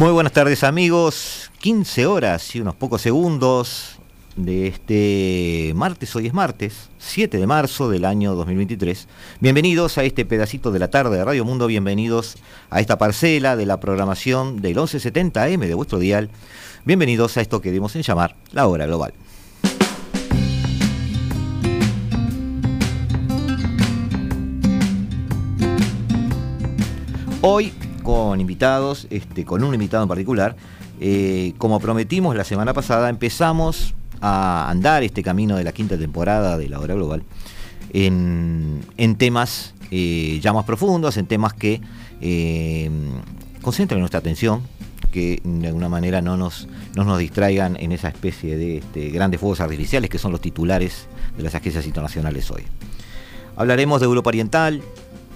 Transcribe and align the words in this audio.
Muy 0.00 0.12
buenas 0.12 0.32
tardes 0.32 0.64
amigos, 0.64 1.50
15 1.58 2.06
horas 2.06 2.56
y 2.56 2.60
unos 2.62 2.74
pocos 2.74 3.02
segundos 3.02 3.98
de 4.34 4.66
este 4.66 5.74
martes, 5.76 6.16
hoy 6.16 6.26
es 6.26 6.32
martes, 6.32 6.88
7 6.96 7.36
de 7.36 7.46
marzo 7.46 7.90
del 7.90 8.06
año 8.06 8.34
2023. 8.34 9.08
Bienvenidos 9.40 9.98
a 9.98 10.04
este 10.04 10.24
pedacito 10.24 10.72
de 10.72 10.78
la 10.78 10.88
tarde 10.88 11.18
de 11.18 11.24
Radio 11.26 11.44
Mundo, 11.44 11.66
bienvenidos 11.66 12.38
a 12.70 12.80
esta 12.80 12.96
parcela 12.96 13.56
de 13.56 13.66
la 13.66 13.78
programación 13.78 14.62
del 14.62 14.78
1170M 14.78 15.66
de 15.66 15.74
vuestro 15.74 15.98
dial, 15.98 16.30
bienvenidos 16.86 17.36
a 17.36 17.42
esto 17.42 17.60
que 17.60 17.68
debemos 17.68 17.94
en 17.94 18.00
llamar 18.00 18.36
la 18.52 18.68
hora 18.68 18.86
global. 18.86 19.12
Hoy 27.42 27.74
con 28.00 28.40
invitados, 28.40 29.06
este, 29.10 29.44
con 29.44 29.64
un 29.64 29.74
invitado 29.74 30.02
en 30.02 30.08
particular. 30.08 30.56
Eh, 31.00 31.54
como 31.58 31.80
prometimos 31.80 32.36
la 32.36 32.44
semana 32.44 32.74
pasada, 32.74 33.08
empezamos 33.08 33.94
a 34.20 34.68
andar 34.68 35.02
este 35.02 35.22
camino 35.22 35.56
de 35.56 35.64
la 35.64 35.72
quinta 35.72 35.96
temporada 35.96 36.58
de 36.58 36.68
la 36.68 36.78
hora 36.78 36.94
global 36.94 37.22
en, 37.92 39.16
temas 39.18 39.74
eh, 39.90 40.38
ya 40.42 40.52
más 40.52 40.64
profundos, 40.64 41.16
en 41.16 41.26
temas 41.26 41.52
que 41.54 41.80
eh, 42.20 42.90
concentran 43.62 44.00
nuestra 44.00 44.20
atención, 44.20 44.62
que 45.10 45.40
de 45.42 45.66
alguna 45.66 45.88
manera 45.88 46.22
no 46.22 46.36
nos, 46.36 46.68
no 46.94 47.04
nos 47.04 47.18
distraigan 47.18 47.76
en 47.80 47.92
esa 47.92 48.08
especie 48.08 48.56
de 48.56 48.78
este, 48.78 49.10
grandes 49.10 49.40
fuegos 49.40 49.60
artificiales 49.60 50.08
que 50.08 50.18
son 50.18 50.32
los 50.32 50.40
titulares 50.40 51.08
de 51.36 51.42
las 51.42 51.54
agencias 51.54 51.86
internacionales 51.86 52.50
hoy. 52.50 52.62
Hablaremos 53.56 54.00
de 54.00 54.06
Europa 54.06 54.28
Oriental, 54.28 54.82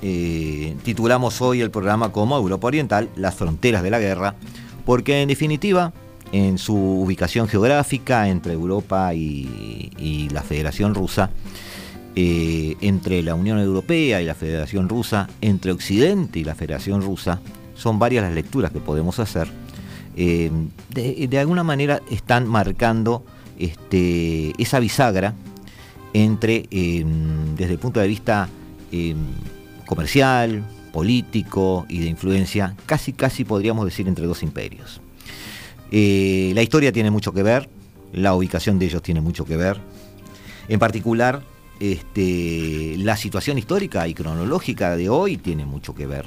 eh, 0.07 0.77
titulamos 0.83 1.41
hoy 1.41 1.63
el 1.63 1.71
programa 1.71 2.13
como 2.13 2.37
Europa 2.37 2.67
Oriental, 2.67 3.09
las 3.17 3.35
fronteras 3.37 3.83
de 3.83 3.89
la 3.89 3.99
guerra, 3.99 4.35
porque 4.85 5.23
en 5.23 5.29
definitiva, 5.29 5.95
en 6.31 6.59
su 6.59 6.77
ubicación 6.77 7.49
geográfica 7.49 8.29
entre 8.29 8.53
Europa 8.53 9.15
y, 9.15 10.29
la 10.31 10.43
Federación 10.43 10.95
Rusa, 10.95 11.31
eh, 12.17 12.77
entre 12.83 13.23
la 13.23 13.35
Unión 13.35 13.59
Europea 13.59 14.21
y 14.21 14.27
la 14.27 14.35
Federación 14.35 14.91
Rusa, 14.91 15.27
entre 15.41 15.73
Occidente 15.73 16.39
y 16.39 16.45
la 16.45 16.55
Federación 16.55 17.01
Rusa, 17.01 17.41
son 17.75 17.99
varias 17.99 18.25
las 18.25 18.35
lecturas 18.35 18.73
que 18.73 18.81
podemos 18.81 19.19
hacer. 19.19 19.49
Eh, 20.17 20.51
de, 20.91 21.39
alguna 21.39 21.65
manera 21.65 22.03
están 22.11 22.47
marcando 22.47 23.25
este, 23.59 24.53
esa 24.63 24.81
bisagra 24.81 25.33
entre, 26.13 26.69
desde 26.71 27.73
el 27.73 27.79
punto 27.79 28.01
de 28.01 28.07
vista 28.07 28.51
comercial, 29.87 30.65
político 30.93 31.87
y 31.89 32.01
de 32.01 32.07
influencia, 32.07 32.77
casi 32.87 33.13
casi 33.13 33.45
podríamos 33.45 33.85
decir 33.85 34.07
entre 34.09 34.27
dos 34.27 34.43
imperios. 34.43 35.01
Eh, 35.91 36.53
la 36.55 36.63
historia 36.63 36.93
tiene 36.93 37.11
mucho 37.11 37.33
que 37.33 37.43
ver, 37.43 37.69
la 38.13 38.35
ubicación 38.35 38.79
de 38.79 38.87
ellos 38.87 39.03
tiene 39.03 39.21
mucho 39.21 39.45
que 39.45 39.57
ver. 39.57 39.79
En 40.69 40.79
particular, 40.79 41.43
este, 41.81 42.95
la 42.99 43.17
situación 43.17 43.59
histórica 43.59 44.07
y 44.09 44.15
cronológica 44.15 44.97
de 44.97 45.09
hoy 45.09 45.37
tiene 45.37 45.67
mucho 45.67 45.95
que 45.95 46.07
ver. 46.07 46.27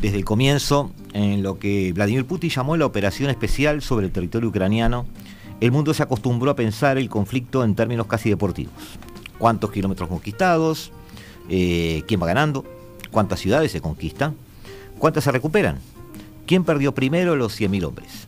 Desde 0.00 0.18
el 0.18 0.24
comienzo, 0.24 0.92
en 1.14 1.42
lo 1.42 1.58
que 1.58 1.92
Vladimir 1.94 2.26
Putin 2.26 2.50
llamó 2.50 2.76
la 2.76 2.86
operación 2.86 3.30
especial 3.30 3.80
sobre 3.80 4.06
el 4.06 4.12
territorio 4.12 4.50
ucraniano, 4.50 5.06
el 5.60 5.72
mundo 5.72 5.94
se 5.94 6.02
acostumbró 6.02 6.50
a 6.50 6.56
pensar 6.56 6.98
el 6.98 7.08
conflicto 7.08 7.64
en 7.64 7.74
términos 7.74 8.06
casi 8.06 8.28
deportivos. 8.28 8.74
¿Cuántos 9.38 9.70
kilómetros 9.70 10.08
conquistados? 10.08 10.92
Eh, 11.48 12.02
quién 12.06 12.20
va 12.22 12.26
ganando, 12.26 12.64
cuántas 13.10 13.40
ciudades 13.40 13.72
se 13.72 13.80
conquistan, 13.80 14.34
cuántas 14.98 15.24
se 15.24 15.32
recuperan, 15.32 15.78
quién 16.46 16.64
perdió 16.64 16.92
primero 16.92 17.36
los 17.36 17.58
100.000 17.58 17.84
hombres. 17.84 18.26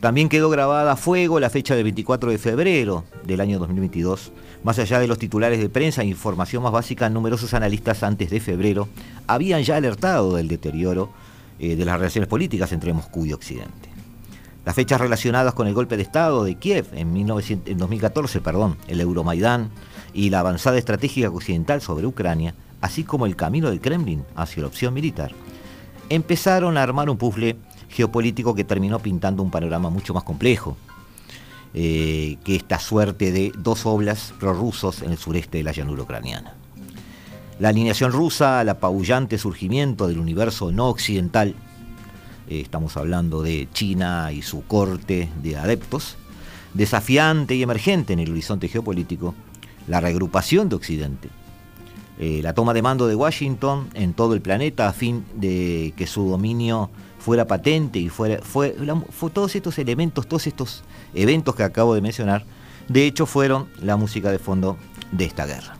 También 0.00 0.28
quedó 0.28 0.50
grabada 0.50 0.92
a 0.92 0.96
fuego 0.96 1.40
la 1.40 1.50
fecha 1.50 1.74
del 1.74 1.84
24 1.84 2.30
de 2.30 2.38
febrero 2.38 3.04
del 3.24 3.40
año 3.40 3.58
2022. 3.58 4.30
Más 4.62 4.78
allá 4.78 5.00
de 5.00 5.06
los 5.06 5.18
titulares 5.18 5.58
de 5.58 5.68
prensa 5.68 6.02
e 6.02 6.06
información 6.06 6.62
más 6.62 6.72
básica, 6.72 7.08
numerosos 7.08 7.54
analistas 7.54 8.02
antes 8.02 8.30
de 8.30 8.40
febrero 8.40 8.88
habían 9.26 9.62
ya 9.62 9.76
alertado 9.76 10.36
del 10.36 10.48
deterioro 10.48 11.10
eh, 11.58 11.76
de 11.76 11.84
las 11.84 11.98
relaciones 11.98 12.28
políticas 12.28 12.72
entre 12.72 12.92
Moscú 12.92 13.24
y 13.24 13.32
Occidente. 13.32 13.88
Las 14.66 14.74
fechas 14.74 15.00
relacionadas 15.00 15.54
con 15.54 15.66
el 15.66 15.74
golpe 15.74 15.96
de 15.96 16.02
Estado 16.02 16.44
de 16.44 16.56
Kiev 16.56 16.86
en, 16.92 17.16
en 17.16 17.78
2014, 17.78 18.40
perdón, 18.40 18.76
el 18.88 19.00
Euromaidán, 19.00 19.70
y 20.16 20.30
la 20.30 20.40
avanzada 20.40 20.78
estratégica 20.78 21.28
occidental 21.28 21.82
sobre 21.82 22.06
Ucrania, 22.06 22.54
así 22.80 23.04
como 23.04 23.26
el 23.26 23.36
camino 23.36 23.68
del 23.68 23.82
Kremlin 23.82 24.24
hacia 24.34 24.62
la 24.62 24.68
opción 24.68 24.94
militar, 24.94 25.32
empezaron 26.08 26.78
a 26.78 26.82
armar 26.82 27.10
un 27.10 27.18
puzzle 27.18 27.56
geopolítico 27.90 28.54
que 28.54 28.64
terminó 28.64 28.98
pintando 28.98 29.42
un 29.42 29.50
panorama 29.50 29.90
mucho 29.90 30.14
más 30.14 30.24
complejo 30.24 30.76
eh, 31.74 32.38
que 32.44 32.56
esta 32.56 32.78
suerte 32.78 33.30
de 33.30 33.52
dos 33.58 33.84
oblas 33.84 34.32
prorrusos 34.40 35.02
en 35.02 35.10
el 35.10 35.18
sureste 35.18 35.58
de 35.58 35.64
la 35.64 35.72
llanura 35.72 36.02
ucraniana. 36.02 36.54
La 37.58 37.68
alineación 37.68 38.10
rusa 38.10 38.60
al 38.60 38.70
apabullante 38.70 39.36
surgimiento 39.36 40.08
del 40.08 40.18
universo 40.18 40.72
no 40.72 40.88
occidental, 40.88 41.54
eh, 42.48 42.60
estamos 42.60 42.96
hablando 42.96 43.42
de 43.42 43.68
China 43.74 44.32
y 44.32 44.40
su 44.40 44.64
corte 44.64 45.28
de 45.42 45.56
adeptos, 45.58 46.16
desafiante 46.72 47.54
y 47.54 47.62
emergente 47.62 48.14
en 48.14 48.20
el 48.20 48.30
horizonte 48.30 48.68
geopolítico, 48.68 49.34
la 49.86 50.00
regrupación 50.00 50.68
de 50.68 50.76
Occidente, 50.76 51.28
eh, 52.18 52.40
la 52.42 52.54
toma 52.54 52.72
de 52.72 52.80
mando 52.80 53.06
de 53.06 53.14
Washington 53.14 53.88
en 53.92 54.14
todo 54.14 54.34
el 54.34 54.40
planeta 54.40 54.88
a 54.88 54.92
fin 54.92 55.24
de 55.34 55.92
que 55.96 56.06
su 56.06 56.28
dominio 56.28 56.88
fuera 57.18 57.46
patente 57.46 57.98
y 57.98 58.08
fuera, 58.08 58.40
fue, 58.42 58.74
todos 59.34 59.54
estos 59.54 59.78
elementos, 59.78 60.26
todos 60.26 60.46
estos 60.46 60.82
eventos 61.14 61.54
que 61.54 61.62
acabo 61.62 61.94
de 61.94 62.00
mencionar, 62.00 62.44
de 62.88 63.04
hecho 63.06 63.26
fueron 63.26 63.68
la 63.82 63.96
música 63.96 64.30
de 64.30 64.38
fondo 64.38 64.78
de 65.12 65.24
esta 65.24 65.44
guerra. 65.44 65.76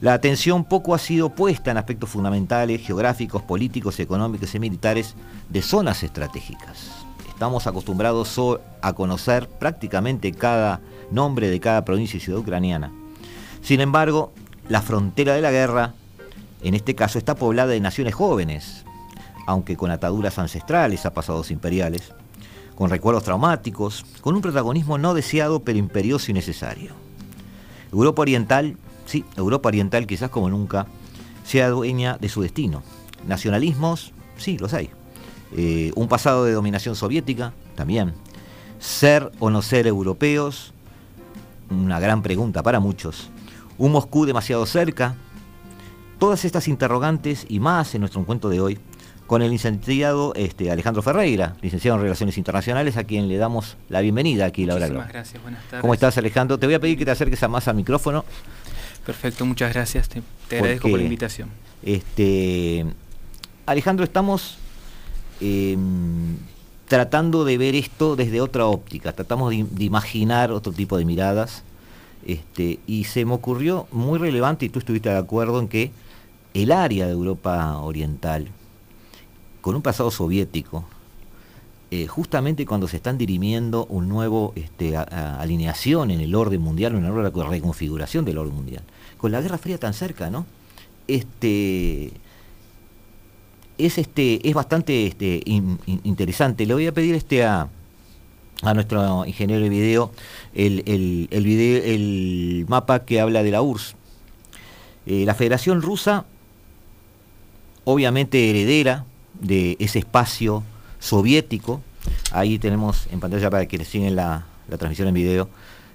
La 0.00 0.12
atención 0.12 0.64
poco 0.64 0.92
ha 0.94 0.98
sido 0.98 1.30
puesta 1.30 1.70
en 1.70 1.76
aspectos 1.76 2.10
fundamentales, 2.10 2.84
geográficos, 2.84 3.42
políticos, 3.42 4.00
económicos 4.00 4.54
y 4.54 4.58
militares 4.58 5.14
de 5.48 5.62
zonas 5.62 6.02
estratégicas. 6.02 6.90
Estamos 7.28 7.66
acostumbrados 7.66 8.38
a 8.82 8.92
conocer 8.92 9.48
prácticamente 9.48 10.32
cada 10.32 10.80
nombre 11.12 11.48
de 11.48 11.60
cada 11.60 11.84
provincia 11.84 12.16
y 12.16 12.20
ciudad 12.20 12.40
ucraniana 12.40 12.90
sin 13.64 13.80
embargo, 13.80 14.30
la 14.68 14.82
frontera 14.82 15.32
de 15.32 15.40
la 15.40 15.50
guerra, 15.50 15.94
en 16.62 16.74
este 16.74 16.94
caso, 16.94 17.16
está 17.16 17.34
poblada 17.34 17.70
de 17.70 17.80
naciones 17.80 18.14
jóvenes, 18.14 18.84
aunque 19.46 19.74
con 19.74 19.90
ataduras 19.90 20.38
ancestrales 20.38 21.06
a 21.06 21.14
pasados 21.14 21.50
imperiales, 21.50 22.12
con 22.74 22.90
recuerdos 22.90 23.24
traumáticos, 23.24 24.04
con 24.20 24.34
un 24.34 24.42
protagonismo 24.42 24.98
no 24.98 25.14
deseado 25.14 25.60
pero 25.60 25.78
imperioso 25.78 26.30
y 26.30 26.34
necesario. 26.34 26.92
Europa 27.90 28.20
Oriental, 28.20 28.76
sí, 29.06 29.24
Europa 29.34 29.70
Oriental 29.70 30.06
quizás 30.06 30.28
como 30.28 30.50
nunca, 30.50 30.86
sea 31.42 31.70
dueña 31.70 32.18
de 32.18 32.28
su 32.28 32.42
destino. 32.42 32.82
Nacionalismos, 33.26 34.12
sí, 34.36 34.58
los 34.58 34.74
hay. 34.74 34.90
Eh, 35.56 35.90
un 35.94 36.08
pasado 36.08 36.44
de 36.44 36.52
dominación 36.52 36.96
soviética, 36.96 37.54
también. 37.76 38.12
Ser 38.78 39.32
o 39.38 39.48
no 39.48 39.62
ser 39.62 39.86
europeos, 39.86 40.74
una 41.70 41.98
gran 41.98 42.20
pregunta 42.20 42.62
para 42.62 42.78
muchos 42.78 43.30
un 43.78 43.92
Moscú 43.92 44.26
demasiado 44.26 44.66
cerca. 44.66 45.14
Todas 46.18 46.44
estas 46.44 46.68
interrogantes 46.68 47.46
y 47.48 47.60
más 47.60 47.94
en 47.94 48.00
nuestro 48.00 48.20
encuentro 48.20 48.50
de 48.50 48.60
hoy 48.60 48.78
con 49.26 49.42
el 49.42 49.50
licenciado 49.50 50.34
este, 50.36 50.70
Alejandro 50.70 51.02
Ferreira, 51.02 51.56
licenciado 51.62 51.96
en 51.96 52.02
Relaciones 52.02 52.36
Internacionales, 52.36 52.96
a 52.96 53.04
quien 53.04 53.26
le 53.26 53.36
damos 53.36 53.76
la 53.88 54.00
bienvenida 54.00 54.44
aquí, 54.44 54.66
Laura. 54.66 54.86
Muchísimas 54.86 55.08
gracias, 55.08 55.42
buenas 55.42 55.62
tardes. 55.64 55.80
¿Cómo 55.80 55.94
estás, 55.94 56.18
Alejandro? 56.18 56.58
Te 56.58 56.66
voy 56.66 56.74
a 56.74 56.80
pedir 56.80 56.98
que 56.98 57.04
te 57.04 57.10
acerques 57.10 57.48
más 57.48 57.66
al 57.66 57.76
micrófono. 57.76 58.24
Perfecto, 59.06 59.44
muchas 59.44 59.72
gracias, 59.72 60.08
te, 60.08 60.22
agradezco 60.56 60.88
por 60.88 60.98
la 60.98 61.04
invitación. 61.04 61.48
Este, 61.82 62.86
Alejandro, 63.66 64.04
estamos 64.04 64.58
em, 65.40 66.36
tratando 66.86 67.44
de 67.44 67.58
ver 67.58 67.74
esto 67.74 68.16
desde 68.16 68.40
otra 68.40 68.66
óptica, 68.66 69.12
tratamos 69.12 69.50
de 69.50 69.84
imaginar 69.84 70.52
otro 70.52 70.72
tipo 70.72 70.96
de 70.96 71.04
miradas 71.04 71.64
este, 72.26 72.80
y 72.86 73.04
se 73.04 73.24
me 73.24 73.34
ocurrió 73.34 73.86
muy 73.90 74.18
relevante, 74.18 74.66
y 74.66 74.68
tú 74.68 74.78
estuviste 74.78 75.08
de 75.08 75.18
acuerdo 75.18 75.60
en 75.60 75.68
que 75.68 75.90
el 76.54 76.72
área 76.72 77.06
de 77.06 77.12
Europa 77.12 77.78
Oriental, 77.78 78.48
con 79.60 79.74
un 79.74 79.82
pasado 79.82 80.10
soviético, 80.10 80.84
eh, 81.90 82.06
justamente 82.06 82.66
cuando 82.66 82.88
se 82.88 82.96
están 82.96 83.18
dirimiendo 83.18 83.86
un 83.86 84.08
nuevo 84.08 84.52
este, 84.56 84.96
alineación 84.96 86.10
en 86.10 86.20
el 86.20 86.34
orden 86.34 86.60
mundial, 86.60 86.94
una 86.94 87.08
nueva 87.08 87.48
reconfiguración 87.48 88.24
del 88.24 88.38
orden 88.38 88.54
mundial. 88.54 88.82
Con 89.16 89.32
la 89.32 89.40
Guerra 89.40 89.58
Fría 89.58 89.78
tan 89.78 89.94
cerca, 89.94 90.30
¿no? 90.30 90.46
Este, 91.06 92.12
es, 93.78 93.98
este, 93.98 94.48
es 94.48 94.54
bastante 94.54 95.14
interesante. 95.86 96.66
Le 96.66 96.74
voy 96.74 96.86
a 96.86 96.92
pedir 96.92 97.14
este 97.14 97.44
a, 97.44 97.68
a 98.62 98.74
nuestro 98.74 99.24
ingeniero 99.26 99.62
de 99.62 99.68
video 99.68 100.12
el, 100.54 101.28
el, 101.30 101.44
video, 101.44 101.82
el 101.82 102.64
mapa 102.68 103.04
que 103.04 103.20
habla 103.20 103.42
de 103.42 103.50
la 103.50 103.62
URSS. 103.62 103.96
Eh, 105.06 105.24
la 105.26 105.34
Federación 105.34 105.82
Rusa, 105.82 106.24
obviamente 107.84 108.50
heredera 108.50 109.04
de 109.40 109.76
ese 109.80 109.98
espacio 109.98 110.62
soviético, 110.98 111.82
ahí 112.32 112.58
tenemos 112.58 113.06
en 113.10 113.20
pantalla 113.20 113.50
para 113.50 113.66
que 113.66 113.84
siguen 113.84 114.16
la, 114.16 114.46
la 114.68 114.78
transmisión 114.78 115.08
en 115.08 115.14
video, 115.14 115.48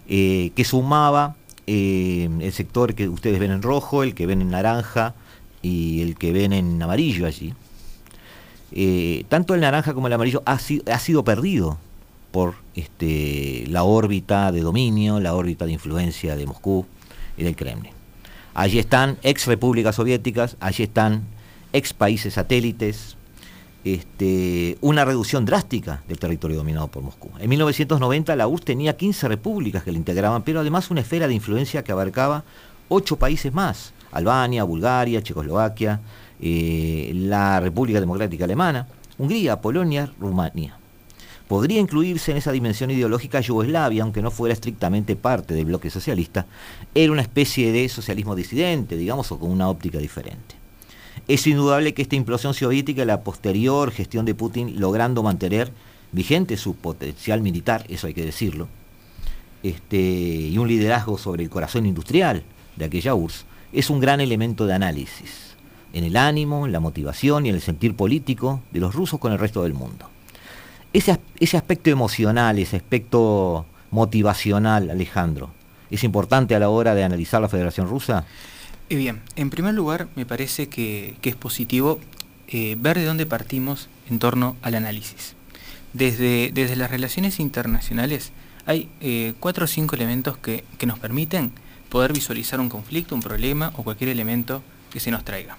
eh, 0.08 0.52
que 0.56 0.64
sumaba 0.64 1.36
eh, 1.66 2.30
el 2.40 2.54
sector 2.54 2.94
que 2.94 3.10
ustedes 3.10 3.40
ven 3.40 3.52
en 3.52 3.62
rojo, 3.62 4.04
el 4.04 4.14
que 4.14 4.28
ven 4.28 4.42
en 4.42 4.52
naranja 4.52 5.16
y 5.62 6.02
el 6.02 6.16
que 6.18 6.32
ven 6.32 6.54
en 6.54 6.82
amarillo 6.82 7.26
allí. 7.26 7.54
tanto 9.28 9.56
el 9.56 9.62
naranja 9.62 9.94
como 9.94 10.08
el 10.08 10.14
amarillo 10.14 10.44
ha, 10.46 10.54
ha 10.54 11.00
sido 11.00 11.24
perdido 11.24 11.80
por 12.32 12.56
este, 12.76 13.66
la 13.68 13.84
órbita 13.84 14.52
de 14.52 14.62
dominio, 14.62 15.20
la 15.20 15.34
órbita 15.34 15.66
de 15.66 15.74
influencia 15.74 16.36
de 16.36 16.46
Moscú 16.46 16.86
y 17.38 17.44
del 17.44 17.56
Kremlin. 17.56 17.92
Allí 18.54 18.80
están 18.80 19.18
ex 19.24 19.48
repúblicas 19.48 19.96
soviéticas, 19.96 20.58
allí 20.60 20.84
están 20.84 21.24
ex 21.74 21.94
países 21.94 22.34
satélites, 22.34 23.16
este, 23.84 24.78
una 24.82 25.06
reducción 25.06 25.46
drástica 25.46 26.04
del 26.08 26.20
territorio 26.20 26.58
dominado 26.58 26.88
por 26.88 27.04
Moscú. 27.04 27.30
En 27.40 27.50
1990 27.50 28.36
la 28.36 28.48
URSS 28.48 28.66
tenía 28.66 28.98
15 28.98 29.28
repúblicas 29.28 29.84
que 29.84 29.92
la 29.92 29.98
integraban, 29.98 30.44
pero 30.44 30.60
además 30.60 30.92
una 30.92 31.02
esfera 31.02 31.28
de 31.28 31.34
influencia 31.34 31.84
que 31.84 31.92
abarcaba 31.92 32.44
ocho 32.90 33.18
países 33.18 33.54
más, 33.54 33.94
Albania, 34.12 34.64
Bulgaria, 34.64 35.22
Checoslovaquia, 35.22 36.02
eh, 36.42 37.12
la 37.14 37.60
República 37.60 38.00
Democrática 38.00 38.46
Alemana, 38.46 38.88
Hungría, 39.18 39.62
Polonia, 39.62 40.12
Rumania 40.20 40.79
podría 41.50 41.80
incluirse 41.80 42.30
en 42.30 42.38
esa 42.38 42.52
dimensión 42.52 42.92
ideológica 42.92 43.42
Yugoslavia, 43.42 44.04
aunque 44.04 44.22
no 44.22 44.30
fuera 44.30 44.54
estrictamente 44.54 45.16
parte 45.16 45.56
del 45.56 45.66
bloque 45.66 45.90
socialista, 45.90 46.46
era 46.94 47.12
una 47.12 47.24
especie 47.24 47.72
de 47.72 47.90
socialismo 47.90 48.36
disidente, 48.36 48.96
digamos, 48.96 49.32
o 49.32 49.40
con 49.40 49.50
una 49.50 49.68
óptica 49.68 49.98
diferente. 49.98 50.54
Es 51.28 51.48
indudable 51.48 51.96
que 51.96 52.04
esta 52.04 52.16
implosión 52.16 52.54
soviética 52.54 53.04
la 53.04 53.22
posterior 53.22 53.90
gestión 53.90 54.26
de 54.26 54.36
Putin, 54.36 54.80
logrando 54.80 55.24
mantener 55.24 55.72
vigente 56.12 56.56
su 56.56 56.76
potencial 56.76 57.42
militar, 57.42 57.84
eso 57.90 58.06
hay 58.06 58.14
que 58.14 58.26
decirlo, 58.26 58.68
este, 59.64 59.98
y 59.98 60.56
un 60.60 60.68
liderazgo 60.68 61.18
sobre 61.18 61.44
el 61.44 61.50
corazón 61.50 61.88
industrial 61.88 62.44
de 62.76 62.86
aquella 62.86 63.16
URSS, 63.16 63.46
es 63.74 63.90
un 63.90 64.00
gran 64.00 64.22
elemento 64.22 64.68
de 64.68 64.76
análisis 64.76 65.56
en 65.94 66.04
el 66.04 66.16
ánimo, 66.16 66.68
en 66.68 66.74
la 66.74 66.80
motivación 66.80 67.48
y 67.48 67.50
en 67.50 67.56
el 67.56 67.62
sentir 67.62 67.96
político 67.96 68.62
de 68.72 68.82
los 68.82 68.94
rusos 68.94 69.20
con 69.20 69.32
el 69.32 69.40
resto 69.40 69.64
del 69.64 69.74
mundo 69.74 70.12
ese, 70.94 71.20
ese 71.40 71.58
aspecto 71.58 71.90
emocional, 71.90 72.60
ese 72.60 72.78
aspecto 72.78 73.66
motivacional, 73.92 74.90
Alejandro, 74.90 75.52
¿es 75.90 76.04
importante 76.04 76.56
a 76.56 76.60
la 76.60 76.70
hora 76.70 76.96
de 76.96 77.04
analizar 77.04 77.42
la 77.42 77.50
Federación 77.50 77.88
Rusa? 77.88 78.26
Eh, 78.90 78.96
bien, 78.96 79.22
en 79.36 79.50
primer 79.50 79.74
lugar 79.74 80.08
me 80.16 80.26
parece 80.26 80.68
que, 80.68 81.16
es 81.22 81.36
positivo 81.36 82.00
eh, 82.48 82.76
ver 82.80 82.98
de 82.98 83.06
dónde 83.06 83.26
partimos 83.26 83.88
en 84.10 84.20
torno 84.20 84.56
al 84.62 84.76
análisis. 84.76 85.36
Desde, 85.94 86.52
desde 86.54 86.76
las 86.76 86.92
relaciones 86.92 87.40
internacionales 87.40 88.32
hay 88.66 88.90
eh, 89.02 89.34
cuatro 89.40 89.66
o 89.66 89.68
cinco 89.68 89.96
elementos 89.96 90.38
que, 90.38 90.64
nos 90.86 91.00
permiten 91.00 91.52
poder 91.90 92.14
visualizar 92.14 92.60
un 92.60 92.70
conflicto, 92.70 93.16
un 93.16 93.22
problema 93.22 93.72
o 93.76 93.84
cualquier 93.84 94.10
elemento 94.10 94.62
que 94.92 95.00
se 95.00 95.12
nos 95.12 95.24
traiga. 95.24 95.58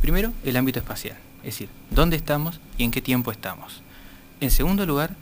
Primero, 0.00 0.32
el 0.44 0.56
ámbito 0.56 0.78
espacial, 0.78 1.16
es 1.38 1.54
decir, 1.54 1.68
dónde 1.90 2.16
estamos 2.16 2.60
y 2.78 2.84
en 2.84 2.90
qué 2.90 3.00
tiempo 3.00 3.32
estamos. 3.32 3.82
En 4.40 4.50
segundo 4.50 4.84
lugar, 4.84 5.14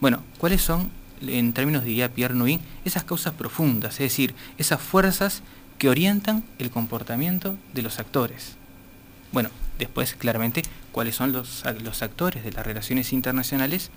bueno, 0.00 0.22
¿cuáles 0.38 0.62
son, 0.62 0.90
en 1.22 1.52
términos 1.52 1.84
diría 1.84 2.12
Pierre 2.12 2.34
Nouin, 2.34 2.60
esas 2.84 3.04
causas 3.04 3.34
profundas, 3.34 3.94
es 3.94 3.98
decir, 4.10 4.34
esas 4.58 4.80
fuerzas 4.80 5.42
que 5.78 5.88
orientan 5.88 6.44
el 6.58 6.70
comportamiento 6.70 7.56
de 7.72 7.82
los 7.82 7.98
actores? 7.98 8.56
Bueno, 9.32 9.50
después 9.78 10.14
claramente 10.14 10.62
cuáles 10.92 11.14
son 11.14 11.32
los, 11.32 11.64
los 11.82 12.02
actores 12.02 12.42
de 12.44 12.52
las 12.52 12.66
relaciones 12.66 13.12
internacionales, 13.12 13.90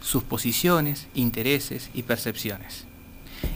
sus 0.00 0.22
posiciones, 0.22 1.06
intereses 1.14 1.90
y 1.92 2.02
percepciones. 2.02 2.84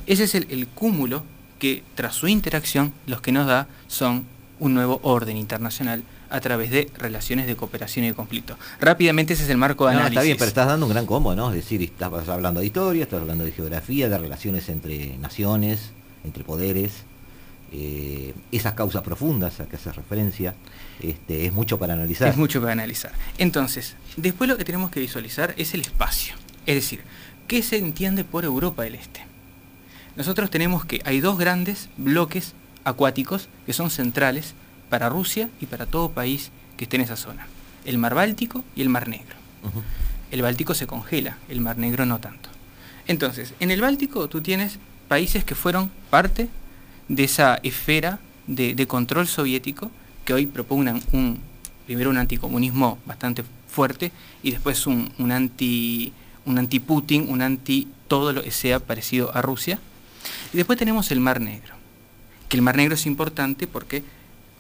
Ese 0.07 0.25
es 0.25 0.35
el, 0.35 0.47
el 0.51 0.67
cúmulo 0.67 1.23
que 1.59 1.83
tras 1.95 2.15
su 2.15 2.29
interacción 2.29 2.93
los 3.07 3.21
que 3.21 3.33
nos 3.33 3.47
da 3.47 3.67
son 3.87 4.27
un 4.59 4.75
nuevo 4.75 5.01
orden 5.03 5.37
internacional 5.37 6.03
a 6.31 6.41
través 6.41 6.71
de 6.71 6.91
relaciones 6.99 7.47
de 7.47 7.57
cooperación 7.57 8.05
y 8.05 8.09
de 8.09 8.15
conflicto. 8.15 8.57
Rápidamente 8.81 9.35
ese 9.35 9.45
es 9.45 9.51
el 9.51 9.57
marco 9.57 9.87
de 9.87 9.93
análisis. 9.93 10.13
está 10.13 10.23
bien, 10.23 10.37
pero 10.37 10.49
estás 10.49 10.67
dando 10.67 10.87
un 10.87 10.93
gran 10.93 11.07
combo, 11.07 11.35
¿no? 11.35 11.49
Es 11.51 11.57
decir, 11.57 11.83
estás 11.83 12.29
hablando 12.29 12.61
de 12.61 12.67
historia, 12.67 13.05
estás 13.05 13.21
hablando 13.21 13.45
de 13.45 13.53
geografía, 13.53 14.09
de 14.09 14.19
relaciones 14.19 14.69
entre 14.69 15.17
naciones, 15.19 15.91
entre 16.25 16.45
poderes, 16.45 16.93
eh, 17.71 18.35
esas 18.51 18.73
causas 18.73 19.03
profundas 19.03 19.61
a 19.61 19.67
que 19.67 19.77
hace 19.77 19.93
referencia, 19.93 20.55
este, 21.01 21.47
es 21.47 21.53
mucho 21.53 21.79
para 21.79 21.95
analizar. 21.95 22.29
Es 22.29 22.37
mucho 22.37 22.61
para 22.61 22.73
analizar. 22.73 23.13
Entonces, 23.37 23.95
después 24.17 24.49
lo 24.49 24.57
que 24.57 24.65
tenemos 24.65 24.91
que 24.91 25.01
visualizar 25.01 25.55
es 25.59 25.75
el 25.75 25.83
espacio. 25.83 26.35
Es 26.67 26.75
decir, 26.75 27.03
¿qué 27.47 27.63
se 27.63 27.77
entiende 27.77 28.25
por 28.25 28.45
Europa 28.45 28.85
del 28.85 28.95
Este? 28.95 29.21
Nosotros 30.17 30.51
tenemos 30.51 30.85
que 30.85 31.01
hay 31.05 31.21
dos 31.21 31.39
grandes 31.39 31.89
bloques 31.97 32.55
acuáticos 32.85 33.49
que 33.67 33.73
son 33.73 33.91
centrales 33.91 34.55
para 34.89 35.09
Rusia 35.09 35.49
y 35.61 35.67
para 35.67 35.87
todo 35.87 36.11
país 36.11 36.51
que 36.77 36.85
esté 36.85 36.97
en 36.97 37.03
esa 37.03 37.17
zona. 37.17 37.47
El 37.85 37.99
mar 37.99 38.15
Báltico 38.15 38.65
y 38.77 38.83
el 38.83 38.89
mar 38.89 39.09
Negro. 39.09 39.37
El 40.31 40.43
Báltico 40.43 40.75
se 40.75 40.87
congela, 40.87 41.39
el 41.49 41.61
mar 41.61 41.79
Negro 41.79 42.07
no 42.07 42.19
tanto. 42.21 42.49
Entonces, 43.07 43.55
en 43.61 43.71
el 43.71 43.81
Báltico 43.81 44.29
tú 44.29 44.41
tienes 44.41 44.79
países 45.09 45.45
que 45.45 45.55
fueron 45.55 45.91
parte 46.11 46.49
de 47.09 47.25
esa 47.25 47.57
esfera 47.63 48.21
de, 48.47 48.87
control 48.87 49.27
soviético 49.27 49.91
que 50.25 50.35
hoy 50.35 50.47
propugnan 50.47 51.03
un, 51.13 51.39
primero 51.87 52.11
un 52.11 52.19
anticomunismo 52.19 52.99
bastante 53.07 53.45
fuerte 53.69 54.13
y 54.43 54.51
después 54.51 54.87
un, 54.87 55.13
un 55.19 55.33
anti 55.33 56.13
un 56.49 56.59
anti-Putin, 56.59 57.29
un 57.29 57.43
anti 57.43 57.89
todo 58.09 58.33
lo 58.33 58.43
que 58.43 58.51
sea 58.51 58.81
parecido 58.81 59.35
a 59.37 59.43
Rusia. 59.43 59.79
Y 60.53 60.57
después 60.57 60.79
tenemos 60.79 61.11
el 61.11 61.21
Mar 61.21 61.41
Negro, 61.41 61.75
que 62.49 62.57
el 62.57 62.63
Mar 62.63 62.77
Negro 62.77 62.95
es 62.95 63.07
importante 63.07 63.67
porque 63.67 64.03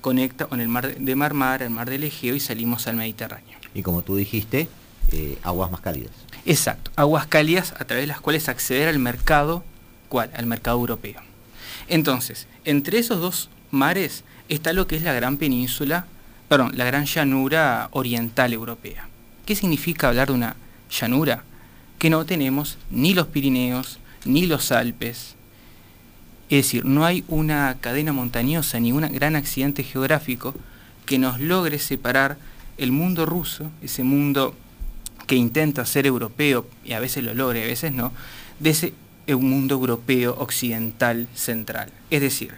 conecta 0.00 0.46
con 0.46 0.60
el 0.60 0.68
mar 0.68 0.96
de 0.96 1.16
Marmara, 1.16 1.64
el 1.64 1.70
mar 1.70 1.88
del 1.90 2.04
Egeo 2.04 2.34
y 2.34 2.40
salimos 2.40 2.86
al 2.86 2.96
Mediterráneo. 2.96 3.58
Y 3.74 3.82
como 3.82 4.02
tú 4.02 4.16
dijiste, 4.16 4.68
eh, 5.12 5.38
aguas 5.42 5.70
más 5.70 5.80
cálidas. 5.80 6.12
Exacto, 6.44 6.90
aguas 6.96 7.26
cálidas 7.26 7.72
a 7.78 7.84
través 7.84 8.02
de 8.04 8.06
las 8.06 8.20
cuales 8.20 8.48
acceder 8.48 8.88
al 8.88 8.98
mercado, 8.98 9.64
¿cuál? 10.08 10.30
Al 10.34 10.46
mercado 10.46 10.78
europeo. 10.78 11.20
Entonces, 11.88 12.46
entre 12.64 12.98
esos 12.98 13.20
dos 13.20 13.50
mares 13.70 14.24
está 14.48 14.72
lo 14.72 14.86
que 14.86 14.96
es 14.96 15.02
la 15.02 15.12
gran 15.12 15.36
península, 15.36 16.06
perdón, 16.48 16.72
la 16.74 16.84
gran 16.84 17.06
llanura 17.06 17.88
oriental 17.92 18.52
europea. 18.52 19.08
¿Qué 19.46 19.54
significa 19.54 20.08
hablar 20.08 20.28
de 20.28 20.34
una 20.34 20.56
llanura? 20.90 21.44
Que 21.98 22.10
no 22.10 22.24
tenemos 22.24 22.78
ni 22.90 23.14
los 23.14 23.26
Pirineos, 23.26 23.98
ni 24.24 24.46
los 24.46 24.72
Alpes, 24.72 25.34
es 26.48 26.64
decir, 26.64 26.84
no 26.84 27.04
hay 27.04 27.24
una 27.28 27.76
cadena 27.80 28.12
montañosa 28.12 28.80
ni 28.80 28.92
un 28.92 29.02
gran 29.12 29.36
accidente 29.36 29.84
geográfico 29.84 30.54
que 31.04 31.18
nos 31.18 31.40
logre 31.40 31.78
separar 31.78 32.38
el 32.78 32.92
mundo 32.92 33.26
ruso, 33.26 33.70
ese 33.82 34.02
mundo 34.02 34.54
que 35.26 35.36
intenta 35.36 35.84
ser 35.84 36.06
europeo, 36.06 36.66
y 36.84 36.92
a 36.92 37.00
veces 37.00 37.24
lo 37.24 37.34
logra 37.34 37.58
y 37.58 37.62
a 37.62 37.66
veces 37.66 37.92
no, 37.92 38.12
de 38.60 38.70
ese 38.70 38.94
mundo 39.26 39.74
europeo 39.74 40.36
occidental 40.38 41.28
central. 41.34 41.90
Es 42.10 42.22
decir, 42.22 42.54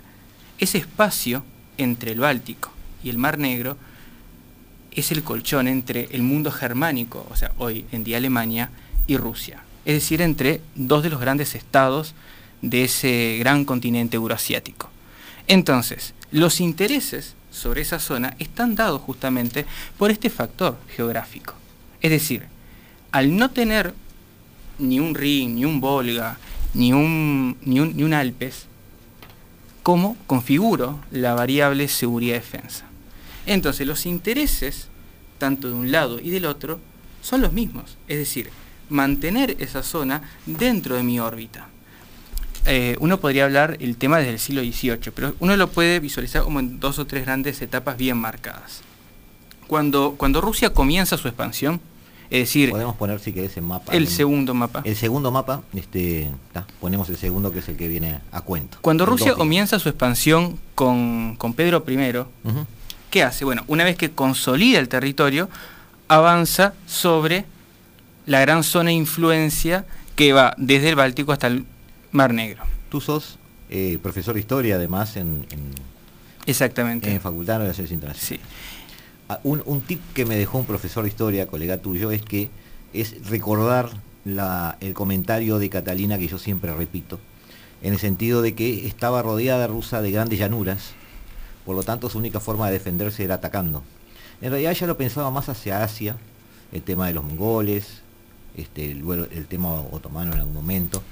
ese 0.58 0.78
espacio 0.78 1.44
entre 1.78 2.12
el 2.12 2.20
Báltico 2.20 2.70
y 3.02 3.10
el 3.10 3.18
Mar 3.18 3.38
Negro 3.38 3.76
es 4.92 5.10
el 5.10 5.22
colchón 5.22 5.66
entre 5.66 6.08
el 6.12 6.22
mundo 6.22 6.52
germánico, 6.52 7.26
o 7.30 7.36
sea, 7.36 7.52
hoy 7.58 7.86
en 7.90 8.04
día 8.04 8.18
Alemania, 8.18 8.70
y 9.06 9.16
Rusia. 9.16 9.64
Es 9.84 9.94
decir, 9.94 10.22
entre 10.22 10.60
dos 10.76 11.02
de 11.02 11.10
los 11.10 11.20
grandes 11.20 11.56
estados 11.56 12.14
de 12.62 12.84
ese 12.84 13.36
gran 13.38 13.64
continente 13.64 14.16
euroasiático. 14.16 14.90
Entonces, 15.46 16.14
los 16.30 16.60
intereses 16.60 17.34
sobre 17.50 17.82
esa 17.82 17.98
zona 17.98 18.36
están 18.38 18.74
dados 18.74 19.02
justamente 19.02 19.66
por 19.98 20.10
este 20.10 20.30
factor 20.30 20.78
geográfico. 20.94 21.54
Es 22.00 22.10
decir, 22.10 22.44
al 23.12 23.36
no 23.36 23.50
tener 23.50 23.94
ni 24.78 25.00
un 25.00 25.14
Rin, 25.14 25.56
ni 25.56 25.64
un 25.64 25.80
Volga, 25.80 26.38
ni 26.74 26.92
un, 26.92 27.56
ni 27.62 27.80
un, 27.80 28.14
Alpes, 28.14 28.66
¿cómo 29.82 30.16
configuro 30.26 31.00
la 31.10 31.34
variable 31.34 31.88
seguridad-defensa? 31.88 32.84
Entonces, 33.46 33.86
los 33.86 34.06
intereses, 34.06 34.88
tanto 35.38 35.68
de 35.68 35.74
un 35.74 35.90
lado 35.90 36.20
y 36.20 36.30
del 36.30 36.46
otro, 36.46 36.78
son 37.22 37.40
los 37.40 37.52
mismos. 37.52 37.96
Es 38.06 38.18
decir, 38.18 38.50
mantener 38.88 39.56
esa 39.58 39.82
zona 39.82 40.22
dentro 40.46 40.96
de 40.96 41.02
mi 41.02 41.18
órbita. 41.18 41.68
Eh, 42.72 42.96
uno 43.00 43.18
podría 43.18 43.46
hablar 43.46 43.78
el 43.80 43.96
tema 43.96 44.18
desde 44.18 44.30
el 44.30 44.38
siglo 44.38 44.62
XVIII, 44.62 45.10
pero 45.12 45.34
uno 45.40 45.56
lo 45.56 45.70
puede 45.70 45.98
visualizar 45.98 46.44
como 46.44 46.60
en 46.60 46.78
dos 46.78 47.00
o 47.00 47.04
tres 47.04 47.24
grandes 47.24 47.60
etapas 47.62 47.96
bien 47.96 48.16
marcadas. 48.16 48.82
Cuando, 49.66 50.14
cuando 50.16 50.40
Rusia 50.40 50.72
comienza 50.72 51.16
su 51.16 51.26
expansión, 51.26 51.80
es 52.30 52.42
decir... 52.42 52.70
Podemos 52.70 52.94
poner, 52.94 53.18
si 53.18 53.32
querés, 53.32 53.56
el 53.56 53.64
mapa. 53.64 53.92
El 53.92 54.06
segundo 54.06 54.54
mapa. 54.54 54.82
El 54.84 54.94
segundo 54.94 55.32
mapa, 55.32 55.62
este, 55.74 56.30
ponemos 56.80 57.10
el 57.10 57.16
segundo 57.16 57.50
que 57.50 57.58
es 57.58 57.68
el 57.68 57.76
que 57.76 57.88
viene 57.88 58.20
a 58.30 58.40
cuento. 58.42 58.78
Cuando 58.82 59.04
Rusia 59.04 59.34
comienza 59.34 59.80
su 59.80 59.88
expansión 59.88 60.56
con, 60.76 61.36
Pedro 61.56 61.84
I, 61.88 62.24
¿qué 63.10 63.24
hace? 63.24 63.44
Bueno, 63.44 63.64
una 63.66 63.82
vez 63.82 63.96
que 63.96 64.12
consolida 64.12 64.78
el 64.78 64.88
territorio, 64.88 65.50
avanza 66.06 66.74
sobre 66.86 67.46
la 68.26 68.38
gran 68.42 68.62
zona 68.62 68.90
de 68.90 68.94
influencia 68.94 69.86
que 70.14 70.32
va 70.32 70.54
desde 70.56 70.90
el 70.90 70.94
Báltico 70.94 71.32
hasta 71.32 71.48
el 71.48 71.64
Mar 72.12 72.34
Negro. 72.34 72.64
Tú 72.88 73.00
sos 73.00 73.38
eh, 73.68 73.98
profesor 74.02 74.34
de 74.34 74.40
historia, 74.40 74.74
además, 74.74 75.16
en, 75.16 75.46
Exactamente. 76.46 77.12
en 77.12 77.20
Facultad 77.20 77.54
de 77.54 77.58
Relaciones 77.60 77.92
Internacionales. 77.92 78.40
Sí. 78.42 78.56
Ah, 79.28 79.38
un, 79.44 79.80
tip 79.82 80.00
que 80.12 80.26
me 80.26 80.36
dejó 80.36 80.58
un 80.58 80.64
profesor 80.64 81.04
de 81.04 81.10
historia, 81.10 81.46
colega 81.46 81.76
tuyo, 81.78 82.10
es 82.10 82.22
que 82.22 82.50
es 82.92 83.28
recordar 83.28 83.90
el 84.24 84.92
comentario 84.94 85.60
de 85.60 85.70
Catalina 85.70 86.18
que 86.18 86.26
yo 86.26 86.38
siempre 86.38 86.74
repito, 86.74 87.20
en 87.80 87.92
el 87.92 88.00
sentido 88.00 88.42
de 88.42 88.56
que 88.56 88.88
estaba 88.88 89.22
rodeada 89.22 89.68
Rusia 89.68 90.02
de 90.02 90.10
grandes 90.10 90.40
llanuras, 90.40 90.90
por 91.64 91.76
lo 91.76 91.84
tanto 91.84 92.10
su 92.10 92.18
única 92.18 92.40
forma 92.40 92.66
de 92.66 92.72
defenderse 92.72 93.22
era 93.22 93.36
atacando. 93.36 93.84
En 94.40 94.50
realidad 94.50 94.72
ella 94.72 94.88
lo 94.88 94.96
pensaba 94.96 95.30
más 95.30 95.48
hacia 95.48 95.84
Asia, 95.84 96.16
el 96.72 96.82
tema 96.82 97.06
de 97.06 97.14
los 97.14 97.22
mongoles, 97.22 98.00
este, 98.56 98.90
el, 98.90 99.28
el 99.30 99.46
tema 99.46 99.80
otomano 99.80 100.32
en 100.32 100.40
algún 100.40 100.54
momento, 100.54 101.04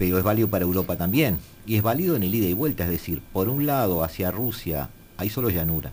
pero 0.00 0.16
es 0.16 0.24
válido 0.24 0.48
para 0.48 0.64
Europa 0.64 0.96
también. 0.96 1.38
Y 1.66 1.76
es 1.76 1.82
válido 1.82 2.16
en 2.16 2.22
el 2.22 2.34
ida 2.34 2.46
y 2.46 2.54
vuelta, 2.54 2.84
es 2.84 2.90
decir, 2.90 3.20
por 3.34 3.50
un 3.50 3.66
lado 3.66 4.02
hacia 4.02 4.30
Rusia 4.30 4.88
hay 5.18 5.28
solo 5.28 5.50
llanura, 5.50 5.92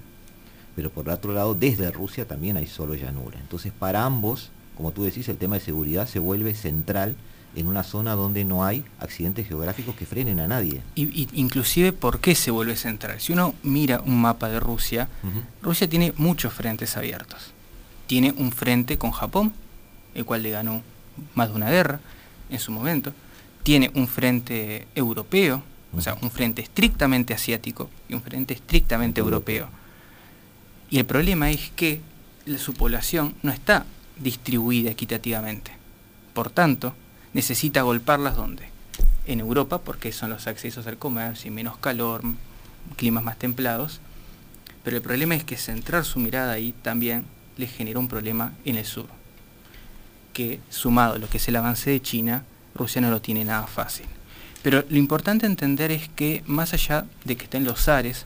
pero 0.78 0.90
por 0.90 1.10
otro 1.10 1.34
lado 1.34 1.54
desde 1.54 1.92
Rusia 1.92 2.26
también 2.26 2.56
hay 2.56 2.68
solo 2.68 2.96
llanura. 2.96 3.38
Entonces 3.38 3.74
para 3.78 4.06
ambos, 4.06 4.50
como 4.78 4.94
tú 4.94 5.04
decís, 5.04 5.28
el 5.28 5.36
tema 5.36 5.56
de 5.56 5.62
seguridad 5.62 6.08
se 6.08 6.20
vuelve 6.20 6.56
central 6.56 7.18
en 7.54 7.68
una 7.68 7.84
zona 7.84 8.16
donde 8.16 8.46
no 8.46 8.64
hay 8.64 8.86
accidentes 9.02 9.46
geográficos 9.46 9.94
que 9.94 10.06
frenen 10.06 10.40
a 10.40 10.48
nadie. 10.48 10.82
Y, 10.96 11.28
inclusive, 11.34 11.92
¿por 11.92 12.22
qué 12.22 12.34
se 12.34 12.50
vuelve 12.50 12.78
central? 12.78 13.20
Si 13.20 13.34
uno 13.34 13.56
mira 13.62 14.00
un 14.00 14.22
mapa 14.22 14.48
de 14.48 14.62
Rusia, 14.62 15.10
Rusia 15.62 15.90
tiene 15.90 16.14
muchos 16.16 16.54
frentes 16.54 16.96
abiertos. 16.96 17.52
Tiene 18.06 18.34
un 18.38 18.54
frente 18.54 18.98
con 18.98 19.12
Japón, 19.12 19.52
el 20.16 20.24
cual 20.24 20.44
le 20.44 20.52
ganó 20.52 20.82
más 21.36 21.50
de 21.50 21.56
una 21.56 21.70
guerra 21.70 22.00
en 22.50 22.60
su 22.60 22.72
momento 22.72 23.12
tiene 23.68 23.92
un 23.96 24.08
frente 24.08 24.88
europeo, 24.96 25.62
o 25.92 26.00
sea, 26.00 26.16
un 26.22 26.32
frente 26.32 26.62
estrictamente 26.62 27.34
asiático 27.34 27.90
y 28.08 28.14
un 28.14 28.22
frente 28.22 28.54
estrictamente 28.54 29.20
europeo. 29.20 29.68
Y 30.90 31.00
el 31.00 31.06
problema 31.06 31.52
es 31.52 31.70
que 31.76 32.00
su 32.60 32.74
población 32.74 33.36
no 33.44 33.52
está 33.52 33.86
distribuida 34.20 34.90
equitativamente. 34.90 35.74
Por 36.34 36.50
tanto, 36.50 36.94
necesita 37.34 37.82
golparlas 37.82 38.38
donde? 38.38 38.70
En 39.26 39.42
Europa, 39.42 39.80
porque 39.80 40.14
son 40.14 40.30
los 40.30 40.48
accesos 40.48 40.88
al 40.88 40.98
comercio 40.98 41.50
y 41.50 41.54
menos 41.54 41.76
calor, 41.78 42.22
climas 42.96 43.26
más 43.26 43.38
templados. 43.38 44.00
Pero 44.86 44.96
el 44.96 45.04
problema 45.04 45.36
es 45.36 45.44
que 45.44 45.58
centrar 45.58 46.06
su 46.06 46.20
mirada 46.20 46.54
ahí 46.54 46.74
también 46.84 47.26
le 47.58 47.68
genera 47.68 48.00
un 48.00 48.08
problema 48.08 48.54
en 48.64 48.78
el 48.78 48.86
sur, 48.86 49.08
que 50.32 50.62
sumado 50.70 51.16
a 51.16 51.18
lo 51.18 51.28
que 51.28 51.36
es 51.36 51.48
el 51.50 51.58
avance 51.58 51.90
de 51.90 52.02
China, 52.02 52.46
Rusia 52.78 53.02
no 53.02 53.10
lo 53.10 53.22
tiene 53.22 53.44
nada 53.44 53.68
fácil. 53.68 54.06
Pero 54.64 54.84
lo 54.90 54.98
importante 54.98 55.46
entender 55.46 55.92
es 55.92 56.10
que 56.10 56.44
más 56.46 56.74
allá 56.74 57.06
de 57.26 57.38
que 57.38 57.46
estén 57.46 57.64
los 57.64 57.84
zares, 57.84 58.26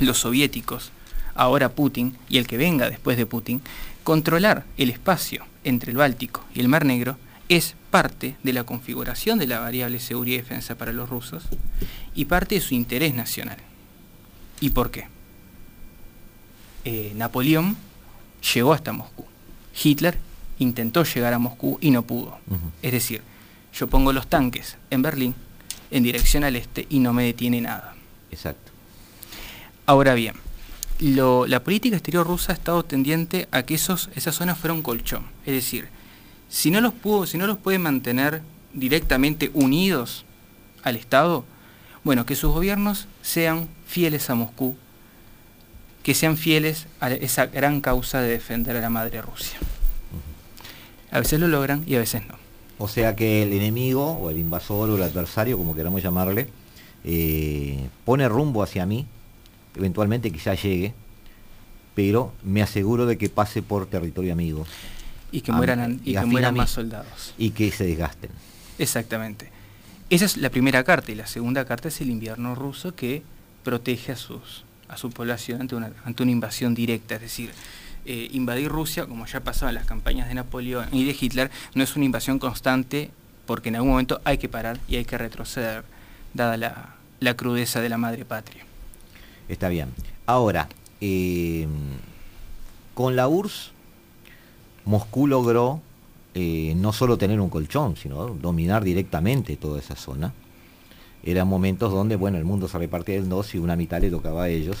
los 0.00 0.18
soviéticos, 0.18 0.92
ahora 1.34 1.70
Putin 1.70 2.16
y 2.28 2.38
el 2.38 2.46
que 2.46 2.56
venga 2.56 2.90
después 2.90 3.16
de 3.16 3.26
Putin, 3.26 3.60
controlar 4.04 4.64
el 4.76 4.90
espacio 4.90 5.44
entre 5.64 5.90
el 5.90 5.96
Báltico 5.96 6.44
y 6.54 6.60
el 6.60 6.68
Mar 6.68 6.84
Negro 6.84 7.16
es 7.48 7.74
parte 7.90 8.36
de 8.42 8.52
la 8.52 8.64
configuración 8.64 9.38
de 9.38 9.46
la 9.46 9.60
variable 9.60 9.98
seguridad 10.00 10.38
y 10.38 10.40
defensa 10.40 10.76
para 10.76 10.92
los 10.92 11.08
rusos 11.08 11.44
y 12.14 12.24
parte 12.24 12.54
de 12.54 12.60
su 12.60 12.74
interés 12.74 13.14
nacional. 13.14 13.58
¿Y 14.60 14.70
por 14.70 14.90
qué? 14.90 15.06
Eh, 16.84 17.12
Napoleón 17.14 17.76
llegó 18.54 18.72
hasta 18.72 18.92
Moscú. 18.92 19.26
Hitler 19.82 20.18
intentó 20.58 21.04
llegar 21.04 21.34
a 21.34 21.38
Moscú 21.38 21.78
y 21.80 21.90
no 21.90 22.02
pudo. 22.02 22.38
Es 22.80 22.92
decir, 22.92 23.22
yo 23.74 23.86
pongo 23.88 24.12
los 24.12 24.26
tanques 24.26 24.76
en 24.90 25.02
Berlín 25.02 25.34
en 25.90 26.02
dirección 26.02 26.44
al 26.44 26.56
este 26.56 26.86
y 26.88 26.98
no 26.98 27.12
me 27.12 27.24
detiene 27.24 27.60
nada. 27.60 27.94
Exacto. 28.30 28.72
Ahora 29.86 30.14
bien, 30.14 30.34
la 31.00 31.64
política 31.64 31.96
exterior 31.96 32.26
rusa 32.26 32.52
ha 32.52 32.54
estado 32.54 32.84
tendiente 32.84 33.48
a 33.50 33.62
que 33.62 33.74
esos, 33.74 34.08
esas 34.14 34.34
zonas 34.34 34.58
fueran 34.58 34.78
un 34.78 34.82
colchón. 34.82 35.24
Es 35.44 35.54
decir, 35.54 35.88
si 36.48 36.70
no 36.70 36.80
los 36.80 36.92
pudo, 36.92 37.26
si 37.26 37.38
no 37.38 37.46
los 37.46 37.58
puede 37.58 37.78
mantener 37.78 38.42
directamente 38.72 39.50
unidos 39.54 40.24
al 40.82 40.96
Estado, 40.96 41.44
bueno, 42.04 42.26
que 42.26 42.36
sus 42.36 42.52
gobiernos 42.52 43.06
sean 43.22 43.68
fieles 43.86 44.28
a 44.30 44.34
Moscú, 44.34 44.76
que 46.02 46.14
sean 46.14 46.36
fieles 46.36 46.86
a 47.00 47.10
esa 47.10 47.46
gran 47.46 47.80
causa 47.80 48.20
de 48.20 48.28
defender 48.28 48.76
a 48.76 48.80
la 48.80 48.90
madre 48.90 49.22
Rusia. 49.22 49.58
A 51.10 51.20
veces 51.20 51.38
lo 51.38 51.48
logran 51.48 51.84
y 51.86 51.94
a 51.94 52.00
veces 52.00 52.22
no. 52.26 52.41
O 52.82 52.88
sea 52.88 53.14
que 53.14 53.44
el 53.44 53.52
enemigo, 53.52 54.14
o 54.14 54.28
el 54.28 54.38
invasor, 54.38 54.90
o 54.90 54.96
el 54.96 55.02
adversario, 55.04 55.56
como 55.56 55.72
queramos 55.72 56.02
llamarle, 56.02 56.48
eh, 57.04 57.78
pone 58.04 58.28
rumbo 58.28 58.60
hacia 58.60 58.86
mí, 58.86 59.06
eventualmente 59.76 60.32
quizá 60.32 60.54
llegue, 60.54 60.92
pero 61.94 62.32
me 62.42 62.60
aseguro 62.60 63.06
de 63.06 63.16
que 63.16 63.28
pase 63.28 63.62
por 63.62 63.86
territorio 63.86 64.32
amigo. 64.32 64.66
Y 65.30 65.42
que 65.42 65.52
mueran, 65.52 66.00
y 66.04 66.14
que 66.14 66.26
mueran 66.26 66.56
más 66.56 66.70
soldados. 66.70 67.34
Y 67.38 67.50
que 67.50 67.70
se 67.70 67.84
desgasten. 67.84 68.32
Exactamente. 68.80 69.52
Esa 70.10 70.24
es 70.24 70.36
la 70.36 70.50
primera 70.50 70.82
carta, 70.82 71.12
y 71.12 71.14
la 71.14 71.28
segunda 71.28 71.64
carta 71.64 71.86
es 71.86 72.00
el 72.00 72.10
invierno 72.10 72.56
ruso 72.56 72.96
que 72.96 73.22
protege 73.62 74.10
a, 74.10 74.16
sus, 74.16 74.64
a 74.88 74.96
su 74.96 75.10
población 75.10 75.60
ante 75.60 75.76
una, 75.76 75.92
ante 76.04 76.24
una 76.24 76.32
invasión 76.32 76.74
directa, 76.74 77.14
es 77.14 77.20
decir, 77.20 77.52
eh, 78.04 78.28
invadir 78.32 78.68
Rusia, 78.68 79.06
como 79.06 79.26
ya 79.26 79.40
pasaba 79.40 79.70
en 79.70 79.76
las 79.76 79.86
campañas 79.86 80.28
de 80.28 80.34
Napoleón 80.34 80.88
y 80.92 81.04
de 81.04 81.16
Hitler, 81.18 81.50
no 81.74 81.84
es 81.84 81.94
una 81.96 82.04
invasión 82.04 82.38
constante 82.38 83.10
porque 83.46 83.68
en 83.68 83.76
algún 83.76 83.90
momento 83.90 84.20
hay 84.24 84.38
que 84.38 84.48
parar 84.48 84.78
y 84.88 84.96
hay 84.96 85.04
que 85.04 85.18
retroceder, 85.18 85.84
dada 86.34 86.56
la, 86.56 87.34
crudeza 87.34 87.80
de 87.80 87.88
la 87.88 87.98
madre 87.98 88.24
patria. 88.24 88.64
Está 89.48 89.68
bien. 89.68 89.90
Ahora, 90.26 90.68
eh, 91.00 91.66
con 92.94 93.16
la 93.16 93.28
URSS, 93.28 93.72
Moscú 94.84 95.26
logró 95.26 95.80
eh, 96.34 96.74
no 96.76 96.92
solo 96.92 97.18
tener 97.18 97.40
un 97.40 97.50
colchón, 97.50 97.96
sino 97.96 98.28
dominar 98.28 98.84
directamente 98.84 99.56
toda 99.56 99.78
esa 99.78 99.96
zona. 99.96 100.32
Eran 101.22 101.46
momentos 101.46 101.92
donde, 101.92 102.16
bueno, 102.16 102.38
el 102.38 102.44
mundo 102.44 102.68
se 102.68 102.78
repartía 102.78 103.16
en 103.16 103.28
dos 103.28 103.54
y 103.54 103.58
una 103.58 103.76
mitad 103.76 104.00
le 104.00 104.10
tocaba 104.10 104.44
a 104.44 104.48
ellos. 104.48 104.78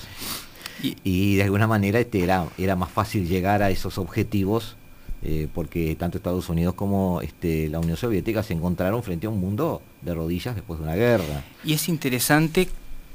Y, 0.82 1.36
de 1.36 1.42
alguna 1.44 1.66
manera 1.66 2.00
este, 2.00 2.22
era, 2.22 2.46
era 2.58 2.76
más 2.76 2.90
fácil 2.90 3.28
llegar 3.28 3.62
a 3.62 3.70
esos 3.70 3.98
objetivos 3.98 4.76
eh, 5.24 5.46
porque 5.54 5.94
tanto 5.94 6.18
Estados 6.18 6.48
Unidos 6.48 6.74
como 6.74 7.20
este, 7.20 7.68
la 7.68 7.78
Unión 7.78 7.96
Soviética 7.96 8.42
se 8.42 8.54
encontraron 8.54 9.04
frente 9.04 9.28
a 9.28 9.30
un 9.30 9.38
mundo 9.38 9.80
de 10.00 10.14
rodillas 10.14 10.56
después 10.56 10.80
de 10.80 10.84
una 10.84 10.96
guerra. 10.96 11.44
Y 11.64 11.74
es 11.74 11.88
interesante 11.88 12.68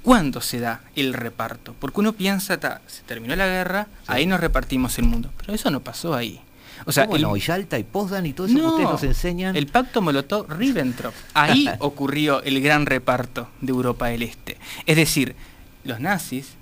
cuándo 0.04 0.40
se 0.40 0.62
da 0.62 0.84
el 0.96 1.14
reparto, 1.14 1.76
porque 1.78 2.00
uno 2.00 2.14
piensa, 2.14 2.58
se 2.88 3.04
terminó 3.04 3.36
la 3.36 3.48
guerra, 3.48 3.88
ahí 4.08 4.26
nos 4.26 4.40
repartimos 4.40 4.98
el 5.00 5.06
mundo, 5.06 5.32
pero 5.36 5.54
eso 5.54 5.70
no 5.70 5.82
pasó 5.82 6.14
ahí. 6.14 6.40
O 6.86 6.94
sea, 6.94 7.06
el, 7.12 7.22
no? 7.24 7.36
y 7.36 7.42
Yalta 7.42 7.78
y 7.78 7.82
y 7.82 7.84
todo 7.84 8.48
eso 8.48 8.56
que 8.56 8.62
ustedes 8.62 8.90
nos 8.90 9.04
enseñan. 9.04 9.56
El 9.58 9.68
pacto 9.68 10.02
Molotov-Ribbentrop. 10.02 11.12
Ahí 11.34 11.68
ocurrió 11.80 12.42
el 12.44 12.62
gran 12.62 12.86
reparto 12.86 13.50
de 13.60 13.72
Europa 13.72 14.08
del 14.08 14.24
Este. 14.24 14.58
Es 14.86 14.96
decir, 14.96 15.36
los 15.84 16.00
nazis 16.00 16.57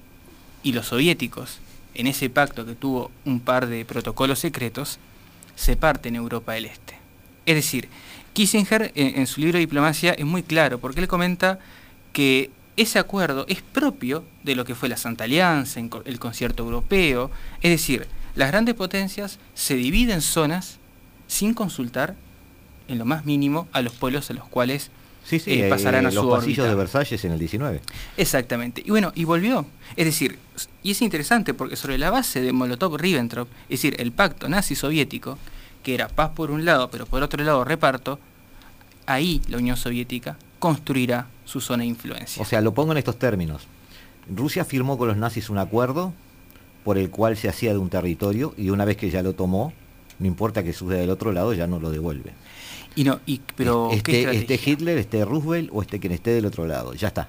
y 0.65 0.73
los 0.73 0.87
soviéticos, 0.87 1.59
en 1.93 2.07
ese 2.07 2.27
pacto 2.27 2.65
que 2.65 2.73
tuvo 2.73 3.11
un 3.23 3.39
par 3.39 3.67
de 3.67 3.85
protocolos 3.85 4.39
secretos, 4.39 4.97
se 5.55 5.77
parten 5.77 6.15
Europa 6.15 6.53
del 6.53 6.65
Este. 6.65 6.95
Es 7.45 7.53
decir, 7.53 7.87
Kissinger 8.33 8.91
en, 8.95 9.27
su 9.27 9.41
libro 9.41 9.59
Diplomacia 9.59 10.13
es 10.13 10.25
muy 10.25 10.41
claro, 10.41 10.79
porque 10.79 11.01
él 11.01 11.07
comenta 11.07 11.59
que 12.13 12.49
ese 12.77 12.97
acuerdo 12.97 13.45
es 13.47 13.61
propio 13.61 14.25
de 14.41 14.55
lo 14.55 14.65
que 14.65 14.73
fue 14.73 14.89
la 14.89 14.97
Santa 14.97 15.25
Alianza, 15.25 15.79
el 15.79 16.19
concierto 16.19 16.63
europeo, 16.63 17.29
es 17.61 17.69
decir, 17.69 18.07
las 18.33 18.49
grandes 18.49 18.73
potencias 18.73 19.37
se 19.53 19.75
dividen 19.75 20.21
zonas 20.21 20.79
sin 21.27 21.53
consultar 21.53 22.15
en 22.87 22.97
lo 22.97 23.05
más 23.05 23.23
mínimo 23.23 23.67
a 23.71 23.83
los 23.83 23.93
pueblos 23.93 24.31
a 24.31 24.33
los 24.33 24.47
cuales 24.47 24.89
Sí, 25.25 25.39
sí, 25.39 25.53
eh, 25.53 25.69
pasarán 25.69 26.05
a 26.05 26.11
los 26.11 26.25
pasillos 26.25 26.67
de 26.67 26.75
Versalles 26.75 27.25
en 27.25 27.31
el 27.31 27.39
19. 27.39 27.81
Exactamente. 28.15 28.83
Y 28.85 28.91
bueno, 28.91 29.11
y 29.15 29.23
volvió. 29.23 29.65
Es 29.95 30.05
decir, 30.05 30.37
y 30.83 30.91
es 30.91 31.01
interesante 31.01 31.55
porque 31.55 31.75
sobre 31.75 31.97
la 31.97 32.11
base 32.11 32.41
de 32.41 32.53
Molotov-Ribbentrop, 32.53 33.47
es 33.63 33.81
decir, 33.81 33.95
el 33.99 34.11
pacto 34.11 34.47
nazi-soviético, 34.47 35.39
que 35.81 35.95
era 35.95 36.09
paz 36.09 36.31
por 36.35 36.51
un 36.51 36.63
lado, 36.63 36.91
pero 36.91 37.07
por 37.07 37.23
otro 37.23 37.43
lado 37.43 37.63
reparto, 37.63 38.19
ahí 39.07 39.41
la 39.47 39.57
Unión 39.57 39.77
Soviética 39.77 40.37
construirá 40.59 41.27
su 41.43 41.59
zona 41.59 41.81
de 41.81 41.87
influencia. 41.87 42.41
O 42.41 42.45
sea, 42.45 42.61
lo 42.61 42.73
pongo 42.73 42.91
en 42.91 42.99
estos 42.99 43.17
términos. 43.17 43.63
Rusia 44.29 44.63
firmó 44.63 44.97
con 44.97 45.07
los 45.07 45.17
nazis 45.17 45.49
un 45.49 45.57
acuerdo 45.57 46.13
por 46.83 46.99
el 46.99 47.09
cual 47.09 47.35
se 47.35 47.49
hacía 47.49 47.71
de 47.71 47.79
un 47.79 47.89
territorio 47.89 48.53
y 48.57 48.69
una 48.69 48.85
vez 48.85 48.97
que 48.97 49.09
ya 49.09 49.23
lo 49.23 49.33
tomó, 49.33 49.73
no 50.19 50.27
importa 50.27 50.63
que 50.63 50.73
suceda 50.73 50.99
del 50.99 51.09
otro 51.09 51.31
lado, 51.31 51.53
ya 51.53 51.67
no 51.67 51.79
lo 51.79 51.91
devuelve. 51.91 52.33
Y 52.95 53.03
no, 53.03 53.19
y, 53.25 53.41
pero 53.55 53.91
este, 53.91 54.35
este 54.35 54.59
Hitler, 54.63 54.97
este 54.97 55.25
Roosevelt 55.25 55.69
o 55.73 55.81
este 55.81 55.99
quien 55.99 56.13
esté 56.13 56.31
del 56.31 56.45
otro 56.45 56.65
lado, 56.65 56.93
ya 56.93 57.09
está. 57.09 57.27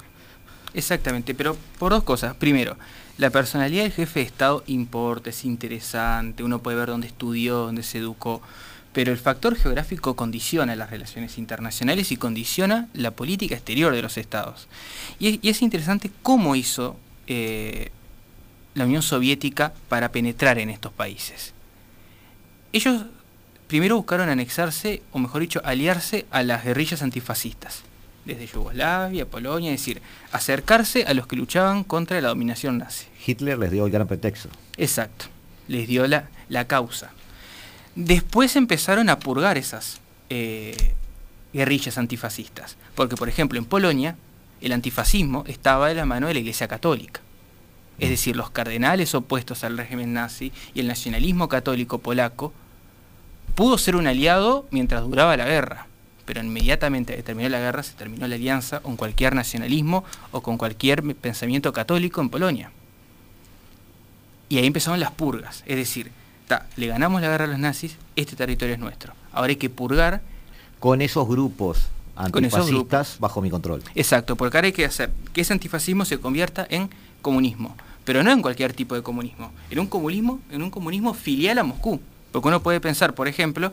Exactamente, 0.75 1.35
pero 1.35 1.57
por 1.79 1.93
dos 1.93 2.05
cosas. 2.05 2.37
Primero, 2.37 2.77
la 3.19 3.31
personalidad 3.31 3.83
del 3.83 3.93
jefe 3.93 4.21
de 4.21 4.27
Estado 4.27 4.63
importa, 4.67 5.31
es 5.31 5.45
interesante, 5.45 6.45
uno 6.45 6.61
puede 6.61 6.77
ver 6.77 6.89
dónde 6.89 7.07
estudió, 7.07 7.57
dónde 7.57 7.83
se 7.83 7.99
educó, 7.99 8.43
pero 8.93 9.11
el 9.11 9.19
factor 9.19 9.57
geográfico 9.57 10.15
condiciona 10.17 10.77
las 10.77 10.91
relaciones 10.91 11.39
internacionales 11.39 12.13
y 12.13 12.17
condiciona 12.17 12.89
la 12.95 13.11
política 13.11 13.55
exterior 13.55 13.95
de 13.95 14.03
los 14.03 14.17
estados. 14.19 14.69
Y 15.19 15.49
es, 15.49 15.63
interesante 15.63 16.11
cómo 16.23 16.57
hizo 16.57 16.97
eh, 17.27 17.91
la 18.75 18.85
Unión 18.85 19.03
Soviética 19.03 19.73
para 19.89 20.13
penetrar 20.13 20.59
en 20.59 20.71
estos 20.71 20.93
países. 20.93 21.56
Ellos 22.73 23.05
primero 23.67 23.97
buscaron 23.97 24.29
anexarse, 24.29 25.03
o 25.13 25.19
mejor 25.19 25.41
dicho, 25.41 25.61
aliarse 25.65 26.27
a 26.31 26.43
las 26.43 26.65
guerrillas 26.65 27.03
antifascistas, 27.03 27.83
desde 28.25 28.47
Yugoslavia, 28.47 29.27
Polonia, 29.27 29.73
es 29.73 29.81
decir, 29.81 30.03
acercarse 30.33 31.05
a 31.05 31.15
los 31.15 31.27
que 31.27 31.37
luchaban 31.37 31.85
contra 31.85 32.21
la 32.21 32.29
dominación 32.29 32.79
nazi. 32.79 33.07
Hitler 33.27 33.59
les 33.59 33.71
dio 33.71 33.87
el 33.87 33.93
gran 33.93 34.07
pretexto. 34.07 34.49
Exacto, 34.77 35.27
les 35.69 35.89
dio 35.89 36.07
la, 36.07 36.29
la 36.49 36.67
causa. 36.67 37.11
Después 37.95 38.57
empezaron 38.57 39.09
a 39.09 39.19
purgar 39.19 39.57
esas 39.57 40.01
eh, 40.29 40.77
guerrillas 41.53 41.99
antifascistas, 41.99 42.77
porque 42.95 43.17
por 43.17 43.29
ejemplo 43.29 43.59
en 43.59 43.65
Polonia 43.65 44.17
el 44.61 44.73
antifascismo 44.73 45.45
estaba 45.47 45.89
de 45.89 45.95
la 45.95 46.05
mano 46.05 46.27
de 46.29 46.35
la 46.35 46.41
Iglesia 46.41 46.69
Católica. 46.69 47.21
Es 47.99 48.11
decir, 48.11 48.37
los 48.37 48.51
cardenales 48.51 49.15
opuestos 49.15 49.65
al 49.65 49.79
régimen 49.79 50.13
nazi 50.13 50.53
y 50.75 50.81
el 50.81 50.87
nacionalismo 50.87 51.49
católico 51.49 51.99
polaco 51.99 52.53
pudo 53.55 53.79
ser 53.79 53.97
un 53.97 54.07
aliado 54.07 54.67
mientras 54.71 55.03
duraba 55.03 55.37
la 55.37 55.47
guerra, 55.47 55.87
pero 56.27 56.43
inmediatamente 56.43 57.17
que 57.17 57.23
terminó 57.23 57.49
la 57.49 57.59
guerra 57.59 57.83
se 57.83 57.95
terminó 57.95 58.29
la 58.29 58.35
alianza 58.35 58.81
con 58.81 58.97
cualquier 58.97 59.35
nacionalismo 59.35 60.05
o 60.31 60.43
con 60.43 60.59
cualquier 60.59 61.03
pensamiento 61.15 61.73
católico 61.73 62.21
en 62.21 62.29
Polonia. 62.29 62.71
Y 64.49 64.59
ahí 64.59 64.67
empezaron 64.67 65.01
las 65.01 65.11
purgas, 65.13 65.65
es 65.67 65.77
decir, 65.77 66.13
le 66.77 66.87
ganamos 66.87 67.21
la 67.23 67.29
guerra 67.29 67.47
a 67.47 67.49
los 67.49 67.59
nazis, 67.59 67.97
este 68.15 68.37
territorio 68.37 68.75
es 68.75 68.81
nuestro. 68.81 69.15
Ahora 69.33 69.49
hay 69.49 69.57
que 69.57 69.71
purgar 69.71 70.21
con 70.79 71.01
esos 71.01 71.27
grupos 71.27 71.89
antifascistas 72.15 73.17
bajo 73.19 73.41
mi 73.41 73.51
control. 73.51 73.83
Exacto, 73.95 74.37
porque 74.37 74.59
ahora 74.59 74.67
hay 74.67 74.73
que 74.73 74.85
hacer 74.85 75.11
que 75.33 75.41
ese 75.41 75.53
antifascismo 75.53 76.05
se 76.05 76.19
convierta 76.19 76.67
en 76.69 76.91
comunismo, 77.23 77.75
pero 78.07 78.23
no 78.23 78.31
en 78.31 78.41
cualquier 78.41 78.73
tipo 78.73 78.95
de 78.95 79.03
comunismo, 79.03 79.53
en 79.69 79.81
un 79.81 79.89
comunismo, 79.89 80.41
en 80.51 80.63
un 80.63 80.71
comunismo 80.71 81.13
filial 81.13 81.59
a 81.59 81.65
Moscú. 81.65 82.01
Porque 82.31 82.49
uno 82.49 82.63
puede 82.63 82.81
pensar, 82.81 83.15
por 83.15 83.27
ejemplo, 83.27 83.73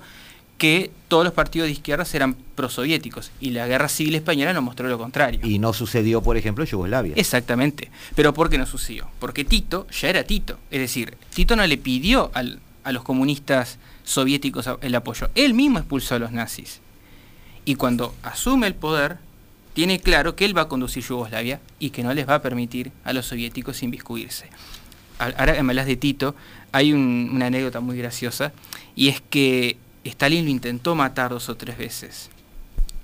que 0.58 0.90
todos 1.08 1.24
los 1.24 1.34
partidos 1.34 1.68
de 1.68 1.74
izquierda 1.74 2.06
eran 2.14 2.36
prosoviéticos 2.56 3.32
y 3.40 3.52
la 3.52 3.68
guerra 3.68 3.90
civil 3.90 4.16
española 4.16 4.52
nos 4.54 4.64
mostró 4.64 4.88
lo 4.90 4.98
contrario. 4.98 5.40
Y 5.44 5.60
no 5.60 5.72
sucedió, 5.72 6.24
por 6.24 6.36
ejemplo, 6.36 6.64
en 6.64 6.70
Yugoslavia. 6.72 7.14
Exactamente. 7.16 7.92
Pero 8.16 8.34
¿por 8.34 8.50
qué 8.50 8.58
no 8.58 8.66
sucedió? 8.66 9.08
Porque 9.20 9.46
Tito 9.46 9.86
ya 9.90 10.10
era 10.10 10.24
Tito. 10.24 10.58
Es 10.72 10.80
decir, 10.80 11.16
Tito 11.34 11.56
no 11.56 11.68
le 11.68 11.78
pidió 11.78 12.32
a 12.34 12.92
los 12.92 13.04
comunistas 13.04 13.78
soviéticos 14.04 14.68
el 14.82 14.96
apoyo. 14.96 15.30
Él 15.36 15.54
mismo 15.54 15.78
expulsó 15.78 16.16
a 16.16 16.20
los 16.20 16.32
nazis. 16.32 16.80
Y 17.66 17.76
cuando 17.76 18.16
asume 18.24 18.66
el 18.66 18.74
poder, 18.74 19.18
tiene 19.74 20.00
claro 20.00 20.36
que 20.36 20.46
él 20.46 20.56
va 20.56 20.64
a 20.64 20.68
conducir 20.68 21.04
Yugoslavia 21.04 21.60
y 21.80 21.90
que 21.90 22.04
no 22.04 22.14
les 22.14 22.28
va 22.28 22.36
a 22.36 22.42
permitir 22.42 22.92
a 23.04 23.14
los 23.14 23.26
soviéticos 23.26 23.84
inviscuirse. 23.84 24.48
Ahora 25.20 25.62
me 25.64 25.72
hablas 25.72 25.88
de 25.88 25.96
Tito, 25.96 26.36
hay 26.72 26.94
una 26.94 27.48
anécdota 27.48 27.80
muy 27.80 27.98
graciosa, 27.98 28.52
y 28.96 29.08
es 29.10 29.22
que 29.22 29.78
Stalin 30.04 30.46
lo 30.46 30.52
intentó 30.52 30.96
matar 30.96 31.32
dos 31.32 31.50
o 31.50 31.56
tres 31.56 31.78
veces. 31.78 32.30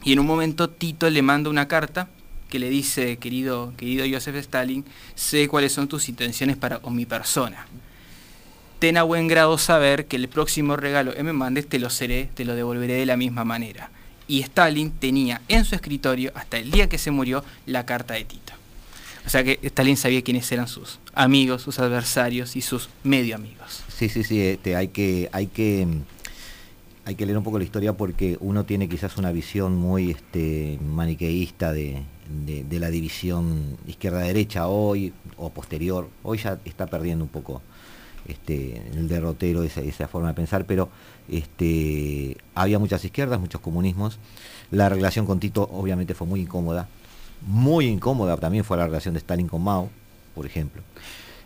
Y 0.04 0.14
en 0.14 0.20
un 0.20 0.26
momento 0.26 0.70
Tito 0.70 1.10
le 1.10 1.22
manda 1.22 1.50
una 1.50 1.68
carta 1.68 2.10
que 2.50 2.60
le 2.60 2.70
dice, 2.70 3.18
querido, 3.18 3.74
querido 3.78 4.06
Joseph 4.12 4.36
Stalin, 4.38 4.86
sé 5.16 5.48
cuáles 5.48 5.72
son 5.72 5.88
tus 5.88 6.10
intenciones 6.10 6.58
para 6.58 6.80
con 6.80 6.96
mi 6.96 7.06
persona. 7.06 7.68
Ten 8.80 8.98
a 8.98 9.04
buen 9.04 9.28
grado 9.28 9.58
saber 9.58 10.06
que 10.08 10.16
el 10.16 10.30
próximo 10.30 10.76
regalo 10.76 11.14
que 11.14 11.24
me 11.24 11.34
mandes 11.34 11.68
te 11.68 11.80
lo 11.80 11.90
seré, 11.90 12.30
te 12.34 12.46
lo 12.46 12.56
devolveré 12.56 12.94
de 12.94 13.06
la 13.06 13.18
misma 13.18 13.44
manera. 13.44 13.92
Y 14.30 14.42
Stalin 14.42 14.92
tenía 14.92 15.42
en 15.48 15.66
su 15.66 15.74
escritorio, 15.74 16.32
hasta 16.36 16.60
el 16.60 16.70
día 16.70 16.88
que 16.88 17.00
se 17.00 17.10
murió, 17.10 17.44
la 17.66 17.86
carta 17.88 18.14
de 18.14 18.24
Tito. 18.24 18.54
O 19.26 19.30
sea 19.30 19.44
que 19.44 19.60
Stalin 19.64 19.98
sabía 19.98 20.22
quiénes 20.22 20.50
eran 20.52 20.68
sus 20.68 21.00
amigos, 21.14 21.64
sus 21.64 21.80
adversarios 21.80 22.56
y 22.56 22.62
sus 22.62 22.90
medio 23.04 23.36
amigos. 23.36 23.84
Sí, 23.88 24.08
sí, 24.08 24.24
sí, 24.24 24.40
este, 24.40 24.76
hay 24.76 24.90
que, 24.90 25.30
hay 25.34 25.48
que, 25.48 25.88
hay 27.06 27.16
que 27.16 27.26
leer 27.26 27.40
un 27.40 27.44
poco 27.44 27.58
la 27.58 27.64
historia 27.64 27.94
porque 27.94 28.38
uno 28.40 28.66
tiene 28.66 28.88
quizás 28.88 29.18
una 29.18 29.32
visión 29.32 29.76
muy 29.76 30.12
este, 30.12 30.78
maniqueísta 30.82 31.74
de, 31.74 32.04
la 32.70 32.90
división 32.92 33.78
izquierda-derecha 33.88 34.68
hoy 34.68 35.12
o 35.38 35.50
posterior. 35.50 36.08
Hoy 36.22 36.38
ya 36.38 36.60
está 36.66 36.86
perdiendo 36.86 37.24
un 37.24 37.32
poco 37.32 37.64
este, 38.28 38.82
el 38.94 39.08
derrotero 39.08 39.64
esa, 39.64 39.82
esa 39.82 40.08
forma 40.08 40.30
de 40.30 40.34
pensar, 40.36 40.66
pero 40.66 40.90
este, 41.32 42.38
había 42.56 42.80
muchas 42.80 43.04
izquierdas, 43.04 43.40
muchos 43.40 43.62
comunismos. 43.62 44.20
La 44.72 44.90
relación 44.90 45.26
con 45.26 45.40
Tito 45.40 45.70
obviamente 45.72 46.14
fue 46.14 46.28
muy 46.28 46.42
incómoda 46.42 46.88
muy 47.42 47.86
incómoda 47.86 48.38
también 48.38 48.64
fue 48.64 48.78
la 48.78 48.86
relación 48.86 49.14
de 49.14 49.20
Stalin 49.20 49.48
con 49.48 49.64
Mao, 49.64 49.90
por 50.36 50.46
ejemplo, 50.46 50.82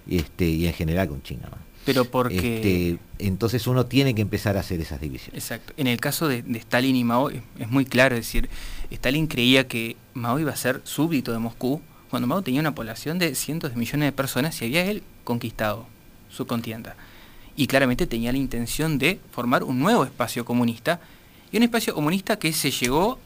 este, 0.09 0.45
y 0.45 0.67
en 0.67 0.73
general 0.73 1.07
con 1.07 1.21
China. 1.23 1.49
Pero 1.85 2.05
porque... 2.05 2.55
Este, 2.55 2.99
entonces 3.19 3.67
uno 3.67 3.85
tiene 3.85 4.15
que 4.15 4.21
empezar 4.21 4.57
a 4.57 4.61
hacer 4.61 4.79
esas 4.81 5.01
divisiones. 5.01 5.43
Exacto. 5.43 5.73
En 5.77 5.87
el 5.87 5.99
caso 5.99 6.27
de, 6.27 6.43
Stalin 6.55 6.95
y 6.95 7.03
Mao 7.03 7.29
es 7.29 7.69
muy 7.69 7.85
claro, 7.85 8.15
es 8.15 8.25
decir, 8.25 8.49
Stalin 8.89 9.27
creía 9.27 9.67
que 9.67 9.95
Mao 10.13 10.39
iba 10.39 10.51
a 10.51 10.55
ser 10.55 10.81
súbdito 10.83 11.31
de 11.31 11.39
Moscú 11.39 11.81
cuando 12.09 12.27
Mao 12.27 12.41
tenía 12.41 12.61
una 12.61 12.75
población 12.75 13.19
de 13.19 13.35
cientos 13.35 13.71
de 13.71 13.77
millones 13.77 14.07
de 14.07 14.11
personas 14.11 14.61
y 14.61 14.65
había 14.65 14.85
él 14.85 15.03
conquistado 15.23 15.87
su 16.29 16.47
contienda. 16.47 16.95
Y 17.55 17.67
claramente 17.67 18.07
tenía 18.07 18.31
la 18.31 18.37
intención 18.37 18.97
de 18.97 19.19
formar 19.31 19.63
un 19.63 19.79
nuevo 19.79 20.03
espacio 20.03 20.45
comunista, 20.45 20.99
y 21.51 21.57
un 21.57 21.63
espacio 21.63 21.93
comunista 21.93 22.37
que 22.37 22.51
se 22.51 22.71
llegó 22.71 23.19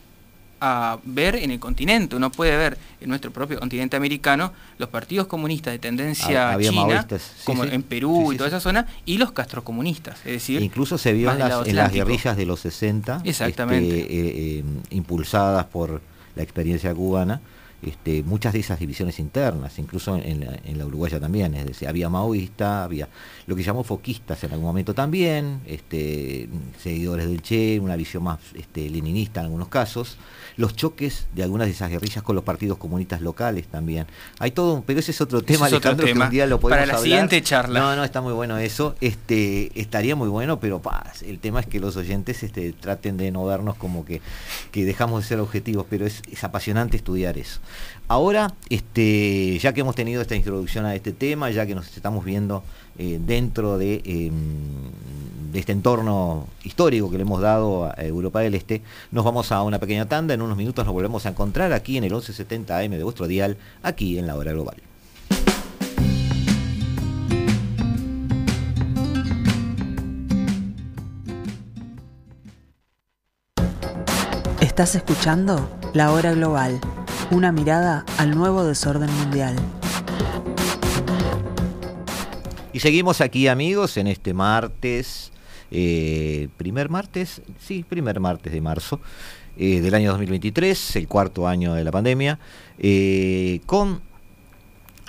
a 0.60 0.98
ver 1.04 1.36
en 1.36 1.52
el 1.52 1.60
continente. 1.60 2.16
Uno 2.16 2.32
puede 2.32 2.56
ver 2.58 2.78
en 3.00 3.10
nuestro 3.10 3.32
propio 3.32 3.60
continente 3.60 3.96
americano 3.96 4.52
los 4.78 4.90
partidos 4.90 5.28
comunistas 5.28 5.74
de 5.74 5.80
tendencia 5.80 6.58
china, 6.60 7.08
como 7.44 7.64
en 7.64 7.84
Perú 7.84 8.34
y 8.34 8.38
toda 8.38 8.50
esa 8.50 8.60
zona, 8.60 8.88
y 9.06 9.18
los 9.18 9.32
castrocomunistas. 9.32 10.18
Es 10.20 10.34
decir, 10.34 10.62
incluso 10.62 10.98
se 10.98 11.14
vio 11.14 11.32
en 11.32 11.40
las, 11.40 11.92
guerrillas 11.92 12.36
de 12.38 12.46
los 12.46 12.60
60, 12.62 13.22
Exactamente. 13.24 14.02
Este, 14.02 14.14
eh, 14.14 14.60
eh, 14.60 14.64
impulsadas 14.92 15.66
por 15.66 16.02
la 16.36 16.44
experiencia 16.44 16.94
cubana, 16.94 17.42
este, 17.82 18.24
muchas 18.24 18.54
de 18.54 18.60
esas 18.60 18.80
divisiones 18.80 19.20
internas, 19.20 19.78
incluso 19.78 20.16
en 20.16 20.40
la, 20.40 20.60
en 20.64 20.78
la, 20.78 20.86
uruguaya 20.86 21.20
también, 21.20 21.54
es 21.54 21.66
decir, 21.66 21.88
había 21.88 22.10
maoístas, 22.10 22.86
había 22.86 23.08
lo 23.46 23.56
que 23.56 23.62
llamó 23.62 23.84
foquistas 23.84 24.44
en 24.44 24.52
algún 24.52 24.66
momento 24.66 24.96
también, 24.96 25.62
este, 25.66 26.50
seguidores 26.82 27.28
del 27.28 27.42
Che, 27.42 27.80
una 27.80 27.96
visión 27.96 28.24
más 28.24 28.40
este, 28.56 28.90
leninista 28.90 29.42
en 29.42 29.46
algunos 29.46 29.68
casos, 29.68 30.18
los 30.58 30.76
choques 30.76 31.28
de 31.36 31.44
algunas 31.44 31.68
de 31.68 31.74
esas 31.74 31.92
guerrillas 31.92 32.24
con 32.24 32.36
los 32.36 32.44
partidos 32.44 32.80
comunistas 32.80 33.22
locales 33.22 33.68
también. 33.68 34.08
Hay 34.40 34.52
todo, 34.52 34.84
pero 34.86 35.00
ese 35.00 35.12
es 35.12 35.22
otro 35.22 35.44
tema, 35.44 35.68
Alejandro, 35.68 36.06
que 36.08 36.14
un 36.14 36.30
día 36.32 36.48
lo 36.48 36.60
podemos 36.60 36.82
Para 36.84 36.98
la 36.98 37.00
siguiente 37.00 37.42
charla. 37.44 37.80
No, 37.80 37.96
no, 37.96 38.04
está 38.04 38.22
muy 38.22 38.34
bueno 38.34 38.58
eso. 38.58 38.96
Este, 39.00 39.72
estaría 39.80 40.16
muy 40.16 40.30
bueno, 40.30 40.60
pero 40.60 40.82
el 41.22 41.38
tema 41.38 41.60
es 41.60 41.68
que 41.68 41.80
los 41.80 41.96
oyentes 41.96 42.42
este, 42.42 42.74
traten 42.74 43.18
de 43.18 43.32
no 43.32 43.46
vernos 43.46 43.76
como 43.76 44.04
que, 44.04 44.22
que 44.72 44.84
dejamos 44.84 45.22
de 45.22 45.28
ser 45.28 45.40
objetivos, 45.40 45.86
pero 45.88 46.08
es, 46.08 46.24
es 46.32 46.44
apasionante 46.44 46.98
estudiar 46.98 47.38
eso. 47.38 47.60
Ahora, 48.10 48.54
este, 48.70 49.60
ya 49.60 49.74
que 49.74 49.82
hemos 49.82 49.96
tenido 49.96 50.22
esta 50.22 50.36
introducción 50.36 50.86
a 50.86 50.96
este 50.96 51.12
tema, 51.12 51.52
ya 51.52 51.66
que 51.66 51.76
nos 51.76 51.94
estamos 51.94 52.24
viendo 52.24 52.64
eh, 52.98 53.20
dentro 53.22 53.78
de, 53.78 54.02
em, 54.06 55.52
de, 55.52 55.60
este 55.60 55.74
entorno 55.74 56.48
histórico 56.64 57.12
que 57.12 57.18
le 57.18 57.24
hemos 57.24 57.42
dado 57.42 57.86
a 57.86 58.02
Europa 58.02 58.40
del 58.40 58.56
Este, 58.56 58.82
nos 59.12 59.26
vamos 59.26 59.52
a 59.52 59.62
una 59.62 59.80
pequeña 59.80 60.08
tanda. 60.08 60.34
En 60.34 60.42
unos 60.42 60.56
minutos 60.56 60.86
nos 60.86 60.94
volvemos 60.94 61.26
a 61.26 61.30
encontrar 61.30 61.74
aquí 61.74 61.98
en 61.98 62.06
el 62.06 62.12
1170 62.12 62.80
AM 62.80 62.92
de 62.92 63.04
vuestro 63.04 63.28
dial, 63.28 63.58
aquí 63.84 64.18
en 64.18 64.26
la 64.26 64.38
hora 64.38 64.54
global. 64.54 64.78
Estás 74.62 74.96
escuchando 74.96 75.70
La 75.94 76.12
Hora 76.12 76.34
Global 76.34 76.80
una 77.32 77.52
mirada 77.52 78.06
al 78.18 78.36
nuevo 78.36 78.64
desorden 78.64 79.12
mundial. 79.18 79.56
Y 82.74 82.80
seguimos 82.80 83.22
aquí 83.22 83.48
amigos 83.48 83.98
en 83.98 84.08
este 84.08 84.34
martes 84.34 85.32
eh, 85.72 86.48
primer 86.58 86.90
martes, 86.90 87.42
sí, 87.60 87.86
primer 87.88 88.20
martes 88.20 88.54
de 88.54 88.62
marzo 88.62 89.02
eh, 89.58 89.82
del 89.82 89.94
año 89.96 90.12
2023, 90.12 90.96
el 90.96 91.08
cuarto 91.08 91.48
año 91.48 91.74
de 91.74 91.84
la 91.84 91.92
pandemia, 91.92 92.40
eh, 92.80 93.60
con 93.66 94.02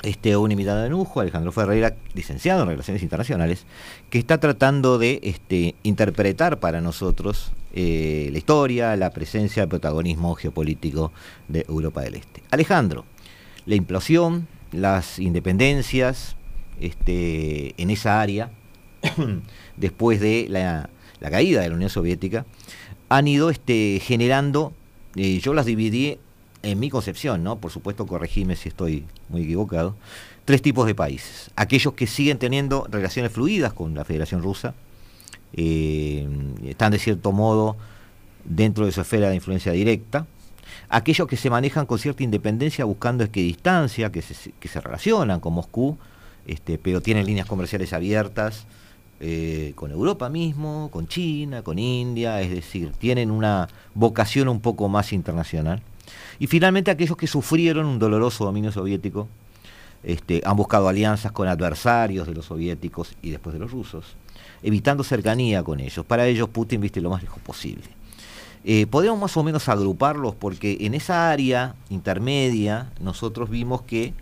este, 0.02 0.36
un 0.36 0.50
invitado 0.52 0.82
de 0.82 0.90
Nujo, 0.90 1.20
Alejandro 1.20 1.52
Ferreira, 1.52 1.96
licenciado 2.14 2.62
en 2.62 2.68
Relaciones 2.68 3.02
Internacionales, 3.02 3.64
que 4.10 4.18
está 4.18 4.38
tratando 4.38 4.98
de 4.98 5.20
este, 5.22 5.74
interpretar 5.82 6.58
para 6.58 6.80
nosotros 6.80 7.52
la 7.74 8.36
historia, 8.36 8.96
la 8.96 9.10
presencia, 9.10 9.62
el 9.62 9.68
protagonismo 9.68 10.34
geopolítico 10.34 11.12
de 11.46 11.64
Europa 11.68 12.00
del 12.00 12.16
Este. 12.16 12.42
Alejandro, 12.50 13.04
la 13.66 13.76
implosión, 13.76 14.48
las 14.72 15.18
independencias 15.18 16.36
este, 16.80 17.74
en 17.80 17.90
esa 17.90 18.20
área, 18.20 18.50
después 19.76 20.20
de 20.20 20.46
la, 20.48 20.90
caída 21.20 21.62
de 21.62 21.68
la 21.68 21.74
Unión 21.74 21.90
Soviética, 21.90 22.46
han 23.08 23.28
ido 23.28 23.50
este, 23.50 24.00
generando, 24.02 24.72
eh, 25.16 25.40
yo 25.40 25.54
las 25.54 25.66
dividí 25.66 26.18
en 26.62 26.78
mi 26.78 26.90
concepción, 26.90 27.44
¿no? 27.44 27.58
por 27.58 27.70
supuesto 27.70 28.06
corregime 28.06 28.56
si 28.56 28.68
estoy 28.68 29.04
muy 29.28 29.42
equivocado, 29.42 29.94
tres 30.44 30.62
tipos 30.62 30.86
de 30.86 30.94
países. 30.94 31.50
Aquellos 31.56 31.94
que 31.94 32.06
siguen 32.06 32.38
teniendo 32.38 32.86
relaciones 32.90 33.32
fluidas 33.32 33.72
con 33.72 33.94
la 33.94 34.04
Federación 34.04 34.42
Rusa, 34.42 34.74
eh, 35.52 36.28
están 36.64 36.92
de 36.92 36.98
cierto 36.98 37.32
modo 37.32 37.76
dentro 38.44 38.86
de 38.86 38.92
su 38.92 39.00
esfera 39.00 39.28
de 39.28 39.36
influencia 39.36 39.72
directa, 39.72 40.26
aquellos 40.88 41.28
que 41.28 41.36
se 41.36 41.50
manejan 41.50 41.86
con 41.86 41.98
cierta 41.98 42.22
independencia 42.22 42.84
buscando 42.84 43.24
equidistancia, 43.24 44.10
que 44.10 44.22
se, 44.22 44.52
que 44.52 44.68
se 44.68 44.80
relacionan 44.80 45.40
con 45.40 45.54
Moscú, 45.54 45.98
este, 46.46 46.78
pero 46.78 47.02
tienen 47.02 47.26
líneas 47.26 47.46
comerciales 47.46 47.92
abiertas 47.92 48.66
eh, 49.20 49.72
con 49.74 49.90
Europa 49.90 50.28
mismo, 50.28 50.90
con 50.92 51.08
China, 51.08 51.62
con 51.62 51.78
India, 51.78 52.40
es 52.40 52.50
decir, 52.50 52.92
tienen 52.92 53.30
una 53.30 53.68
vocación 53.94 54.48
un 54.48 54.60
poco 54.60 54.88
más 54.88 55.12
internacional. 55.12 55.82
Y 56.38 56.46
finalmente 56.46 56.90
aquellos 56.90 57.16
que 57.16 57.26
sufrieron 57.26 57.86
un 57.86 57.98
doloroso 57.98 58.44
dominio 58.44 58.70
soviético, 58.72 59.28
este, 60.02 60.40
han 60.44 60.56
buscado 60.56 60.88
alianzas 60.88 61.32
con 61.32 61.48
adversarios 61.48 62.26
de 62.26 62.34
los 62.34 62.46
soviéticos 62.46 63.16
y 63.22 63.30
después 63.30 63.52
de 63.54 63.58
los 63.58 63.72
rusos, 63.72 64.04
evitando 64.62 65.02
cercanía 65.02 65.62
con 65.62 65.80
ellos. 65.80 66.04
Para 66.06 66.26
ellos 66.26 66.48
Putin 66.48 66.80
viste 66.80 67.00
lo 67.00 67.10
más 67.10 67.22
lejos 67.22 67.42
posible. 67.42 67.84
Eh, 68.64 68.86
podemos 68.86 69.18
más 69.18 69.36
o 69.36 69.42
menos 69.42 69.68
agruparlos 69.68 70.34
porque 70.34 70.78
en 70.80 70.94
esa 70.94 71.30
área 71.30 71.74
intermedia 71.90 72.90
nosotros 73.00 73.50
vimos 73.50 73.82
que, 73.82 74.14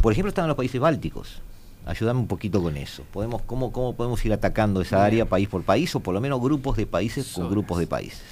por 0.00 0.12
ejemplo, 0.12 0.28
estaban 0.28 0.48
los 0.48 0.56
países 0.56 0.80
bálticos. 0.80 1.40
Ayúdame 1.86 2.20
un 2.20 2.26
poquito 2.26 2.62
con 2.62 2.76
eso. 2.76 3.04
¿Podemos, 3.12 3.42
cómo, 3.42 3.72
¿Cómo 3.72 3.94
podemos 3.94 4.24
ir 4.24 4.32
atacando 4.32 4.80
esa 4.80 5.04
área 5.04 5.26
país 5.26 5.48
por 5.48 5.62
país 5.62 5.94
o 5.94 6.00
por 6.00 6.14
lo 6.14 6.20
menos 6.20 6.40
grupos 6.40 6.76
de 6.76 6.86
países 6.86 7.32
con 7.32 7.50
grupos 7.50 7.78
de 7.78 7.86
países? 7.86 8.22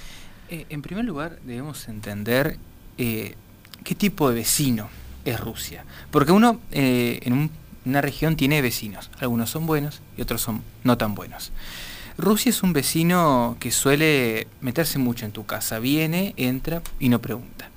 Eh, 0.49 0.65
en 0.69 0.81
primer 0.81 1.05
lugar, 1.05 1.39
debemos 1.45 1.87
entender 1.87 2.57
eh, 2.97 3.35
qué 3.83 3.95
tipo 3.95 4.29
de 4.29 4.35
vecino 4.35 4.89
es 5.25 5.39
Rusia. 5.39 5.85
Porque 6.11 6.31
uno 6.31 6.59
en 6.71 7.49
una 7.85 8.01
región 8.01 8.35
tiene 8.35 8.61
vecinos. 8.61 9.09
Algunos 9.19 9.49
son 9.49 9.65
buenos 9.65 10.01
y 10.17 10.21
otros 10.21 10.41
son 10.41 10.61
no 10.83 10.97
tan 10.97 11.15
buenos. 11.15 11.51
Rusia 12.17 12.51
es 12.51 12.61
un 12.61 12.73
vecino 12.73 13.57
que 13.59 13.71
suele 13.71 14.47
meterse 14.61 14.99
mucho 14.99 15.25
en 15.25 15.31
tu 15.31 15.45
casa. 15.45 15.79
Viene, 15.79 16.33
entra 16.37 16.81
y 16.99 17.09
no 17.09 17.19
pregunta. 17.19 17.69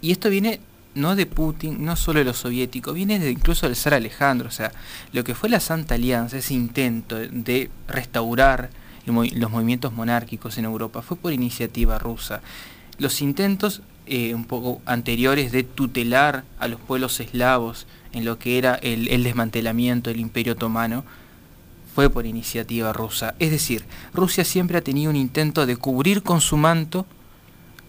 Y 0.00 0.12
esto 0.12 0.30
viene 0.30 0.60
no 0.94 1.16
de 1.16 1.26
Putin, 1.26 1.84
no 1.84 1.96
solo 1.96 2.18
de 2.18 2.24
los 2.24 2.38
soviéticos, 2.38 2.94
viene 2.94 3.18
de 3.18 3.30
incluso 3.30 3.66
del 3.66 3.76
zar 3.76 3.94
Alejandro. 3.94 4.48
O 4.48 4.52
sea, 4.52 4.72
lo 5.12 5.24
que 5.24 5.34
fue 5.34 5.48
la 5.48 5.60
Santa 5.60 5.94
Alianza, 5.94 6.38
ese 6.38 6.54
intento 6.54 7.16
de 7.16 7.70
restaurar 7.88 8.70
los 9.06 9.50
movimientos 9.50 9.92
monárquicos 9.92 10.58
en 10.58 10.64
Europa, 10.64 11.02
fue 11.02 11.16
por 11.16 11.32
iniciativa 11.32 11.98
rusa. 11.98 12.40
Los 12.98 13.20
intentos 13.20 13.82
eh, 14.06 14.34
un 14.34 14.44
poco 14.44 14.80
anteriores 14.86 15.52
de 15.52 15.62
tutelar 15.62 16.44
a 16.58 16.68
los 16.68 16.80
pueblos 16.80 17.20
eslavos 17.20 17.86
en 18.12 18.24
lo 18.24 18.38
que 18.38 18.58
era 18.58 18.74
el, 18.74 19.08
el 19.08 19.24
desmantelamiento 19.24 20.10
del 20.10 20.20
imperio 20.20 20.54
otomano, 20.54 21.04
fue 21.94 22.10
por 22.10 22.26
iniciativa 22.26 22.92
rusa. 22.92 23.34
Es 23.38 23.50
decir, 23.50 23.84
Rusia 24.14 24.44
siempre 24.44 24.78
ha 24.78 24.82
tenido 24.82 25.10
un 25.10 25.16
intento 25.16 25.66
de 25.66 25.76
cubrir 25.76 26.22
con 26.22 26.40
su 26.40 26.56
manto 26.56 27.06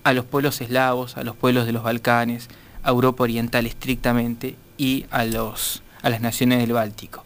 a 0.04 0.13
los 0.13 0.26
pueblos 0.26 0.62
eslavos, 0.62 1.17
a 1.17 1.23
los 1.23 1.36
pueblos 1.36 1.65
de 1.65 1.71
los 1.71 1.84
Balcanes, 1.84 2.49
a 2.84 2.89
Europa 2.89 3.23
Oriental 3.23 3.65
estrictamente 3.65 4.56
y 4.78 5.06
a, 5.12 5.26
los, 5.26 5.82
a 6.02 6.10
las 6.10 6.21
naciones 6.21 6.60
del 6.60 6.73
Báltico. 6.73 7.23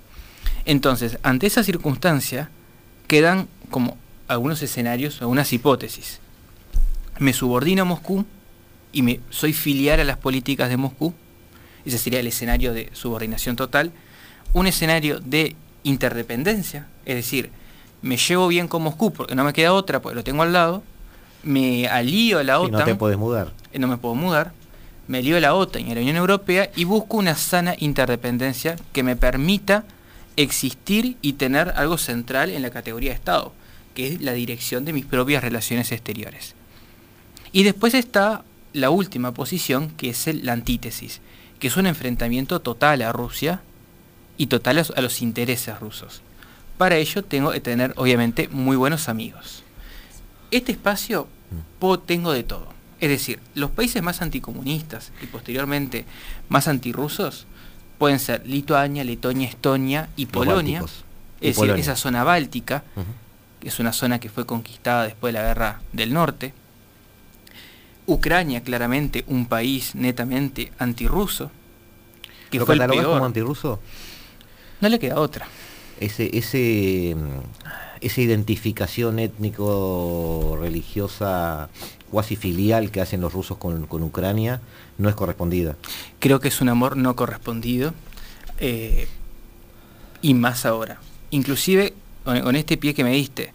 Entonces, 0.66 1.18
ante 1.24 1.48
esa 1.48 1.64
circunstancia, 1.64 2.50
quedan 3.08 3.48
como 3.70 3.98
algunos 4.28 4.62
escenarios, 4.62 5.22
algunas 5.22 5.52
hipótesis. 5.54 6.20
Me 7.20 7.34
subordino 7.34 7.82
a 7.84 7.86
Moscú 7.86 8.26
y 8.92 9.02
me 9.02 9.20
soy 9.30 9.54
filial 9.54 10.00
a 10.00 10.04
las 10.04 10.18
políticas 10.18 10.70
de 10.70 10.78
Moscú. 10.78 11.14
Ese 11.86 11.98
sería 11.98 12.20
el 12.20 12.28
escenario 12.28 12.74
de 12.74 12.90
subordinación 12.94 13.56
total. 13.56 13.92
Un 14.54 14.68
escenario 14.68 15.20
de 15.20 15.56
interdependencia, 15.84 16.88
es 17.06 17.16
decir, 17.16 17.50
me 18.02 18.18
llevo 18.18 18.48
bien 18.48 18.68
con 18.68 18.84
Moscú 18.84 19.12
porque 19.12 19.36
no 19.36 19.44
me 19.44 19.54
queda 19.54 19.74
otra, 19.74 20.02
porque 20.02 20.16
lo 20.16 20.24
tengo 20.24 20.44
al 20.44 20.54
lado, 20.54 20.84
me 21.44 21.88
alío 21.88 22.40
a 22.40 22.44
la 22.44 22.60
OTAN. 22.60 22.80
no 22.80 22.86
te 22.86 22.96
puedes 22.96 23.18
mudar. 23.18 23.54
Eh, 23.74 23.80
no 23.80 23.88
me 23.88 23.98
puedo 23.98 24.16
mudar. 24.16 24.52
Me 25.08 25.20
alío 25.20 25.38
a 25.38 25.40
la 25.40 25.54
OTAN 25.54 25.88
y 25.88 25.92
a 25.92 25.96
la 25.96 26.02
Unión 26.02 26.18
Europea 26.18 26.70
y 26.76 26.84
busco 26.84 27.18
una 27.18 27.36
sana 27.36 27.76
interdependencia 27.78 28.76
que 28.92 29.04
me 29.04 29.16
permita 29.16 29.86
existir 30.36 31.18
y 31.22 31.34
tener 31.34 31.74
algo 31.76 31.98
central 31.98 32.50
en 32.50 32.62
la 32.62 32.70
categoría 32.70 33.10
de 33.12 33.16
Estado, 33.16 33.54
que 33.96 34.14
es 34.14 34.22
la 34.22 34.34
dirección 34.34 34.86
de 34.86 34.94
mis 34.94 35.06
propias 35.06 35.44
relaciones 35.44 35.92
exteriores. 35.92 36.54
Y 37.52 37.64
después 37.64 37.94
está 37.94 38.44
la 38.78 38.90
última 38.90 39.34
posición, 39.34 39.90
que 39.90 40.10
es 40.10 40.28
la 40.44 40.54
antítesis, 40.54 41.20
que 41.60 41.68
es 41.68 41.78
un 41.78 41.88
enfrentamiento 41.88 42.60
total 42.60 43.02
a 43.02 43.12
Rusia 43.12 43.62
y 44.38 44.48
total 44.48 44.86
a 44.96 45.02
los 45.02 45.22
intereses 45.22 45.80
rusos. 45.80 46.22
Para 46.78 46.98
ello 46.98 47.24
tengo 47.24 47.52
que 47.52 47.60
tener, 47.60 47.94
obviamente, 47.98 48.48
muy 48.50 48.76
buenos 48.76 49.10
amigos. 49.10 49.64
Este 50.52 50.72
espacio 50.72 51.28
tengo 52.06 52.32
de 52.32 52.44
todo. 52.44 52.68
Es 53.00 53.10
decir, 53.10 53.40
los 53.56 53.72
países 53.72 54.02
más 54.02 54.22
anticomunistas 54.22 55.12
y 55.22 55.28
posteriormente 55.28 56.06
más 56.50 56.68
antirrusos 56.68 57.46
pueden 57.98 58.20
ser 58.20 58.46
Lituania, 58.46 59.04
Letonia, 59.04 59.50
Estonia 59.50 60.10
y 60.16 60.28
Polonia. 60.28 60.84
es 61.42 61.58
decir, 61.58 61.72
esa 61.72 61.96
zona 61.96 62.24
báltica, 62.24 62.84
que 63.60 63.70
es 63.70 63.80
una 63.80 63.94
zona 63.94 64.20
que 64.20 64.30
fue 64.30 64.46
conquistada 64.46 65.04
después 65.04 65.34
de 65.34 65.40
la 65.40 65.48
guerra 65.48 65.82
del 65.94 66.14
norte. 66.14 66.54
Ucrania, 68.08 68.64
claramente, 68.64 69.24
un 69.28 69.46
país 69.46 69.94
netamente 69.94 70.72
antirruso. 70.80 71.52
Que 72.50 72.60
fue 72.62 72.74
el 72.76 72.88
peor. 72.88 73.06
como 73.06 73.26
antirruso? 73.26 73.80
No 74.82 74.90
le 74.90 74.98
queda 74.98 75.20
otra. 75.20 75.48
Ese, 76.00 76.36
ese, 76.38 77.16
esa 78.02 78.22
identificación 78.22 79.20
étnico-religiosa 79.20 81.70
cuasi 82.10 82.36
filial 82.36 82.92
que 82.92 83.02
hacen 83.02 83.22
los 83.22 83.34
rusos 83.34 83.58
con, 83.58 84.04
Ucrania 84.04 84.62
no 84.98 85.10
es 85.10 85.16
correspondida. 85.16 85.76
Creo 86.20 86.40
que 86.40 86.48
es 86.48 86.62
un 86.62 86.70
amor 86.70 86.98
no 86.98 87.16
correspondido 87.16 87.94
eh, 88.60 89.08
y 90.22 90.34
más 90.34 90.66
ahora. 90.66 91.00
Inclusive 91.32 91.94
con, 92.24 92.56
este 92.56 92.78
pie 92.78 92.94
que 92.94 93.04
me 93.04 93.12
diste, 93.12 93.54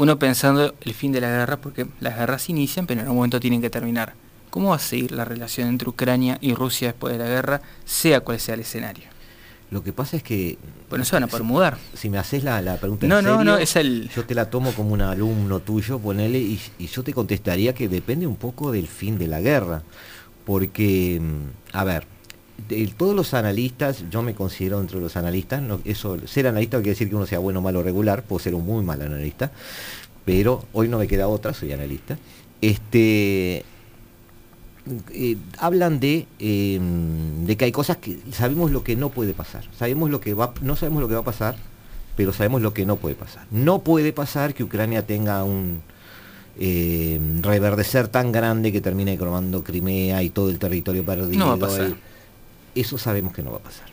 uno 0.00 0.18
pensando 0.18 0.74
el 0.80 0.94
fin 0.94 1.12
de 1.12 1.20
la 1.20 1.28
guerra, 1.28 1.58
porque 1.58 1.86
las 2.00 2.16
guerras 2.16 2.48
inician, 2.48 2.86
pero 2.86 3.00
en 3.00 3.06
algún 3.06 3.18
momento 3.18 3.38
tienen 3.38 3.60
que 3.60 3.68
terminar. 3.68 4.14
¿Cómo 4.48 4.70
va 4.70 4.76
a 4.76 4.78
seguir 4.78 5.12
la 5.12 5.26
relación 5.26 5.68
entre 5.68 5.90
Ucrania 5.90 6.38
y 6.40 6.54
Rusia 6.54 6.88
después 6.88 7.12
de 7.12 7.18
la 7.18 7.26
guerra, 7.26 7.60
sea 7.84 8.20
cual 8.20 8.40
sea 8.40 8.54
el 8.54 8.60
escenario? 8.60 9.04
Lo 9.70 9.84
que 9.84 9.92
pasa 9.92 10.16
es 10.16 10.22
que... 10.22 10.56
Bueno, 10.88 11.04
se 11.04 11.14
van 11.14 11.24
a 11.24 11.26
poder 11.26 11.44
mudar. 11.44 11.76
Si 11.94 12.08
me 12.08 12.16
haces 12.16 12.42
la, 12.42 12.78
pregunta 12.78 13.06
no, 13.06 13.18
en 13.18 13.24
serio, 13.24 13.36
no, 13.36 13.44
no, 13.44 13.58
es 13.58 13.76
el... 13.76 14.08
yo 14.08 14.24
te 14.24 14.34
la 14.34 14.48
tomo 14.48 14.72
como 14.72 14.94
un 14.94 15.02
alumno 15.02 15.60
tuyo, 15.60 15.98
ponele, 15.98 16.38
y, 16.38 16.58
yo 16.78 17.02
te 17.04 17.12
contestaría 17.12 17.74
que 17.74 17.86
depende 17.88 18.26
un 18.26 18.36
poco 18.36 18.72
del 18.72 18.88
fin 18.88 19.18
de 19.18 19.28
la 19.28 19.40
guerra. 19.40 19.82
Porque, 20.46 21.20
mm, 21.20 21.76
a 21.76 21.84
ver, 21.84 22.06
todos 22.96 23.14
los 23.14 23.34
analistas, 23.34 24.04
yo 24.10 24.22
me 24.22 24.34
considero 24.34 24.80
entre 24.80 25.00
los 25.00 25.16
analistas, 25.16 25.62
no, 25.62 25.80
eso, 25.84 26.16
ser 26.26 26.46
analista 26.46 26.76
no 26.76 26.82
quiere 26.82 26.94
decir 26.94 27.08
que 27.08 27.16
uno 27.16 27.26
sea 27.26 27.38
bueno, 27.38 27.60
malo 27.60 27.80
o 27.80 27.82
regular, 27.82 28.22
puedo 28.22 28.40
ser 28.40 28.54
un 28.54 28.64
muy 28.64 28.84
mal 28.84 29.00
analista, 29.02 29.50
pero 30.24 30.64
hoy 30.72 30.88
no 30.88 30.98
me 30.98 31.08
queda 31.08 31.28
otra, 31.28 31.54
soy 31.54 31.72
analista. 31.72 32.18
Este, 32.60 33.64
eh, 35.12 35.36
hablan 35.58 36.00
de, 36.00 36.26
em, 36.38 37.44
de 37.46 37.56
que 37.56 37.66
hay 37.66 37.72
cosas 37.72 37.98
que 37.98 38.18
sabemos 38.32 38.70
lo 38.70 38.82
que 38.82 38.96
no 38.96 39.10
puede 39.10 39.34
pasar. 39.34 39.64
Sabemos 39.78 40.10
lo 40.10 40.20
que 40.20 40.34
va, 40.34 40.52
no 40.62 40.76
sabemos 40.76 41.02
lo 41.02 41.08
que 41.08 41.14
va 41.14 41.20
a 41.20 41.24
pasar, 41.24 41.56
pero 42.16 42.32
sabemos 42.32 42.62
lo 42.62 42.74
que 42.74 42.86
no 42.86 42.96
puede 42.96 43.14
pasar. 43.14 43.46
No 43.50 43.80
puede 43.80 44.12
pasar 44.12 44.54
que 44.54 44.64
Ucrania 44.64 45.06
tenga 45.06 45.44
un 45.44 45.82
em, 46.58 47.42
reverdecer 47.42 48.08
tan 48.08 48.32
grande 48.32 48.72
que 48.72 48.80
termine 48.80 49.16
cromando 49.16 49.62
Crimea 49.62 50.22
y 50.22 50.30
todo 50.30 50.50
el 50.50 50.58
territorio 50.58 51.04
perdido. 51.04 51.56
Eso 52.74 52.98
sabemos 52.98 53.32
que 53.32 53.42
no 53.42 53.50
va 53.50 53.58
a 53.58 53.62
pasar. 53.62 53.86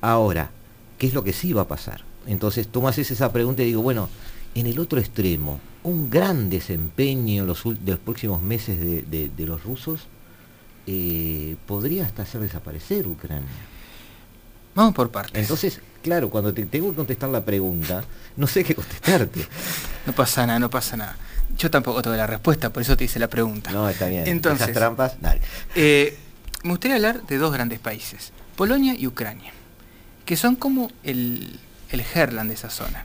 Ahora, 0.00 0.50
¿qué 0.98 1.06
es 1.06 1.14
lo 1.14 1.24
que 1.24 1.32
sí 1.32 1.52
va 1.52 1.62
a 1.62 1.68
pasar? 1.68 2.02
Entonces 2.26 2.68
tú 2.68 2.82
me 2.82 2.88
haces 2.88 3.10
esa 3.10 3.32
pregunta 3.32 3.62
y 3.62 3.66
digo, 3.66 3.82
bueno, 3.82 4.08
en 4.54 4.66
el 4.66 4.78
otro 4.78 4.98
extremo, 4.98 5.60
un 5.82 6.10
gran 6.10 6.48
desempeño 6.48 7.42
en 7.42 7.46
los, 7.46 7.64
los 7.64 7.98
próximos 7.98 8.42
meses 8.42 8.78
de, 8.80 9.46
los 9.46 9.62
rusos 9.64 10.00
eh, 10.86 11.56
podría 11.66 12.04
hasta 12.04 12.22
hacer 12.22 12.40
desaparecer 12.40 13.06
Ucrania. 13.06 13.48
Vamos 14.74 14.94
por 14.94 15.10
partes. 15.10 15.40
Entonces, 15.40 15.80
claro, 16.02 16.30
cuando 16.30 16.52
te 16.52 16.66
tengo 16.66 16.90
que 16.90 16.96
contestar 16.96 17.28
la 17.28 17.44
pregunta, 17.44 18.04
no 18.36 18.46
sé 18.46 18.64
qué 18.64 18.74
contestarte. 18.74 19.46
No 20.06 20.12
pasa 20.12 20.46
nada, 20.46 20.58
no 20.58 20.68
pasa 20.68 20.98
nada. 20.98 21.16
Yo 21.56 21.70
tampoco 21.70 22.02
tengo 22.02 22.14
la 22.14 22.26
respuesta, 22.26 22.70
por 22.70 22.82
eso 22.82 22.94
te 22.94 23.04
hice 23.04 23.18
la 23.18 23.28
pregunta. 23.28 23.72
No, 23.72 23.88
está 23.88 24.06
bien. 24.06 24.26
Entonces, 24.26 24.68
Esas 24.68 24.74
trampas, 24.74 25.18
dale. 25.18 25.40
Eh, 25.74 26.14
me 26.64 26.70
gustaría 26.70 26.96
hablar 26.96 27.26
de 27.26 27.38
dos 27.38 27.52
grandes 27.52 27.78
países, 27.78 28.32
Polonia 28.56 28.94
y 28.98 29.06
Ucrania, 29.06 29.52
que 30.24 30.36
son 30.36 30.56
como 30.56 30.90
el, 31.04 31.60
el 31.90 32.00
Herland 32.00 32.48
de 32.48 32.54
esa 32.54 32.70
zona. 32.70 33.04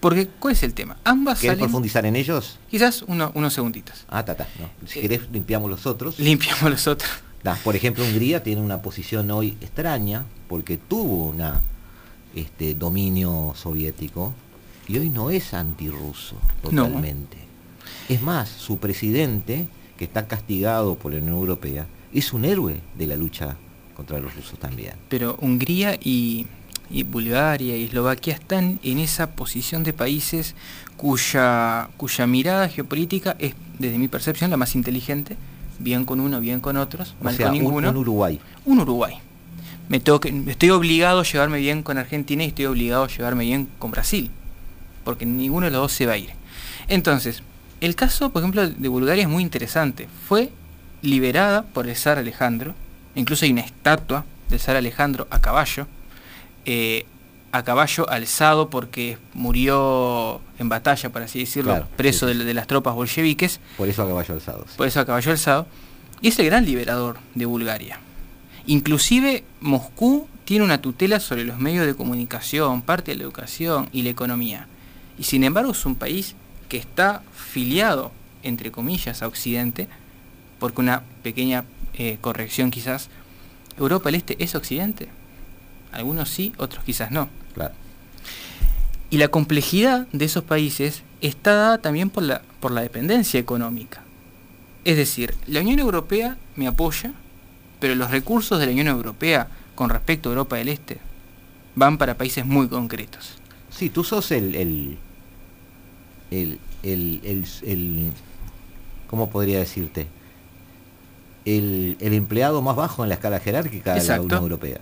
Porque, 0.00 0.26
¿cuál 0.26 0.54
es 0.54 0.64
el 0.64 0.74
tema? 0.74 0.96
Ambas 1.04 1.38
¿Quieres 1.38 1.60
profundizar 1.60 2.04
en 2.04 2.16
ellos? 2.16 2.58
Quizás 2.68 3.02
unos 3.02 3.54
segunditos. 3.54 4.04
Ah, 4.08 4.24
ta, 4.24 4.34
ta. 4.34 4.48
Si 4.84 4.98
eh, 4.98 5.02
querés, 5.02 5.30
limpiamos 5.30 5.70
los 5.70 5.86
otros. 5.86 6.18
Limpiamos 6.18 6.68
los 6.68 6.88
otros. 6.88 7.08
por 7.62 7.76
ejemplo, 7.76 8.04
Hungría 8.04 8.42
tiene 8.42 8.60
una 8.60 8.82
posición 8.82 9.30
hoy 9.30 9.56
extraña 9.60 10.24
porque 10.48 10.76
tuvo 10.76 11.28
un 11.28 11.40
este, 12.34 12.74
dominio 12.74 13.54
soviético 13.54 14.34
y 14.88 14.98
hoy 14.98 15.08
no 15.08 15.30
es 15.30 15.54
antirruso 15.54 16.34
totalmente. 16.62 17.36
Es 18.08 18.20
más, 18.22 18.48
su 18.48 18.78
presidente, 18.78 19.68
que 19.96 20.04
está 20.04 20.26
castigado 20.26 20.96
por 20.96 21.12
la 21.12 21.18
Unión 21.18 21.36
Europea, 21.36 21.86
es 22.12 22.32
un 22.32 22.44
héroe 22.44 22.80
de 22.96 23.06
la 23.06 23.16
lucha 23.16 23.56
contra 23.94 24.18
los 24.18 24.34
rusos 24.34 24.58
también. 24.58 24.94
Pero 25.08 25.36
Hungría 25.40 25.98
y, 26.00 26.46
Bulgaria 27.06 27.76
y 27.76 27.84
Eslovaquia 27.84 28.34
están 28.34 28.78
en 28.82 28.98
esa 28.98 29.30
posición 29.30 29.82
de 29.82 29.92
países 29.92 30.54
cuya, 30.96 31.88
cuya 31.96 32.26
mirada 32.26 32.68
geopolítica 32.68 33.36
es, 33.38 33.54
desde 33.78 33.98
mi 33.98 34.08
percepción, 34.08 34.50
la 34.50 34.56
más 34.56 34.74
inteligente, 34.74 35.36
bien 35.78 36.04
con 36.04 36.20
uno, 36.20 36.40
bien 36.40 36.60
con 36.60 36.76
otros, 36.76 37.14
mal 37.22 37.36
con 37.36 37.52
ninguno. 37.52 37.90
Un, 37.90 37.96
Uruguay. 37.96 38.40
Un 38.64 38.80
Uruguay. 38.80 39.14
Me 39.88 39.98
estoy 39.98 40.70
obligado 40.70 41.20
a 41.20 41.24
llevarme 41.24 41.58
bien 41.58 41.82
con 41.82 41.98
Argentina 41.98 42.44
y 42.44 42.48
estoy 42.48 42.66
obligado 42.66 43.04
a 43.04 43.08
llevarme 43.08 43.44
bien 43.44 43.68
con 43.78 43.90
Brasil, 43.90 44.30
porque 45.04 45.26
ninguno 45.26 45.66
de 45.66 45.72
los 45.72 45.82
dos 45.82 45.92
se 45.92 46.06
va 46.06 46.12
a 46.12 46.18
ir. 46.18 46.30
Entonces, 46.88 47.42
el 47.80 47.94
caso, 47.94 48.30
por 48.30 48.42
ejemplo, 48.42 48.68
de 48.68 48.88
Bulgaria 48.88 49.22
es 49.22 49.28
muy 49.28 49.42
interesante. 49.42 50.08
Fue 50.28 50.50
liberada 51.02 51.62
por 51.62 51.88
el 51.88 51.96
zar 51.96 52.18
Alejandro, 52.18 52.74
incluso 53.14 53.44
hay 53.44 53.52
una 53.52 53.62
estatua 53.62 54.24
del 54.48 54.60
zar 54.60 54.76
Alejandro 54.76 55.26
a 55.30 55.40
caballo, 55.40 55.86
eh, 56.64 57.06
a 57.50 57.64
caballo 57.64 58.08
alzado 58.08 58.70
porque 58.70 59.18
murió 59.34 60.40
en 60.58 60.68
batalla, 60.68 61.10
por 61.10 61.22
así 61.22 61.40
decirlo, 61.40 61.86
preso 61.96 62.26
De, 62.26 62.54
las 62.54 62.66
tropas 62.66 62.94
bolcheviques. 62.94 63.60
Por 63.76 63.88
eso 63.88 64.02
a 64.02 64.06
caballo 64.06 64.34
alzado. 64.34 64.66
Por 64.76 64.86
eso 64.86 65.00
a 65.00 65.04
caballo 65.04 65.30
alzado. 65.30 65.66
Y 66.22 66.28
es 66.28 66.38
el 66.38 66.46
gran 66.46 66.64
liberador 66.64 67.18
de 67.34 67.44
Bulgaria. 67.46 67.98
Inclusive 68.66 69.44
Moscú 69.60 70.28
tiene 70.44 70.64
una 70.64 70.80
tutela 70.80 71.20
sobre 71.20 71.44
los 71.44 71.58
medios 71.58 71.84
de 71.84 71.94
comunicación, 71.94 72.80
parte 72.80 73.10
de 73.10 73.18
la 73.18 73.24
educación 73.24 73.88
y 73.92 74.02
la 74.02 74.10
economía. 74.10 74.66
Y 75.18 75.24
sin 75.24 75.44
embargo 75.44 75.72
es 75.72 75.84
un 75.84 75.96
país 75.96 76.34
que 76.68 76.78
está 76.78 77.22
filiado, 77.34 78.12
entre 78.42 78.70
comillas, 78.70 79.22
a 79.22 79.26
Occidente, 79.26 79.88
porque 80.62 80.80
una 80.80 81.02
pequeña 81.24 81.64
eh, 81.94 82.18
corrección 82.20 82.70
quizás, 82.70 83.08
Europa 83.76 84.10
del 84.10 84.14
Este 84.14 84.36
es 84.38 84.54
Occidente. 84.54 85.08
Algunos 85.90 86.30
sí, 86.30 86.52
otros 86.56 86.84
quizás 86.84 87.10
no. 87.10 87.28
Y 89.10 89.18
la 89.18 89.26
complejidad 89.26 90.06
de 90.12 90.24
esos 90.24 90.44
países 90.44 91.02
está 91.20 91.54
dada 91.54 91.78
también 91.78 92.10
por 92.10 92.22
la, 92.22 92.42
por 92.60 92.70
la 92.70 92.82
dependencia 92.82 93.40
económica. 93.40 94.04
Es 94.84 94.96
decir, 94.96 95.34
la 95.48 95.62
Unión 95.62 95.80
Europea 95.80 96.36
me 96.54 96.68
apoya, 96.68 97.12
pero 97.80 97.96
los 97.96 98.12
recursos 98.12 98.60
de 98.60 98.66
la 98.66 98.72
Unión 98.72 98.86
Europea 98.86 99.48
con 99.74 99.90
respecto 99.90 100.28
a 100.28 100.32
Europa 100.32 100.54
del 100.54 100.68
Este 100.68 100.98
van 101.74 101.98
para 101.98 102.16
países 102.16 102.46
muy 102.46 102.68
concretos. 102.68 103.32
Sí, 103.68 103.90
tú 103.90 104.04
sos 104.04 104.30
el, 104.30 104.54
el, 104.54 104.96
el, 106.84 107.44
el 107.64 108.10
¿cómo 109.08 109.28
podría 109.28 109.58
decirte? 109.58 110.06
El, 111.44 111.96
empleado 112.00 112.62
más 112.62 112.76
bajo 112.76 113.02
en 113.02 113.08
la 113.08 113.16
escala 113.16 113.40
jerárquica 113.40 113.94
de 113.94 114.04
la 114.04 114.20
Unión 114.20 114.42
Europea. 114.42 114.78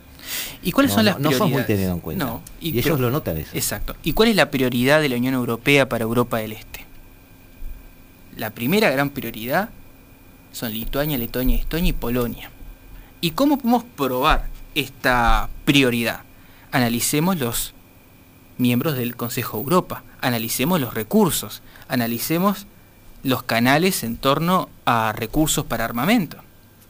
¿Y 0.62 0.72
cuáles 0.72 0.92
son 0.92 1.04
las 1.04 1.16
prioridades? 1.16 1.38
No 1.38 1.44
son 1.44 1.52
muy 1.52 1.64
tenido 1.64 1.92
en 1.92 2.00
cuenta. 2.00 2.40
y, 2.60 2.78
ellos 2.78 3.00
lo 3.00 3.10
notan 3.10 3.36
eso. 3.38 3.50
Exacto. 3.54 3.96
¿Y 4.02 4.12
cuál 4.12 4.28
es 4.28 4.36
la 4.36 4.50
prioridad 4.50 5.00
de 5.00 5.08
la 5.08 5.16
Unión 5.16 5.34
Europea 5.34 5.88
para 5.88 6.04
Europa 6.04 6.38
del 6.38 6.52
Este? 6.52 6.84
La 8.36 8.50
primera 8.50 8.90
gran 8.90 9.10
prioridad 9.10 9.70
son 10.52 10.72
Lituania, 10.72 11.18
Letonia, 11.18 11.56
Estonia 11.56 11.90
y 11.90 11.92
Polonia. 11.92 12.50
¿Y 13.20 13.32
cómo 13.32 13.58
podemos 13.58 13.84
probar 13.96 14.46
esta 14.74 15.48
prioridad? 15.64 16.22
Analicemos 16.72 17.38
los 17.38 17.74
miembros 18.58 18.96
del 18.96 19.16
Consejo 19.16 19.58
Europa, 19.58 20.02
analicemos 20.20 20.80
los 20.80 20.94
recursos, 20.94 21.62
analicemos 21.88 22.66
los 23.22 23.42
canales 23.42 24.04
en 24.04 24.16
torno 24.16 24.68
a 24.86 25.12
recursos 25.12 25.64
para 25.64 25.84
armamento. 25.84 26.38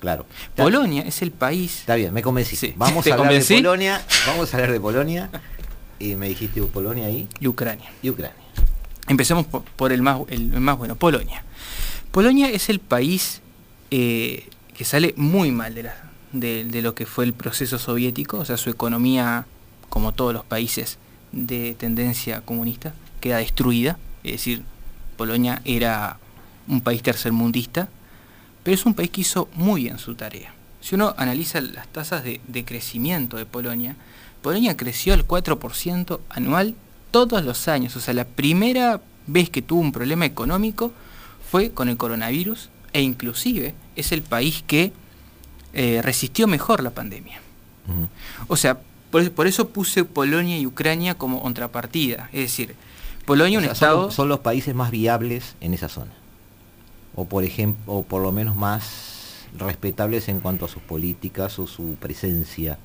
Claro. 0.01 0.27
Polonia 0.57 1.03
es 1.03 1.23
el 1.23 1.31
país. 1.31 1.81
Está 1.81 1.95
bien, 1.95 2.13
me 2.13 2.23
convencí. 2.23 2.75
Vamos 2.77 3.07
a 3.07 3.15
hablar 3.15 3.33
de 3.33 3.55
Polonia. 3.57 4.03
Vamos 4.27 4.53
a 4.53 4.57
hablar 4.57 4.73
de 4.73 4.81
Polonia. 4.81 5.31
Y 5.99 6.17
me 6.17 6.29
dijiste 6.29 6.61
Polonia 6.63 7.07
ahí. 7.07 7.29
Y 7.39 7.47
Ucrania. 7.47 7.91
Y 8.03 8.11
Ucrania. 8.11 8.35
Empecemos 9.07 9.47
por, 9.47 9.93
el, 9.93 10.03
más, 10.03 10.21
el 10.29 10.49
más 10.61 10.79
bueno, 10.79 10.97
Polonia. 10.97 11.45
Polonia 12.11 12.49
es 12.49 12.69
el 12.71 12.81
país 12.81 13.41
eh, 13.91 14.49
que 14.77 14.85
sale 14.85 15.15
muy 15.17 15.51
mal 15.51 15.75
de, 15.75 15.83
la, 15.85 15.95
de, 16.33 16.83
lo 16.83 16.95
que 16.95 17.07
fue 17.07 17.25
el 17.25 17.33
proceso 17.33 17.79
soviético, 17.79 18.39
o 18.39 18.45
sea, 18.45 18.57
su 18.57 18.71
economía, 18.71 19.47
como 19.89 20.13
todos 20.13 20.33
los 20.33 20.45
países 20.45 20.99
de 21.33 21.75
tendencia 21.79 22.41
comunista, 22.41 22.95
queda 23.21 23.39
destruida, 23.39 23.99
es 24.25 24.33
decir, 24.33 24.63
Polonia 25.17 25.61
era 25.65 26.19
un 26.67 26.81
país 26.81 27.03
tercermundista, 27.03 27.89
pero 28.63 28.75
es 28.75 28.87
un 28.87 28.95
país 28.95 29.11
que 29.11 29.23
hizo 29.23 29.49
muy 29.55 29.85
bien 29.85 29.99
su 29.99 30.15
tarea. 30.15 30.53
Si 30.81 30.95
uno 30.95 31.15
analiza 31.17 31.61
las 31.61 31.89
tasas 31.89 32.25
de, 32.25 32.65
crecimiento 32.65 33.37
de 33.37 33.47
Polonia, 33.47 33.97
Polonia 34.43 34.77
creció 34.77 35.13
al 35.13 35.27
4% 35.27 36.21
anual 36.31 36.75
todos 37.11 37.45
los 37.45 37.69
años. 37.69 37.97
O 37.97 38.01
sea, 38.01 38.15
la 38.15 38.25
primera 38.25 39.01
vez 39.27 39.51
que 39.51 39.63
tuvo 39.63 39.81
un 39.81 39.93
problema 39.93 40.25
económico 40.25 40.93
fue 41.51 41.71
con 41.71 41.89
el 41.89 41.97
coronavirus 41.97 42.71
e 42.93 43.03
inclusive 43.03 43.75
es 43.97 44.13
el 44.13 44.23
país 44.23 44.65
que 44.67 44.93
eh, 45.75 46.01
resistió 46.03 46.47
mejor 46.47 46.83
la 46.83 46.91
pandemia. 46.91 47.41
O 48.47 48.57
sea, 48.57 48.79
por, 49.11 49.47
eso 49.47 49.69
puse 49.69 50.05
Polonia 50.05 50.59
y 50.59 50.67
Ucrania 50.67 51.15
como 51.15 51.43
contrapartida. 51.43 52.31
Es 52.33 52.41
decir, 52.43 52.77
Polonia 53.27 53.59
un 53.59 53.65
estado... 53.65 54.11
son 54.11 54.29
los 54.29 54.41
países 54.41 54.75
más 54.75 54.91
viables 54.91 55.57
en 55.61 55.75
esa 55.75 55.89
zona 55.89 56.20
o 57.15 57.25
por 57.25 57.45
ejemplo, 57.45 57.95
o 57.95 58.03
por 58.03 58.23
lo 58.23 58.33
menos 58.33 58.57
más 58.57 59.47
respetables 59.59 60.29
en 60.29 60.41
cuanto 60.41 60.65
a 60.65 60.69
sus 60.69 60.83
políticas 60.83 61.59
o 61.59 61.67
su 61.67 61.97
presencia, 61.97 62.79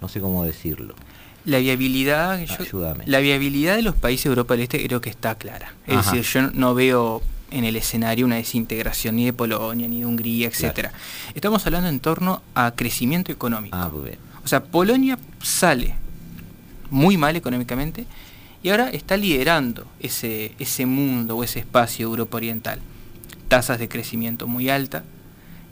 no 0.00 0.08
sé 0.08 0.20
cómo 0.20 0.44
decirlo. 0.44 0.94
La 1.44 1.58
viabilidad, 1.58 2.38
la 3.06 3.20
viabilidad 3.20 3.76
de 3.76 3.82
los 3.82 3.96
países 3.96 4.24
de 4.24 4.30
Europa 4.30 4.54
del 4.54 4.64
Este 4.64 4.84
creo 4.86 5.00
que 5.00 5.08
está 5.08 5.36
clara. 5.36 5.74
Es 5.86 5.96
decir, 6.04 6.22
yo 6.22 6.50
no 6.52 6.74
veo 6.74 7.22
en 7.50 7.64
el 7.64 7.76
escenario 7.76 8.26
una 8.26 8.36
desintegración 8.36 9.16
ni 9.16 9.24
de 9.24 9.32
Polonia, 9.32 9.88
ni 9.88 10.00
de 10.00 10.06
Hungría, 10.06 10.48
etcétera. 10.48 10.92
Estamos 11.34 11.64
hablando 11.66 11.88
en 11.88 11.98
torno 11.98 12.42
a 12.54 12.72
crecimiento 12.72 13.32
económico. 13.32 13.76
Ah, 13.76 13.90
o 14.44 14.48
sea, 14.48 14.62
Polonia 14.62 15.18
sale 15.42 15.94
muy 16.90 17.16
mal 17.16 17.36
económicamente 17.36 18.04
y 18.62 18.68
ahora 18.68 18.90
está 18.90 19.16
liderando 19.16 19.86
ese, 19.98 20.52
ese 20.58 20.84
mundo 20.84 21.38
o 21.38 21.44
ese 21.44 21.60
espacio 21.60 22.06
Europa 22.06 22.36
Oriental 22.36 22.80
tasas 23.50 23.80
de 23.80 23.88
crecimiento 23.88 24.46
muy 24.46 24.70
alta, 24.70 25.02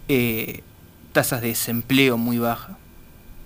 eh, 0.09 0.63
tasas 1.13 1.41
de 1.43 1.49
desempleo 1.49 2.19
muy 2.19 2.39
baja, 2.39 2.77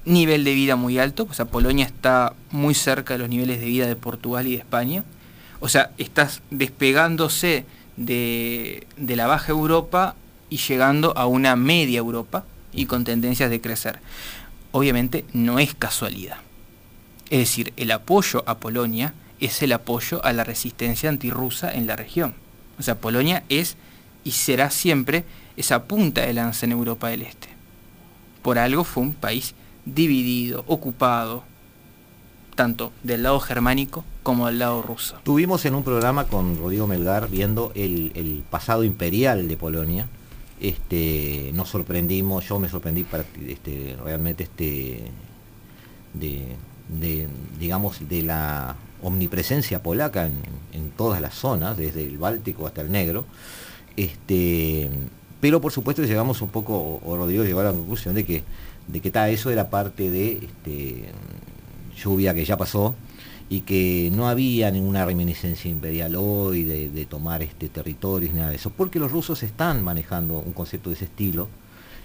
nivel 0.07 0.43
de 0.43 0.55
vida 0.55 0.75
muy 0.75 0.99
alto, 0.99 1.29
o 1.31 1.35
sea, 1.35 1.45
Polonia 1.45 1.85
está 1.85 2.33
muy 2.51 2.75
cerca 2.75 3.13
de 3.13 3.19
los 3.19 3.29
niveles 3.29 3.61
de 3.61 3.67
vida 3.67 3.87
de 3.87 3.95
Portugal 3.95 4.47
y 4.47 4.53
de 4.53 4.57
España, 4.57 5.05
o 5.61 5.69
sea, 5.69 5.91
estás 5.99 6.41
despegándose 6.51 7.67
de, 7.99 8.87
de 8.97 9.17
la 9.17 9.27
baja 9.27 9.53
Europa 9.53 10.17
y 10.49 10.57
llegando 10.57 11.15
a 11.19 11.27
una 11.27 11.55
media 11.55 11.99
Europa 11.99 12.47
y 12.73 12.87
con 12.87 13.05
tendencias 13.05 13.51
de 13.51 13.61
crecer. 13.61 13.99
Obviamente 14.71 15.27
no 15.35 15.59
es 15.59 15.75
casualidad. 15.75 16.39
Es 17.29 17.41
decir, 17.41 17.75
el 17.77 17.91
apoyo 17.91 18.45
a 18.47 18.57
Polonia 18.57 19.13
es 19.41 19.63
el 19.63 19.73
apoyo 19.73 20.25
a 20.25 20.33
la 20.33 20.43
resistencia 20.43 21.11
antirrusa 21.11 21.71
en 21.71 21.87
la 21.87 21.97
región. 21.97 22.35
O 22.79 22.83
sea, 22.83 22.95
Polonia 22.95 23.45
es 23.51 23.77
y 24.25 24.33
será 24.33 24.71
siempre 24.71 25.25
esa 25.57 25.85
punta 25.85 26.23
de 26.23 26.33
lanza 26.33 26.67
en 26.67 26.73
Europa 26.73 27.09
del 27.09 27.23
Este. 27.23 27.49
Por 28.43 28.59
algo 28.59 28.85
fue 28.85 29.03
un 29.03 29.15
país 29.15 29.55
dividido, 29.85 30.65
ocupado, 30.67 31.45
tanto 32.55 32.93
del 33.03 33.23
lado 33.23 33.41
germánico 33.41 34.05
como 34.23 34.47
del 34.47 34.59
lado 34.59 34.83
ruso. 34.83 35.17
Tuvimos 35.25 35.65
en 35.65 35.75
un 35.75 35.85
programa 35.85 36.27
con 36.27 36.59
Rodrigo 36.59 36.87
Melgar 36.87 37.29
viendo 37.29 37.73
el, 37.75 38.43
pasado 38.51 38.85
imperial 38.85 39.49
de 39.49 39.57
Polonia. 39.57 40.09
Este, 40.61 41.51
nos 41.55 41.71
sorprendimos, 41.71 42.49
yo 42.49 42.59
me 42.59 42.69
sorprendí 42.69 43.03
para, 43.03 43.25
este, 43.49 43.97
realmente 44.03 44.45
este, 44.45 45.11
de, 46.15 47.27
digamos, 47.59 48.09
de 48.09 48.23
la 48.23 48.77
omnipresencia 49.03 49.83
polaca 49.83 50.27
en, 50.27 50.91
todas 50.97 51.21
las 51.21 51.35
zonas, 51.35 51.77
desde 51.77 52.05
el 52.05 52.19
Báltico 52.19 52.67
hasta 52.67 52.83
el 52.83 52.93
Negro. 52.93 53.25
Este, 53.97 54.89
pero 55.41 55.61
por 55.61 55.73
supuesto 55.73 56.03
llegamos 56.03 56.41
un 56.41 56.49
poco, 56.49 57.01
o 57.05 57.17
Rodrigo 57.17 57.45
llegó 57.45 57.61
a 57.61 57.65
la 57.65 57.73
conclusión 57.73 58.15
de 58.15 58.25
que, 58.25 58.45
de 58.89 59.01
que 59.01 59.13
eso 59.33 59.51
era 59.51 59.71
parte 59.71 60.11
de 60.11 60.33
este, 60.45 61.11
lluvia 61.97 62.35
que 62.35 62.45
ya 62.45 62.57
pasó 62.57 62.95
y 63.53 63.61
que 63.61 64.11
no 64.15 64.29
había 64.29 64.71
ninguna 64.71 65.05
reminiscencia 65.05 65.71
imperial 65.71 66.17
hoy 66.17 66.63
de, 66.63 67.07
tomar 67.07 67.43
este 67.43 67.69
territorio 67.69 68.31
ni 68.33 68.39
nada 68.39 68.51
de 68.51 68.57
eso, 68.57 68.71
porque 68.71 68.99
los 68.99 69.13
rusos 69.13 69.43
están 69.43 69.85
manejando 69.85 70.39
un 70.39 70.53
concepto 70.53 70.89
de 70.89 70.97
ese 70.97 71.05
estilo, 71.05 71.49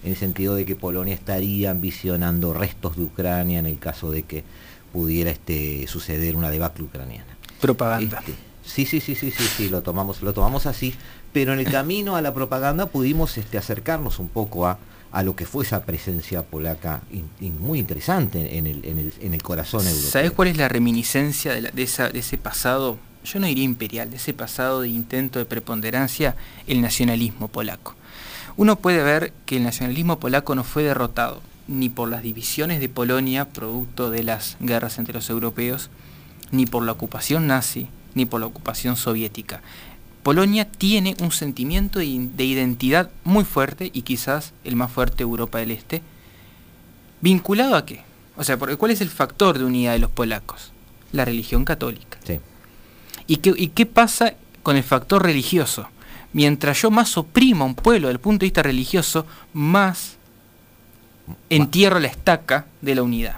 en 0.04 0.12
el 0.12 0.18
sentido 0.18 0.56
de 0.56 0.66
que 0.66 0.76
Polonia 0.76 1.14
estaría 1.14 1.72
ambicionando 1.72 2.54
restos 2.54 2.98
de 2.98 3.04
Ucrania 3.04 3.60
en 3.60 3.66
el 3.66 3.80
caso 3.80 4.12
de 4.12 4.24
que 4.24 4.44
pudiera 4.92 5.32
este, 5.32 5.88
suceder 5.88 6.36
una 6.36 6.50
debacle 6.50 6.84
ucraniana. 6.84 7.38
Propaganda. 7.62 8.20
Este, 8.20 8.34
sí, 8.66 8.86
sí, 8.86 9.00
sí, 9.00 9.16
sí, 9.16 9.32
sí, 9.32 9.44
sí, 9.44 9.70
lo 9.70 9.82
tomamos, 9.82 10.22
lo 10.22 10.34
tomamos 10.34 10.66
así, 10.66 10.94
pero 11.38 11.54
en 11.54 11.60
el 11.60 11.70
camino 11.70 12.16
a 12.16 12.22
la 12.24 12.34
propaganda 12.34 12.88
pudimos 12.88 13.38
este, 13.38 13.60
acercarnos 13.60 14.18
un 14.18 14.28
poco 14.28 14.66
a 14.66 14.80
a 15.12 15.22
lo 15.22 15.36
que 15.36 15.46
fue 15.46 15.64
esa 15.64 15.84
presencia 15.84 16.42
polaca 16.42 17.02
muy 17.60 17.78
interesante 17.80 18.58
en 18.58 18.66
el, 18.66 18.84
en, 18.84 19.34
el, 19.34 19.44
corazón 19.44 19.86
europeo. 19.86 20.10
¿Sabes 20.10 20.32
cuál 20.32 20.48
es 20.50 20.58
la 20.58 20.68
reminiscencia 20.68 21.54
de, 21.54 21.62
de, 21.72 21.84
ese 21.84 22.38
pasado? 22.40 22.98
Yo 23.24 23.40
no 23.40 23.46
diría 23.46 23.64
imperial, 23.64 24.10
de 24.10 24.18
ese 24.18 24.34
pasado 24.34 24.82
de 24.82 24.90
intento 24.90 25.38
de 25.40 25.46
preponderancia, 25.46 26.36
el 26.66 26.82
nacionalismo 26.82 27.48
polaco. 27.48 27.96
Uno 28.58 28.76
puede 28.76 29.02
ver 29.04 29.32
que 29.46 29.58
el 29.58 29.64
nacionalismo 29.64 30.20
polaco 30.20 30.56
no 30.56 30.64
fue 30.64 30.84
derrotado 30.84 31.42
ni 31.68 31.90
por 31.90 32.10
las 32.10 32.24
divisiones 32.24 32.80
de 32.80 32.90
Polonia, 32.90 33.46
producto 33.46 34.10
de 34.10 34.24
las 34.24 34.58
guerras 34.60 34.98
entre 34.98 35.14
los 35.14 35.30
europeos, 35.30 35.90
ni 36.52 36.66
por 36.66 36.84
la 36.84 36.94
ocupación 36.94 37.48
nazi, 37.48 37.88
ni 38.14 38.26
por 38.26 38.42
la 38.42 38.48
ocupación 38.48 38.98
soviética. 38.98 39.62
Polonia 40.28 40.70
tiene 40.70 41.16
un 41.22 41.32
sentimiento 41.32 42.00
de 42.00 42.44
identidad 42.44 43.10
muy 43.24 43.46
fuerte 43.46 43.92
y 43.94 44.02
quizás 44.02 44.52
el 44.66 44.76
más 44.76 44.92
fuerte 44.92 45.20
de 45.20 45.24
Europa 45.24 45.60
del 45.60 45.72
Este. 45.72 46.02
¿Vinculado 47.22 47.78
a 47.78 47.86
qué? 47.86 48.02
O 48.36 48.44
sea, 48.44 48.58
¿cuál 48.58 48.92
es 48.92 49.00
el 49.00 49.10
factor 49.10 49.58
de 49.58 49.64
unidad 49.64 49.94
de 49.94 50.00
los 50.00 50.12
polacos? 50.12 50.74
La 51.14 51.24
religión 51.24 51.64
católica. 51.64 52.18
Sí. 52.26 52.42
¿Y 53.26 53.38
qué, 53.38 53.54
¿Y 53.56 53.68
qué 53.70 53.86
pasa 53.86 54.34
con 54.64 54.76
el 54.76 54.84
factor 54.84 55.24
religioso? 55.24 55.88
Mientras 56.34 56.82
yo 56.82 56.92
más 56.92 57.18
oprimo 57.18 57.64
a 57.64 57.68
un 57.68 57.76
pueblo 57.76 58.10
desde 58.10 58.16
el 58.18 58.20
punto 58.20 58.42
de 58.42 58.48
vista 58.48 58.64
religioso, 58.64 59.26
más 59.54 60.18
entierro 61.50 62.02
la 62.02 62.10
estaca 62.10 62.66
de 62.82 62.96
la 62.96 63.04
unidad. 63.04 63.38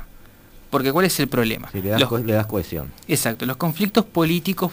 Porque 0.72 0.92
¿cuál 0.92 1.06
es 1.06 1.20
el 1.20 1.28
problema? 1.28 1.70
le, 1.72 1.84
das 1.84 2.12
le 2.12 2.34
das 2.34 2.48
cohesión. 2.48 2.92
Exacto, 3.08 3.46
los 3.46 3.58
conflictos 3.58 4.06
políticos 4.06 4.72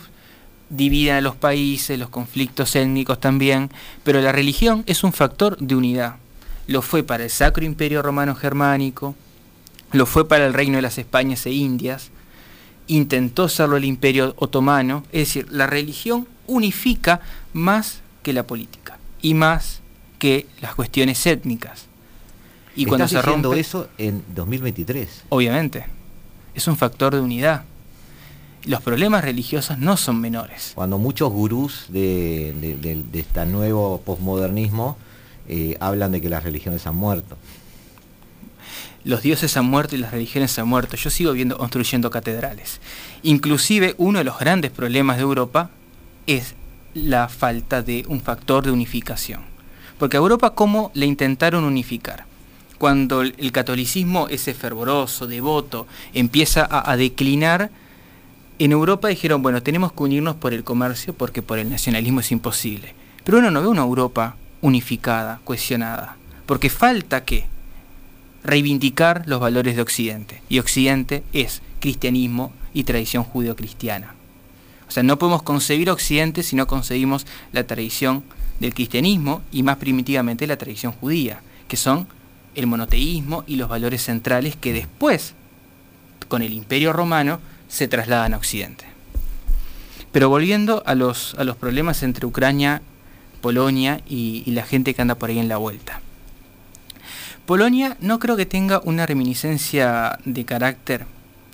dividen 0.69 1.17
a 1.17 1.21
los 1.21 1.37
países, 1.37 1.99
los 1.99 2.09
conflictos 2.09 2.75
étnicos 2.77 3.21
también, 3.21 3.71
pero 4.03 4.21
la 4.21 4.33
religión 4.33 4.83
es 4.87 5.05
un 5.05 5.13
factor 5.13 5.57
de 5.59 5.75
unidad. 5.75 6.17
Lo 6.67 6.83
fue 6.83 7.03
para 7.03 7.25
el 7.25 7.31
Sacro 7.31 7.65
Imperio 7.65 8.03
Romano 8.03 8.35
Germánico, 8.35 9.15
lo 9.93 10.07
fue 10.07 10.27
para 10.27 10.47
el 10.47 10.55
Reino 10.55 10.77
de 10.77 10.83
las 10.83 10.99
Españas 10.99 11.47
e 11.47 11.53
Indias, 11.53 12.11
intentó 12.89 13.49
serlo 13.49 13.77
el 13.77 13.85
Imperio 13.85 14.35
Otomano, 14.39 15.05
es 15.13 15.29
decir, 15.29 15.47
la 15.51 15.67
religión 15.67 16.27
unifica 16.47 17.21
más 17.53 18.01
que 18.23 18.33
la 18.33 18.47
política 18.47 18.99
y 19.23 19.35
más 19.35 19.81
que 20.19 20.47
las 20.61 20.75
cuestiones 20.75 21.25
étnicas. 21.27 21.87
Y 22.75 22.85
cuando 22.85 23.09
se 23.09 23.23
rompe 23.23 23.59
eso 23.59 23.89
en 23.97 24.23
2023. 24.35 25.25
Obviamente, 25.31 25.87
es 26.55 26.67
un 26.67 26.77
factor 26.77 27.15
de 27.15 27.21
unidad 27.21 27.65
los 28.67 28.83
problemas 28.83 29.25
religiosos 29.25 29.79
no 29.79 29.97
son 29.97 30.21
menores. 30.21 30.73
Cuando 30.75 30.99
muchos 30.99 31.33
gurús 31.33 31.87
de, 31.89 33.07
este 33.13 33.47
nuevo 33.47 34.03
posmodernismo 34.05 34.97
eh, 35.49 35.77
hablan 35.79 36.13
de 36.13 36.21
que 36.21 36.29
las 36.29 36.43
religiones 36.43 36.87
han 36.87 36.97
muerto. 36.97 37.39
Los 39.05 39.23
dioses 39.23 39.57
han 39.57 39.67
muerto 39.67 39.95
y 39.95 39.99
las 39.99 40.11
religiones 40.11 40.59
han 40.59 40.67
muerto. 40.67 40.97
Yo 40.97 41.11
sigo 41.11 41.33
viendo 41.33 41.57
construyendo 41.57 42.11
catedrales. 42.11 42.81
Inclusive 43.23 43.95
uno 43.99 44.19
de 44.19 44.25
los 44.25 44.37
grandes 44.37 44.73
problemas 44.73 45.17
de 45.17 45.23
Europa 45.23 45.71
es 46.27 46.57
la 46.93 47.29
falta 47.29 47.83
de 47.83 48.05
un 48.09 48.21
factor 48.21 48.65
de 48.65 48.73
unificación. 48.73 49.43
Porque 49.97 50.17
a 50.17 50.19
Europa, 50.19 50.55
¿cómo 50.55 50.91
le 50.93 51.07
intentaron 51.07 51.63
unificar? 51.63 52.25
Cuando 52.79 53.23
el 53.23 53.53
catolicismo, 53.53 54.27
ese 54.29 54.55
fervoroso, 54.55 55.29
devoto, 55.29 55.87
empieza 56.13 56.69
a 56.69 56.97
declinar, 56.97 57.71
en 58.59 58.73
Europa 58.73 59.09
dijeron, 59.09 59.43
bueno, 59.43 59.63
tenemos 59.63 59.93
que 59.93 60.03
unirnos 60.03 60.37
por 60.37 60.55
el 60.55 60.65
comercio 60.65 61.15
porque 61.15 61.43
por 61.43 61.59
el 61.59 61.71
nacionalismo 61.71 62.21
es 62.21 62.33
imposible. 62.33 62.95
Pero 63.25 63.39
uno 63.39 63.51
no 63.51 63.61
ve 63.61 63.69
una 63.69 63.83
Europa 63.83 64.37
unificada, 64.63 65.41
cohesionada, 65.45 66.17
porque 66.47 66.71
falta 66.71 67.25
que 67.25 67.45
reivindicar 68.45 69.25
los 69.27 69.41
valores 69.41 69.77
de 69.77 69.83
Occidente. 69.83 70.43
Y 70.49 70.59
Occidente 70.59 71.23
es 71.33 71.61
cristianismo 71.81 72.53
y 72.73 72.85
tradición 72.85 73.25
judeocristiana. 73.25 74.15
O 74.89 74.91
sea, 74.91 75.03
no 75.03 75.19
podemos 75.19 75.43
concebir 75.43 75.91
Occidente 75.91 76.43
si 76.43 76.57
no 76.57 76.67
concebimos 76.67 77.27
la 77.53 77.67
tradición 77.67 78.23
del 78.61 78.73
cristianismo 78.73 79.43
y 79.53 79.63
más 79.63 79.77
primitivamente 79.77 80.47
la 80.47 80.57
tradición 80.57 80.93
judía, 80.93 81.41
que 81.69 81.77
son 81.77 82.07
el 82.55 82.67
monoteísmo 82.67 83.45
y 83.47 83.57
los 83.57 83.69
valores 83.69 84.05
centrales 84.05 84.57
que 84.57 84.73
después, 84.73 85.35
con 86.29 86.43
el 86.43 86.53
imperio 86.53 86.93
romano, 86.93 87.41
se 87.69 87.89
trasladan 87.89 88.35
a 88.35 88.37
Occidente. 88.37 88.85
Pero 90.13 90.29
volviendo 90.29 90.83
a 90.87 90.95
los, 90.95 91.35
a 91.35 91.45
los 91.45 91.57
problemas 91.57 92.03
entre 92.03 92.27
Ucrania, 92.27 92.83
Polonia 93.41 94.01
y, 94.09 94.43
la 94.51 94.65
gente 94.65 94.95
que 94.95 95.03
anda 95.03 95.15
por 95.15 95.31
ahí 95.31 95.39
en 95.39 95.49
la 95.49 95.57
vuelta. 95.57 96.01
Polonia 97.45 97.97
no 98.01 98.19
creo 98.19 98.37
que 98.37 98.47
tenga 98.47 98.81
una 98.85 99.07
reminiscencia 99.07 100.19
de 100.25 100.45
carácter 100.45 101.07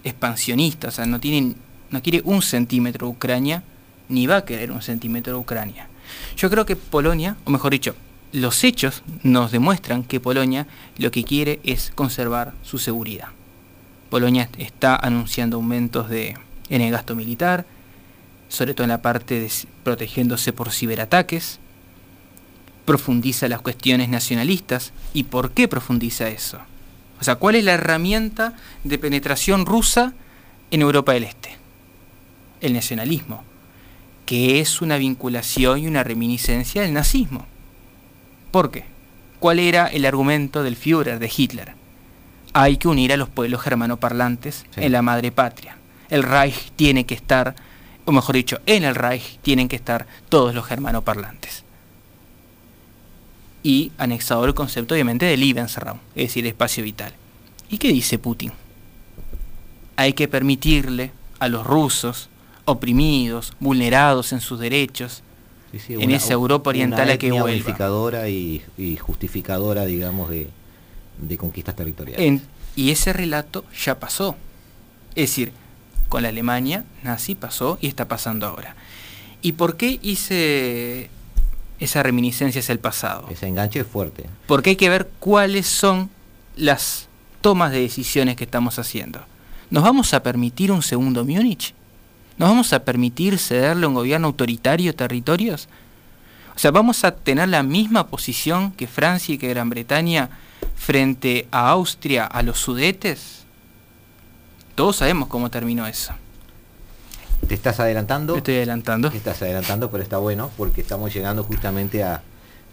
expansionista, 0.04 0.88
o 0.88 0.90
sea, 0.90 1.04
no, 1.06 1.20
tiene, 1.20 1.54
no 1.90 2.02
quiere 2.02 2.22
un 2.24 2.40
centímetro 2.40 3.08
Ucrania, 3.08 3.62
ni 4.08 4.26
va 4.26 4.38
a 4.38 4.44
querer 4.44 4.72
un 4.72 4.80
centímetro 4.80 5.38
Ucrania. 5.38 5.88
Yo 6.36 6.48
creo 6.48 6.64
que 6.64 6.76
Polonia, 6.76 7.36
o 7.44 7.50
mejor 7.50 7.72
dicho, 7.72 7.94
los 8.32 8.64
hechos 8.64 9.02
nos 9.22 9.52
demuestran 9.52 10.02
que 10.02 10.20
Polonia 10.20 10.66
lo 10.96 11.10
que 11.10 11.24
quiere 11.24 11.60
es 11.62 11.92
conservar 11.94 12.54
su 12.62 12.78
seguridad. 12.78 13.28
Polonia 14.12 14.50
está 14.58 14.94
anunciando 14.94 15.56
aumentos 15.56 16.10
de, 16.10 16.36
en 16.68 16.82
el 16.82 16.90
gasto 16.90 17.16
militar, 17.16 17.64
sobre 18.50 18.74
todo 18.74 18.84
en 18.84 18.90
la 18.90 19.00
parte 19.00 19.40
de 19.40 19.50
protegiéndose 19.84 20.52
por 20.52 20.70
ciberataques, 20.70 21.58
profundiza 22.84 23.48
las 23.48 23.62
cuestiones 23.62 24.10
nacionalistas. 24.10 24.92
¿Y 25.14 25.22
por 25.22 25.52
qué 25.52 25.66
profundiza 25.66 26.28
eso? 26.28 26.58
O 27.22 27.24
sea, 27.24 27.36
¿cuál 27.36 27.54
es 27.54 27.64
la 27.64 27.72
herramienta 27.72 28.52
de 28.84 28.98
penetración 28.98 29.64
rusa 29.64 30.12
en 30.70 30.82
Europa 30.82 31.14
del 31.14 31.24
Este? 31.24 31.56
El 32.60 32.74
nacionalismo, 32.74 33.44
que 34.26 34.60
es 34.60 34.82
una 34.82 34.98
vinculación 34.98 35.78
y 35.78 35.86
una 35.86 36.04
reminiscencia 36.04 36.82
del 36.82 36.92
nazismo. 36.92 37.46
¿Por 38.50 38.70
qué? 38.70 38.84
¿Cuál 39.40 39.58
era 39.58 39.86
el 39.86 40.04
argumento 40.04 40.62
del 40.62 40.76
Führer, 40.76 41.18
de 41.18 41.32
Hitler? 41.34 41.81
Hay 42.52 42.76
que 42.76 42.88
unir 42.88 43.12
a 43.12 43.16
los 43.16 43.28
pueblos 43.28 43.62
germanoparlantes 43.62 44.66
en 44.76 44.92
la 44.92 45.02
madre 45.02 45.32
patria. 45.32 45.76
El 46.10 46.22
Reich 46.22 46.72
tiene 46.76 47.06
que 47.06 47.14
estar, 47.14 47.54
o 48.04 48.12
mejor 48.12 48.34
dicho, 48.34 48.60
en 48.66 48.84
el 48.84 48.94
Reich 48.94 49.38
tienen 49.40 49.68
que 49.68 49.76
estar 49.76 50.06
todos 50.28 50.54
los 50.54 50.66
germanoparlantes. 50.66 51.64
Y 53.62 53.92
anexado 53.96 54.44
el 54.44 54.54
concepto 54.54 54.94
obviamente 54.94 55.24
de 55.24 55.36
Lebensraum, 55.36 55.98
es 56.14 56.28
decir, 56.28 56.46
espacio 56.46 56.84
vital. 56.84 57.12
¿Y 57.70 57.78
qué 57.78 57.88
dice 57.88 58.18
Putin? 58.18 58.52
Hay 59.96 60.12
que 60.12 60.28
permitirle 60.28 61.12
a 61.38 61.48
los 61.48 61.66
rusos, 61.66 62.28
oprimidos, 62.64 63.54
vulnerados 63.60 64.32
en 64.32 64.40
sus 64.40 64.58
derechos, 64.58 65.22
en 65.88 66.10
esa 66.10 66.34
Europa 66.34 66.70
oriental 66.70 67.08
a 67.08 67.16
que 67.16 67.32
vuelva. 67.32 68.28
y, 68.28 68.62
y 68.76 68.96
justificadora, 68.96 69.86
digamos, 69.86 70.28
de, 70.28 70.48
de 71.22 71.36
conquistas 71.38 71.74
territoriales. 71.76 72.42
y 72.76 72.90
ese 72.90 73.12
relato 73.12 73.64
ya 73.84 73.98
pasó. 73.98 74.36
Es 75.14 75.30
decir, 75.30 75.52
con 76.08 76.22
la 76.22 76.28
Alemania 76.28 76.84
nazi 77.02 77.34
pasó 77.34 77.78
y 77.80 77.86
está 77.86 78.08
pasando 78.08 78.46
ahora. 78.46 78.76
¿Y 79.40 79.52
por 79.52 79.76
qué 79.76 79.98
hice 80.02 81.10
esa 81.80 82.02
reminiscencia 82.02 82.60
hacia 82.60 82.72
el 82.72 82.78
pasado? 82.78 83.26
Ese 83.30 83.46
enganche 83.46 83.80
es 83.80 83.86
fuerte. 83.86 84.24
Porque 84.46 84.70
hay 84.70 84.76
que 84.76 84.88
ver 84.88 85.10
cuáles 85.18 85.66
son 85.66 86.10
las 86.56 87.08
tomas 87.40 87.72
de 87.72 87.80
decisiones 87.80 88.36
que 88.36 88.44
estamos 88.44 88.78
haciendo. 88.78 89.20
¿Nos 89.70 89.82
vamos 89.82 90.14
a 90.14 90.22
permitir 90.22 90.70
un 90.70 90.82
segundo 90.82 91.24
Múnich? 91.24 91.74
¿Nos 92.38 92.48
vamos 92.48 92.72
a 92.72 92.84
permitir 92.84 93.38
cederle 93.38 93.86
a 93.86 93.88
un 93.88 93.94
gobierno 93.94 94.28
autoritario 94.28 94.94
territorios? 94.94 95.68
O 96.54 96.58
sea, 96.58 96.70
¿vamos 96.70 97.04
a 97.04 97.14
tener 97.14 97.48
la 97.48 97.62
misma 97.62 98.06
posición 98.08 98.72
que 98.72 98.86
Francia 98.86 99.34
y 99.34 99.38
que 99.38 99.48
Gran 99.48 99.70
Bretaña 99.70 100.28
frente 100.76 101.46
a 101.50 101.70
Austria, 101.70 102.26
a 102.26 102.42
los 102.42 102.58
sudetes? 102.58 103.42
Todos 104.74 104.96
sabemos 104.96 105.28
cómo 105.28 105.50
terminó 105.50 105.86
eso. 105.86 106.12
¿Te 107.46 107.54
estás 107.54 107.80
adelantando? 107.80 108.34
Me 108.34 108.38
estoy 108.38 108.56
adelantando. 108.56 109.10
Te 109.10 109.16
estás 109.16 109.42
adelantando, 109.42 109.90
pero 109.90 110.02
está 110.02 110.18
bueno 110.18 110.50
porque 110.56 110.80
estamos 110.80 111.12
llegando 111.12 111.44
justamente 111.44 112.02
a, 112.02 112.22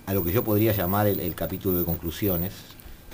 lo 0.07 0.23
que 0.23 0.31
yo 0.31 0.43
podría 0.43 0.73
llamar 0.73 1.07
el, 1.07 1.35
capítulo 1.35 1.79
de 1.79 1.85
conclusiones. 1.85 2.53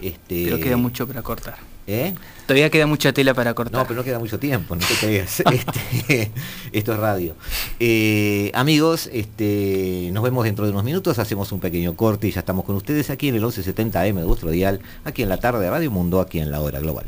Este, 0.02 0.46
pero 0.46 0.60
queda 0.60 0.78
mucho 0.78 1.08
para 1.08 1.22
cortar. 1.22 1.58
¿Eh? 1.88 2.16
Todavía 2.48 2.72
queda 2.72 2.88
mucha 2.88 3.14
tela 3.14 3.36
para 3.36 3.54
cortar. 3.54 3.80
No, 3.80 3.88
pero 3.88 4.00
no 4.00 4.04
queda 4.04 4.18
mucho 4.18 4.40
tiempo, 4.40 4.76
no 4.76 4.86
te 4.86 4.94
creas. 4.96 5.44
Este, 5.52 6.32
esto 6.72 6.94
es 6.94 7.00
radio. 7.00 7.36
Eh, 7.80 8.52
amigos, 8.56 9.10
este, 9.14 10.10
nos 10.12 10.24
vemos 10.24 10.44
dentro 10.44 10.66
de 10.66 10.72
unos 10.72 10.84
minutos, 10.84 11.20
hacemos 11.20 11.52
un 11.52 11.60
pequeño 11.60 11.96
corte 11.96 12.28
y 12.28 12.32
ya 12.32 12.40
estamos 12.40 12.66
con 12.66 12.76
ustedes 12.76 13.10
aquí 13.10 13.28
en 13.28 13.36
el 13.36 13.44
1170M 13.44 14.16
de 14.16 14.24
vuestro 14.24 14.50
dial, 14.50 14.80
aquí 15.04 15.22
en 15.22 15.30
la 15.30 15.38
tarde 15.38 15.64
de 15.64 15.70
Radio 15.70 15.92
Mundo, 15.92 16.22
aquí 16.22 16.40
en 16.40 16.52
la 16.52 16.60
hora 16.60 16.80
global. 16.80 17.06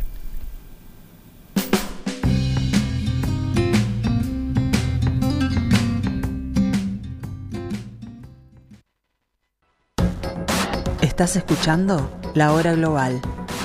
Estás 11.17 11.35
escuchando 11.35 12.11
La 12.35 12.53
Hora 12.53 12.75
Global, 12.75 13.19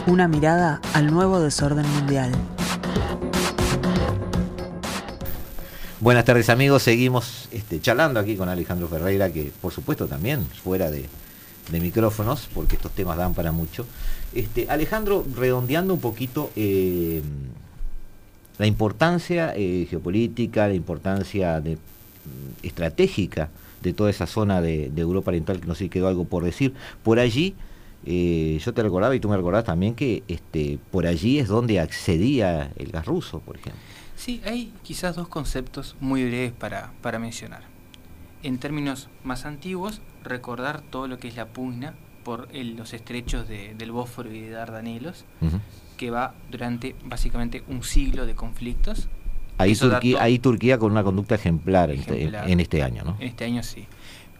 una 0.07 0.27
mirada 0.27 0.81
al 0.95 1.13
nuevo 1.13 1.39
desorden 1.39 1.87
mundial. 1.87 2.33
Buenas 6.01 6.25
tardes 6.25 6.49
amigos, 6.49 6.83
seguimos 6.83 7.51
este, 7.53 7.79
charlando 7.79 8.21
aquí 8.21 8.37
con 8.37 8.49
Alejandro 8.49 8.89
Ferreira, 8.89 9.31
que 9.31 9.53
por 9.61 9.71
supuesto 9.71 10.07
también 10.07 10.47
fuera 10.47 10.91
de, 10.91 11.11
micrófonos, 11.71 12.49
porque 12.55 12.77
estos 12.77 12.93
temas 12.93 13.19
dan 13.19 13.35
para 13.35 13.53
mucho. 13.53 13.85
Este, 14.33 14.71
Alejandro, 14.71 15.23
redondeando 15.37 15.93
un 15.93 16.01
poquito 16.01 16.51
eh, 16.57 17.21
la 18.57 18.65
importancia 18.65 19.53
eh, 19.55 19.87
geopolítica, 19.91 20.69
la 20.69 20.75
importancia 20.75 21.61
mm, 21.61 22.65
estratégica 22.67 23.51
de 23.83 23.93
toda 23.93 24.11
esa 24.11 24.27
zona 24.27 24.61
de, 24.61 24.91
Europa 24.97 25.31
Oriental, 25.31 25.61
que 25.61 25.67
no 25.67 25.75
sé 25.75 25.85
si 25.85 25.91
quedó 25.91 26.09
algo 26.09 26.25
por 26.25 26.45
decir. 26.45 26.75
Por 27.03 27.19
allí, 27.19 27.55
eh, 28.05 28.59
yo 28.65 28.73
te 28.73 28.83
recordaba 28.83 29.15
y 29.15 29.21
tú 29.21 29.29
me 29.29 29.37
recordás 29.37 29.65
también 29.65 29.95
que 29.95 30.23
este, 30.29 30.79
por 30.91 31.07
allí 31.07 31.39
es 31.39 31.49
donde 31.49 31.81
accedía 31.81 32.73
el 32.77 32.91
gas 32.93 33.07
ruso, 33.07 33.41
por 33.41 33.57
ejemplo. 33.57 33.81
Sí, 34.17 34.41
hay 34.45 34.73
quizás 34.83 35.17
dos 35.17 35.29
conceptos 35.29 35.97
muy 36.01 36.25
breves 36.25 36.53
para, 36.53 36.93
para 37.03 37.19
mencionar. 37.19 37.63
En 38.43 38.59
términos 38.59 39.09
más 39.25 39.45
antiguos, 39.45 40.01
recordar 40.23 40.83
todo 40.83 41.09
lo 41.09 41.19
que 41.19 41.29
es 41.29 41.37
la 41.37 41.49
pugna 41.49 41.95
por 42.25 42.49
los 42.55 42.93
estrechos 42.93 43.49
del 43.49 43.93
Bósforo 43.93 44.33
y 44.33 44.41
de 44.41 44.51
Dardanelos, 44.51 45.25
que 45.97 46.11
va 46.11 46.35
durante 46.51 46.95
básicamente 47.05 47.65
un 47.69 47.83
siglo 47.83 48.27
de 48.27 48.35
conflictos 48.35 49.09
Ahí, 49.63 49.75
Turquía, 49.75 50.23
ahí 50.23 50.39
Turquía 50.39 50.79
con 50.79 50.93
una 50.93 51.03
conducta 51.03 51.35
ejemplar, 51.35 51.91
este, 51.91 52.25
En, 52.25 52.61
este 52.61 52.83
año, 52.83 53.03
¿no? 53.05 53.17
En 53.21 53.29
este 53.29 53.45
año 53.45 53.63
sí. 53.63 53.87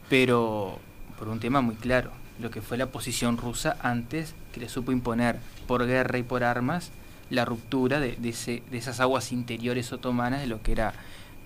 Pero 0.09 0.79
por 1.19 1.29
un 1.29 1.41
tema 1.41 1.61
muy 1.61 1.77
claro, 1.77 2.11
lo 2.41 2.51
que 2.51 2.61
fue 2.61 2.77
la 2.77 2.87
posición 2.87 3.37
rusa 3.37 3.77
antes 3.83 4.35
que 4.53 4.61
le 4.61 4.69
supo 4.69 4.93
imponer 4.93 5.39
por 5.67 5.87
guerra 5.87 6.19
y 6.19 6.23
por 6.23 6.45
armas 6.45 6.91
la 7.31 7.45
ruptura 7.45 8.01
de, 8.01 8.19
ese, 8.25 8.63
de 8.71 8.79
esas 8.79 9.01
aguas 9.01 9.33
interiores 9.33 9.93
otomanas 9.93 10.41
de 10.41 10.47
lo 10.47 10.63
que 10.63 10.73
era 10.73 10.93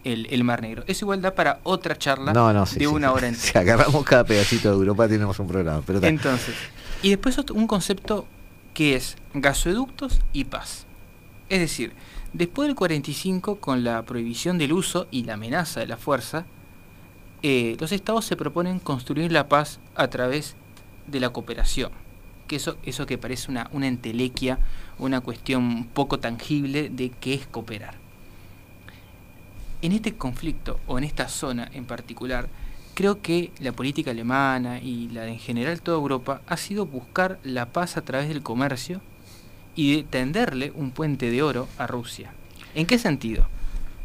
el, 0.03 0.45
Mar 0.45 0.63
Negro. 0.63 0.85
Eso 0.87 1.05
igual 1.05 1.21
da 1.21 1.35
para 1.35 1.61
otra 1.65 1.97
charla 1.97 2.33
de 2.33 2.87
una 2.87 3.13
hora 3.13 3.29
entera. 3.29 3.53
Si 3.53 3.59
agarramos 3.59 4.05
cada 4.05 4.25
pedacito 4.25 4.69
de 4.69 4.75
Europa 4.75 5.09
tenemos 5.09 5.39
un 5.39 5.49
programa. 5.49 5.83
Pero 5.87 6.05
Entonces, 6.05 6.55
y 7.03 7.11
después 7.11 7.39
un 7.53 7.67
concepto 7.67 8.27
que 8.75 8.95
es 8.95 9.17
gasoductos 9.35 10.21
y 10.33 10.45
paz. 10.45 10.87
Es 11.49 11.61
decir, 11.61 11.93
Después 12.37 12.69
del 12.69 12.77
45, 12.77 13.61
con 13.61 13.83
la 13.83 14.03
prohibición 14.03 14.59
del 14.59 14.75
uso 14.75 15.07
y 15.11 15.25
la 15.25 15.35
amenaza 15.35 15.81
de 15.81 15.87
la 15.87 15.97
fuerza, 15.97 16.45
eh, 17.43 17.79
los 17.81 17.93
estados 17.93 18.27
se 18.27 18.37
proponen 18.37 18.79
construir 18.79 19.33
la 19.33 19.49
paz 19.49 19.81
a 19.95 20.09
través 20.09 20.55
de 21.07 21.19
la 21.19 21.31
cooperación. 21.31 21.93
Que 22.47 22.57
eso, 22.57 22.77
eso 22.83 23.07
que 23.07 23.17
parece 23.17 23.51
una, 23.51 23.71
una 23.73 23.87
entelequia, 23.87 24.59
una 24.99 25.23
cuestión 25.23 25.87
poco 25.95 26.19
tangible 26.19 26.91
de 26.91 27.09
qué 27.09 27.33
es 27.33 27.47
cooperar. 27.47 27.95
En 29.81 29.93
este 29.93 30.15
conflicto, 30.15 30.79
o 30.87 30.99
en 30.99 31.05
esta 31.05 31.29
zona 31.29 31.71
en 31.73 31.87
particular, 31.87 32.51
creo 32.93 33.23
que 33.23 33.51
la 33.61 33.73
política 33.73 34.11
alemana 34.11 34.79
y 34.79 35.09
la 35.09 35.23
de 35.23 35.31
en 35.31 35.39
general 35.39 35.81
toda 35.81 35.97
Europa 35.97 36.43
ha 36.47 36.59
sido 36.59 36.85
buscar 36.85 37.39
la 37.45 37.73
paz 37.73 37.97
a 37.97 38.03
través 38.03 38.29
del 38.29 38.43
comercio 38.43 39.01
y 39.77 39.97
de 39.97 40.03
tenderle 40.03 40.73
un 40.75 40.91
puente 40.91 41.31
de 41.31 41.43
oro 41.43 41.69
a 41.79 41.87
Rusia. 41.87 42.33
¿En 42.75 42.87
qué 42.87 42.99
sentido? 42.99 43.47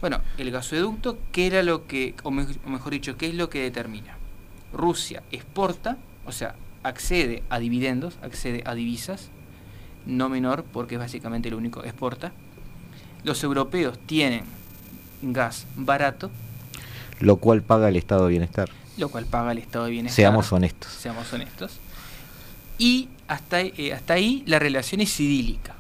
Bueno, 0.02 0.20
el 0.38 0.52
gasoducto, 0.52 1.18
¿qué 1.32 1.48
era 1.48 1.64
lo 1.64 1.88
que, 1.88 2.14
o 2.24 2.32
mejor 2.32 2.92
dicho, 2.92 3.18
qué 3.18 3.28
es 3.28 3.36
lo 3.36 3.50
que 3.50 3.62
determina? 3.62 4.18
Rusia 4.74 5.24
exporta, 5.32 5.98
o 6.26 6.32
sea, 6.32 6.56
accede 6.84 7.44
a 7.50 7.60
dividendos, 7.60 8.18
accede 8.22 8.64
a 8.66 8.74
divisas, 8.74 9.30
no 10.06 10.30
menor 10.30 10.64
porque 10.64 10.96
es 10.96 11.00
básicamente 11.00 11.50
lo 11.50 11.58
único 11.58 11.82
que 11.82 11.90
exporta. 11.90 12.32
Los 13.24 13.44
europeos 13.44 14.00
tienen 14.06 14.44
gas 15.22 15.68
barato. 15.76 16.32
Lo 17.20 17.38
cual 17.38 17.62
paga 17.62 17.90
el 17.90 17.96
estado 17.96 18.26
de 18.26 18.32
bienestar. 18.32 18.70
Lo 18.98 19.10
cual 19.10 19.26
paga 19.26 19.52
el 19.52 19.60
estado 19.60 19.86
de 19.86 19.92
bienestar. 19.92 20.16
Seamos 20.16 20.52
honestos. 20.52 20.92
Seamos 20.92 21.32
honestos. 21.32 21.80
Y 22.80 23.10
hasta, 23.32 23.62
eh, 23.62 23.94
hasta 23.94 24.16
ahí 24.16 24.44
la 24.46 24.60
relación 24.60 25.00
es 25.00 25.18
idílica. 25.22 25.74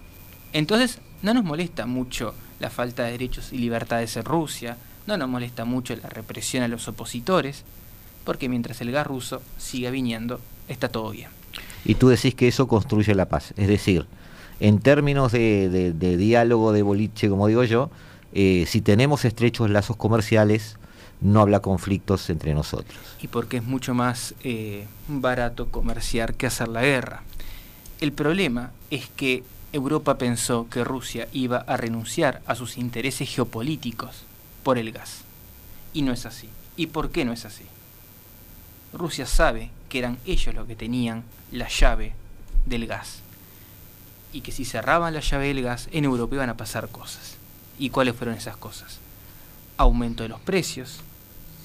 Entonces 0.53 0.99
no 1.21 1.33
nos 1.33 1.43
molesta 1.43 1.85
mucho 1.85 2.33
la 2.61 2.69
falta 2.69 3.03
de 3.03 3.11
derechos 3.11 3.51
y 3.51 3.57
libertades 3.57 4.15
en 4.15 4.23
Rusia, 4.23 4.77
no 5.05 5.17
nos 5.17 5.27
molesta 5.27 5.65
mucho 5.65 5.93
la 5.97 6.07
represión 6.07 6.63
a 6.63 6.69
los 6.69 6.87
opositores, 6.87 7.63
porque 8.23 8.47
mientras 8.47 8.79
el 8.79 8.91
gas 8.91 9.05
ruso 9.05 9.41
siga 9.57 9.89
viniendo, 9.89 10.39
está 10.69 10.87
todo 10.87 11.11
bien. 11.11 11.27
Y 11.83 11.95
tú 11.95 12.07
decís 12.07 12.35
que 12.35 12.47
eso 12.47 12.69
construye 12.69 13.13
la 13.15 13.27
paz, 13.27 13.53
es 13.57 13.67
decir, 13.67 14.05
en 14.61 14.79
términos 14.79 15.33
de, 15.33 15.93
diálogo 16.17 16.71
de 16.71 16.83
boliche, 16.83 17.27
como 17.27 17.47
digo 17.47 17.65
yo, 17.65 17.89
eh, 18.33 18.63
si 18.65 18.79
tenemos 18.79 19.25
estrechos 19.25 19.69
lazos 19.69 19.97
comerciales, 19.97 20.77
no 21.19 21.41
habla 21.41 21.59
conflictos 21.59 22.29
entre 22.29 22.53
nosotros. 22.53 22.97
Y 23.21 23.27
porque 23.27 23.57
es 23.57 23.63
mucho 23.63 23.93
más 23.93 24.35
eh, 24.43 24.87
barato 25.07 25.67
comerciar 25.69 26.33
que 26.33 26.47
hacer 26.47 26.67
la 26.67 26.81
guerra. 26.81 27.23
El 28.01 28.13
problema 28.13 28.71
es 28.89 29.07
que 29.09 29.43
Europa 29.73 30.17
pensó 30.17 30.67
que 30.71 30.83
Rusia 30.83 31.27
iba 31.33 31.59
a 31.59 31.77
renunciar 31.77 32.41
a 32.47 32.55
sus 32.55 32.79
intereses 32.79 33.29
geopolíticos 33.29 34.23
por 34.63 34.79
el 34.79 34.91
gas. 34.91 35.21
Y 35.93 36.01
no 36.01 36.11
es 36.11 36.25
así. 36.25 36.49
¿Y 36.75 36.87
por 36.87 37.11
qué 37.11 37.25
no 37.25 37.31
es 37.31 37.45
así? 37.45 37.63
Rusia 38.91 39.27
sabe 39.27 39.69
que 39.87 39.99
eran 39.99 40.17
ellos 40.25 40.55
los 40.55 40.65
que 40.65 40.75
tenían 40.75 41.23
la 41.51 41.67
llave 41.67 42.13
del 42.65 42.87
gas. 42.87 43.19
Y 44.33 44.41
que 44.41 44.51
si 44.51 44.65
cerraban 44.65 45.13
la 45.13 45.19
llave 45.19 45.49
del 45.49 45.61
gas, 45.61 45.87
en 45.91 46.05
Europa 46.05 46.33
iban 46.33 46.49
a 46.49 46.57
pasar 46.57 46.89
cosas. 46.89 47.35
¿Y 47.77 47.91
cuáles 47.91 48.15
fueron 48.15 48.35
esas 48.35 48.57
cosas? 48.57 48.97
Aumento 49.77 50.23
de 50.23 50.29
los 50.29 50.39
precios, 50.39 51.01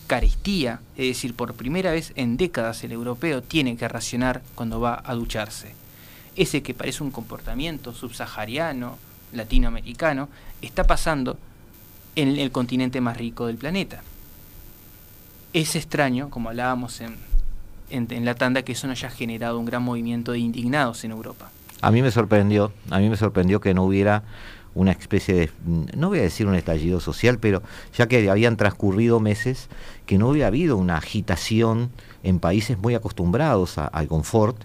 caristía, 0.07 0.81
es 0.99 1.07
decir, 1.07 1.35
por 1.35 1.55
primera 1.55 1.93
vez 1.93 2.13
en 2.15 2.37
décadas 2.37 2.85
el 2.85 2.93
europeo 2.93 3.43
tiene 3.43 3.79
que 3.79 3.89
racionar 3.89 4.43
cuando 4.55 4.81
va 4.81 5.03
a 5.03 5.15
ducharse. 5.15 5.86
Ese 6.37 6.63
que 6.63 6.75
parece 6.75 7.03
un 7.03 7.11
comportamiento 7.11 7.93
subsahariano, 7.95 8.99
latinoamericano, 9.33 10.29
está 10.63 10.85
pasando 10.85 11.39
en 12.15 12.37
el 12.39 12.51
continente 12.51 13.01
más 13.01 13.17
rico 13.17 13.47
del 13.47 13.57
planeta. 13.57 14.03
Es 15.53 15.77
extraño, 15.77 16.29
como 16.31 16.51
hablábamos 16.51 17.01
en, 17.01 17.17
en, 17.91 18.25
la 18.25 18.35
tanda, 18.35 18.63
que 18.63 18.73
eso 18.73 18.87
no 18.87 18.93
haya 18.93 19.11
generado 19.11 19.59
un 19.59 19.67
gran 19.67 19.83
movimiento 19.83 20.33
de 20.33 20.39
indignados 20.39 21.05
en 21.05 21.13
Europa. 21.13 21.51
A 21.81 21.91
mí 21.91 22.03
me 22.03 22.11
sorprendió, 22.11 22.73
a 22.91 22.99
mí 22.99 23.09
me 23.09 23.17
sorprendió 23.17 23.61
que 23.61 23.75
no 23.75 23.85
hubiera 23.85 24.23
una 24.75 24.93
especie 24.93 25.35
de, 25.35 25.51
no 25.97 26.09
voy 26.11 26.19
a 26.19 26.23
decir 26.23 26.47
un 26.47 26.55
estallido 26.55 27.01
social, 27.01 27.39
pero 27.39 27.63
ya 27.97 28.07
que 28.07 28.29
habían 28.29 28.59
transcurrido 28.59 29.21
meses, 29.21 29.69
que 30.05 30.19
no 30.19 30.29
había 30.29 30.49
habido 30.49 30.77
una 30.77 30.99
agitación 30.99 31.91
en 32.23 32.41
países 32.41 32.77
muy 32.77 32.95
acostumbrados 32.95 33.79
al 33.79 34.07
confort 34.07 34.57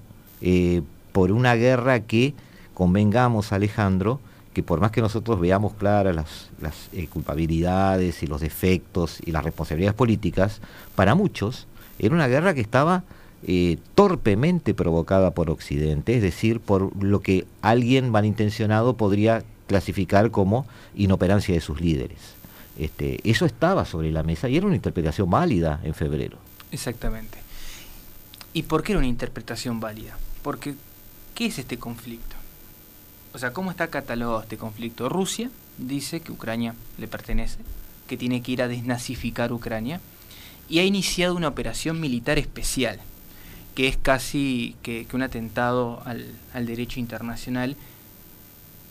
eh, 0.42 0.82
por 1.12 1.32
una 1.32 1.56
guerra 1.56 2.02
que, 2.02 2.34
convengamos 2.74 3.52
Alejandro, 3.52 4.20
que 4.54 4.64
por 4.64 4.82
más 4.82 4.92
que 4.92 5.02
nosotros 5.02 5.40
veamos 5.40 5.74
claras 5.74 6.16
las, 6.60 6.90
eh, 6.94 7.08
culpabilidades 7.08 8.24
y 8.24 8.28
los 8.28 8.42
defectos 8.42 9.20
y 9.26 9.32
las 9.32 9.44
responsabilidades 9.44 9.96
políticas, 9.96 10.62
para 10.96 11.16
muchos 11.16 11.68
era 12.00 12.16
una 12.16 12.28
guerra 12.28 12.54
que 12.54 12.62
estaba 12.62 13.04
eh, 13.44 13.78
torpemente 13.96 14.74
provocada 14.74 15.32
por 15.32 15.50
Occidente, 15.50 16.16
es 16.16 16.22
decir, 16.22 16.60
por 16.60 17.04
lo 17.04 17.22
que 17.22 17.46
alguien 17.62 18.10
malintencionado 18.10 18.98
podría 18.98 19.44
clasificar 19.68 20.32
como 20.32 20.66
inoperancia 20.96 21.56
de 21.56 21.62
sus 21.62 21.80
líderes. 21.80 22.20
Este, 22.78 23.20
eso 23.24 23.46
estaba 23.46 23.86
sobre 23.86 24.12
la 24.12 24.24
mesa 24.24 24.50
y 24.50 24.58
era 24.58 24.66
una 24.66 24.76
interpretación 24.76 25.30
válida 25.30 25.80
en 25.84 25.94
febrero. 25.94 26.38
Exactamente. 26.72 27.38
¿Y 28.54 28.64
por 28.64 28.84
qué 28.84 28.94
era 28.94 29.00
una 29.00 29.08
interpretación 29.08 29.80
válida? 29.80 30.18
Porque, 30.42 30.76
¿qué 31.42 31.48
es 31.48 31.58
este 31.58 31.80
conflicto? 31.80 32.36
O 33.34 33.40
sea, 33.40 33.52
¿cómo 33.52 33.72
está 33.72 33.88
catalogado 33.88 34.44
este 34.44 34.58
conflicto? 34.58 35.10
Rusia 35.10 35.50
dice 35.80 36.20
que 36.20 36.32
Ucrania 36.32 36.76
le 37.00 37.08
pertenece, 37.08 37.58
que 38.08 38.16
tiene 38.16 38.44
que 38.44 38.52
ir 38.52 38.62
a 38.62 38.68
desnazificar 38.68 39.52
Ucrania, 39.52 40.02
y 40.70 40.78
ha 40.78 40.84
iniciado 40.84 41.34
una 41.34 41.48
operación 41.48 42.00
militar 42.00 42.38
especial, 42.38 43.00
que 43.74 43.88
es 43.88 43.98
casi 43.98 44.76
que, 44.84 45.08
un 45.14 45.24
atentado 45.24 46.04
al, 46.06 46.68
derecho 46.68 47.00
internacional, 47.00 47.76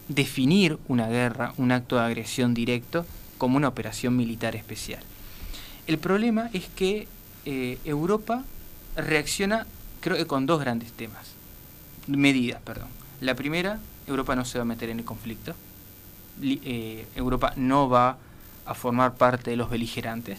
definir 0.09 0.77
una 0.89 1.07
guerra, 1.07 1.55
un 1.57 1.71
acto 1.71 1.95
de 1.95 2.03
agresión 2.03 2.53
directo, 2.53 3.07
como 3.39 3.59
una 3.59 3.69
operación 3.69 4.17
militar 4.17 4.57
especial. 4.57 5.05
El 5.87 5.99
problema 5.99 6.51
es 6.53 6.67
que 6.67 7.07
eh, 7.45 7.79
Europa 7.85 8.43
reacciona, 8.97 9.69
creo 10.01 10.17
que 10.17 10.27
con 10.27 10.47
dos 10.47 10.59
grandes 10.59 10.91
temas, 10.91 11.39
medidas, 12.17 12.61
perdón. 12.63 12.89
La 13.21 13.35
primera, 13.35 13.79
Europa 14.07 14.35
no 14.37 14.45
se 14.45 14.59
va 14.59 14.63
a 14.63 14.67
meter 14.67 14.91
en 14.91 14.99
el 14.99 15.05
conflicto. 15.05 15.55
Eh, 16.43 17.07
Europa 17.15 17.53
no 17.57 17.89
va 17.89 18.17
a 18.67 18.75
formar 18.75 19.15
parte 19.15 19.51
de 19.51 19.57
los 19.57 19.71
beligerantes. 19.71 20.39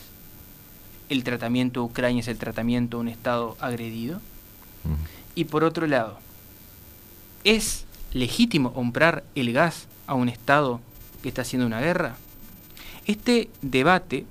El 1.10 1.24
tratamiento 1.24 1.82
de 1.82 1.86
Ucrania 1.86 2.22
es 2.22 2.28
el 2.28 2.38
tratamiento 2.38 2.98
de 2.98 3.02
un 3.02 3.08
Estado 3.10 3.58
agredido. 3.60 4.22
Y 5.36 5.46
por 5.46 5.64
otro 5.64 5.86
lado, 5.86 6.18
¿es 7.44 7.86
legítimo 8.14 8.74
comprar 8.74 9.24
el 9.36 9.54
gas 9.54 9.88
a 10.08 10.16
un 10.16 10.30
Estado 10.30 10.80
que 11.22 11.30
está 11.30 11.44
haciendo 11.44 11.68
una 11.68 11.82
guerra? 11.82 12.16
Este 13.06 13.50
debate 13.62 14.26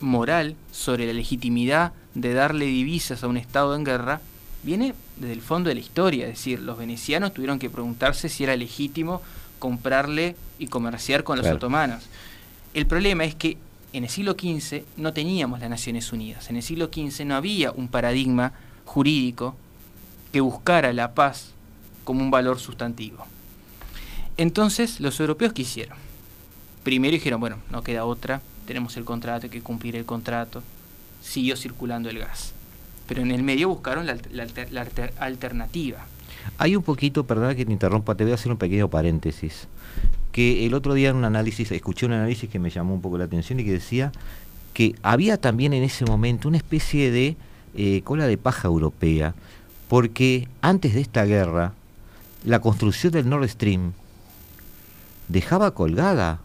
moral 0.00 0.56
sobre 0.72 1.06
la 1.06 1.12
legitimidad 1.12 1.92
de 2.14 2.34
darle 2.34 2.66
divisas 2.66 3.22
a 3.22 3.28
un 3.28 3.36
Estado 3.36 3.74
en 3.74 3.84
guerra 3.84 4.20
viene 4.62 4.94
desde 5.16 5.34
el 5.34 5.42
fondo 5.42 5.68
de 5.68 5.74
la 5.74 5.80
historia, 5.80 6.26
es 6.26 6.34
decir, 6.34 6.60
los 6.60 6.78
venecianos 6.78 7.32
tuvieron 7.32 7.58
que 7.58 7.70
preguntarse 7.70 8.28
si 8.28 8.44
era 8.44 8.56
legítimo 8.56 9.22
comprarle 9.58 10.36
y 10.58 10.66
comerciar 10.66 11.22
con 11.24 11.38
los 11.38 11.46
otomanos. 11.46 12.04
El 12.74 12.86
problema 12.86 13.24
es 13.24 13.34
que 13.34 13.58
en 13.92 14.04
el 14.04 14.10
siglo 14.10 14.32
XV 14.32 14.82
no 14.96 15.12
teníamos 15.12 15.60
las 15.60 15.70
Naciones 15.70 16.12
Unidas, 16.12 16.50
en 16.50 16.56
el 16.56 16.62
siglo 16.62 16.86
XV 16.92 17.24
no 17.26 17.36
había 17.36 17.70
un 17.70 17.88
paradigma 17.88 18.52
jurídico 18.84 19.54
que 20.32 20.40
buscara 20.40 20.92
la 20.92 21.14
paz 21.14 21.50
como 22.04 22.22
un 22.22 22.30
valor 22.30 22.58
sustantivo. 22.58 23.26
Entonces 24.36 24.98
los 24.98 25.20
europeos 25.20 25.52
quisieron. 25.52 25.98
Primero 26.82 27.12
dijeron, 27.12 27.38
bueno, 27.38 27.58
no 27.70 27.82
queda 27.82 28.04
otra, 28.04 28.40
tenemos 28.66 28.96
el 28.96 29.04
contrato, 29.04 29.46
hay 29.46 29.50
que 29.50 29.62
cumplir 29.62 29.94
el 29.94 30.04
contrato. 30.04 30.62
Siguió 31.22 31.56
circulando 31.56 32.08
el 32.08 32.18
gas. 32.18 32.54
Pero 33.12 33.24
en 33.24 33.30
el 33.30 33.42
medio 33.42 33.68
buscaron 33.68 34.06
la, 34.06 34.16
alternativa. 35.18 35.98
Hay 36.56 36.74
un 36.74 36.82
poquito, 36.82 37.24
perdona 37.24 37.54
que 37.54 37.66
te 37.66 37.70
interrumpa, 37.70 38.14
te 38.14 38.24
voy 38.24 38.30
a 38.30 38.36
hacer 38.36 38.50
un 38.50 38.56
pequeño 38.56 38.88
paréntesis. 38.88 39.68
Que 40.32 40.64
el 40.64 40.72
otro 40.72 40.94
día 40.94 41.10
en 41.10 41.16
un 41.16 41.26
análisis, 41.26 41.70
escuché 41.72 42.06
un 42.06 42.12
análisis 42.12 42.48
que 42.48 42.58
me 42.58 42.70
llamó 42.70 42.94
un 42.94 43.02
poco 43.02 43.18
la 43.18 43.24
atención 43.24 43.60
y 43.60 43.66
que 43.66 43.72
decía 43.72 44.12
que 44.72 44.94
había 45.02 45.36
también 45.36 45.74
en 45.74 45.82
ese 45.82 46.06
momento 46.06 46.48
una 46.48 46.56
especie 46.56 47.10
de 47.10 47.36
eh, 47.74 48.00
cola 48.02 48.26
de 48.26 48.38
paja 48.38 48.68
europea, 48.68 49.34
porque 49.88 50.48
antes 50.62 50.94
de 50.94 51.02
esta 51.02 51.26
guerra, 51.26 51.74
la 52.46 52.60
construcción 52.60 53.12
del 53.12 53.28
Nord 53.28 53.46
Stream 53.46 53.92
dejaba 55.28 55.72
colgada 55.72 56.40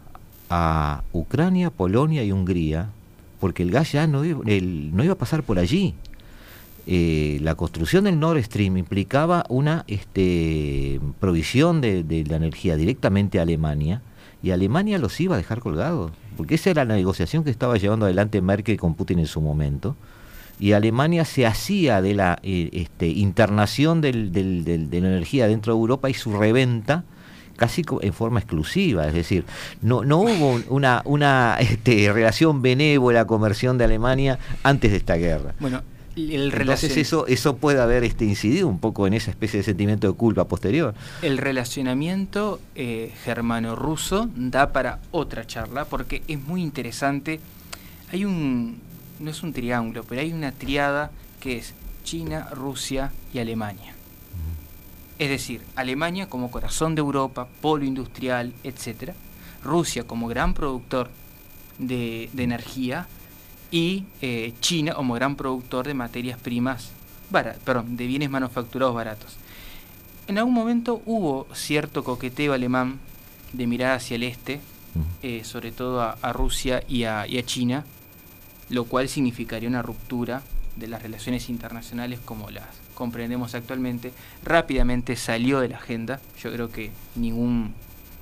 a 0.49 1.01
Ucrania, 1.13 1.70
Polonia 1.70 2.26
y 2.26 2.34
Hungría, 2.34 2.89
porque 3.39 3.63
el 3.63 3.72
gas 3.72 3.93
ya 3.93 4.05
no, 4.05 4.22
no 4.26 5.03
iba 5.05 5.13
a 5.13 5.18
pasar 5.18 5.43
por 5.43 5.59
allí. 5.59 5.95
Eh, 6.90 7.40
la 7.42 7.56
construcción 7.56 8.06
del 8.06 8.18
Nord 8.18 8.42
Stream 8.44 8.78
implicaba 8.78 9.44
una 9.50 9.84
este, 9.88 11.02
provisión 11.20 11.82
de, 11.82 12.04
de, 12.04 12.24
la 12.24 12.38
energía 12.38 12.78
directamente 12.78 13.40
a 13.40 13.42
Alemania 13.42 14.02
y 14.42 14.52
Alemania 14.52 14.98
los 14.98 15.20
iba 15.20 15.36
a 15.36 15.38
dejar 15.38 15.60
colgados, 15.60 16.14
porque 16.38 16.56
esa 16.56 16.70
era 16.70 16.86
la 16.86 16.96
negociación 16.96 17.44
que 17.44 17.50
estaba 17.50 17.76
llevando 17.76 18.06
adelante 18.06 18.42
Merkel 18.42 18.78
con 18.78 18.94
Putin 18.94 19.20
en 19.20 19.28
su 19.28 19.42
momento. 19.42 19.98
Y 20.60 20.72
Alemania 20.72 21.26
se 21.26 21.46
hacía 21.46 22.02
de 22.02 22.16
la 22.16 22.40
eh, 22.42 22.70
este, 22.72 23.08
internación 23.08 24.00
del, 24.00 24.32
de 24.32 25.02
la 25.02 25.08
energía 25.08 25.48
dentro 25.48 25.74
de 25.74 25.80
Europa 25.80 26.10
y 26.10 26.14
su 26.14 26.34
reventa 26.38 27.04
casi 27.58 27.84
en 28.02 28.14
forma 28.14 28.40
exclusiva, 28.40 29.08
es 29.08 29.14
decir, 29.14 29.44
no, 29.82 30.04
no 30.06 30.20
hubo 30.20 30.62
una, 30.70 31.02
una 31.06 31.58
este, 31.60 32.14
relación 32.14 32.62
benévola, 32.62 33.26
conversión 33.26 33.78
de 33.78 33.84
Alemania 33.84 34.40
antes 34.64 34.92
de 34.92 34.98
esta 34.98 35.16
guerra. 35.16 35.54
El 36.18 36.51
Entonces 36.53 36.97
eso, 36.97 37.28
eso 37.28 37.57
puede 37.57 37.82
haber 37.82 38.03
este, 38.03 38.26
incidido 38.26 38.68
un 38.68 38.80
poco 38.80 39.07
en 39.07 39.13
esa 39.13 39.32
especie 39.32 39.59
de 39.59 39.63
sentimiento 39.63 40.07
de 40.07 40.13
culpa 40.13 40.47
posterior. 40.47 40.95
El 41.22 41.38
relacionamiento 41.38 42.59
eh, 42.76 43.13
germano-ruso 43.24 44.30
da 44.36 44.74
para 44.74 44.99
otra 45.11 45.45
charla 45.45 45.86
porque 45.86 46.24
es 46.28 46.41
muy 46.41 46.61
interesante. 46.61 47.39
Hay 48.11 48.26
un, 48.26 48.80
no 49.20 49.30
es 49.30 49.43
un 49.43 49.53
triángulo, 49.53 50.03
pero 50.03 50.22
hay 50.22 50.34
una 50.34 50.51
triada 50.51 51.11
que 51.39 51.57
es 51.57 51.74
China, 52.03 52.49
Rusia 52.51 53.11
y 53.34 53.39
Alemania. 53.39 53.93
Es 55.20 55.30
decir, 55.30 55.61
Alemania 55.76 56.28
como 56.28 56.51
corazón 56.51 56.93
de 56.93 57.01
Europa, 57.01 57.47
polo 57.61 57.86
industrial, 57.86 58.53
etc. 58.63 59.13
Rusia 59.63 60.03
como 60.05 60.28
gran 60.28 60.53
productor 60.53 61.09
de, 61.80 62.30
energía 62.38 63.07
y 63.72 64.05
eh, 64.22 64.53
China 64.59 64.93
como 64.93 65.13
gran 65.15 65.36
productor 65.36 65.88
de 65.88 65.93
materias 65.93 66.39
primas, 66.39 66.91
perdón, 67.65 67.97
de 67.97 68.07
bienes 68.07 68.30
manufacturados 68.30 68.95
baratos. 68.95 69.38
En 70.28 70.38
algún 70.38 70.53
momento 70.53 71.01
hubo 71.05 71.47
cierto 71.53 72.03
coqueteo 72.03 72.53
alemán 72.53 72.99
de 73.53 73.68
mirar 73.68 73.93
hacia 73.93 74.15
el 74.15 74.24
este, 74.24 74.59
eh, 75.22 75.43
sobre 75.43 75.72
todo 75.72 76.01
a, 76.01 76.34
Rusia 76.34 76.84
y 76.88 77.03
a 77.03 77.26
China, 77.45 77.86
lo 78.70 78.86
cual 78.86 79.07
significaría 79.07 79.70
una 79.70 79.82
ruptura 79.82 80.41
de 80.76 80.88
las 80.88 81.01
relaciones 81.01 81.49
internacionales 81.49 82.20
como 82.24 82.49
las 82.49 82.65
comprendemos 82.97 83.53
actualmente, 83.53 84.11
rápidamente 84.43 85.15
salió 85.15 85.59
de 85.59 85.70
la 85.70 85.78
agenda. 85.78 86.20
Yo 86.41 86.51
creo 86.51 86.72
que 86.72 86.91
ningún 87.15 87.74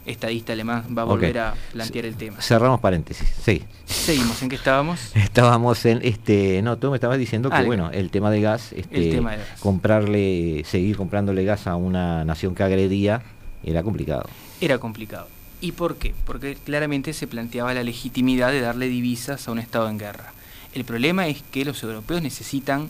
estadista 0.05 0.53
alemán 0.53 0.85
va 0.97 1.03
a 1.03 1.05
volver 1.05 1.37
a 1.39 1.53
plantear 1.71 2.05
el 2.05 2.15
tema. 2.15 2.41
Cerramos 2.41 2.79
paréntesis, 2.79 3.27
sí. 3.43 3.63
Seguimos, 3.85 4.41
¿en 4.41 4.49
qué 4.49 4.55
estábamos? 4.55 4.99
Estábamos 5.15 5.85
en, 5.85 5.99
este, 6.03 6.61
no, 6.61 6.77
tú 6.77 6.91
me 6.91 6.97
estabas 6.97 7.17
diciendo 7.17 7.49
que, 7.49 7.63
bueno, 7.63 7.89
el 7.91 8.09
tema 8.11 8.31
de 8.31 8.41
gas, 8.41 8.73
este, 8.73 9.21
comprarle, 9.59 10.63
seguir 10.65 10.97
comprándole 10.97 11.43
gas 11.45 11.67
a 11.67 11.75
una 11.75 12.23
nación 12.25 12.55
que 12.55 12.63
agredía, 12.63 13.23
era 13.63 13.83
complicado. 13.83 14.27
Era 14.61 14.77
complicado. 14.77 15.27
¿Y 15.61 15.71
por 15.71 15.97
qué? 15.97 16.13
Porque 16.25 16.55
claramente 16.55 17.13
se 17.13 17.27
planteaba 17.27 17.73
la 17.73 17.83
legitimidad 17.83 18.51
de 18.51 18.61
darle 18.61 18.87
divisas 18.87 19.47
a 19.47 19.51
un 19.51 19.59
Estado 19.59 19.89
en 19.89 19.97
guerra. 19.97 20.33
El 20.73 20.83
problema 20.83 21.27
es 21.27 21.41
que 21.51 21.65
los 21.65 21.81
europeos 21.83 22.21
necesitan 22.21 22.89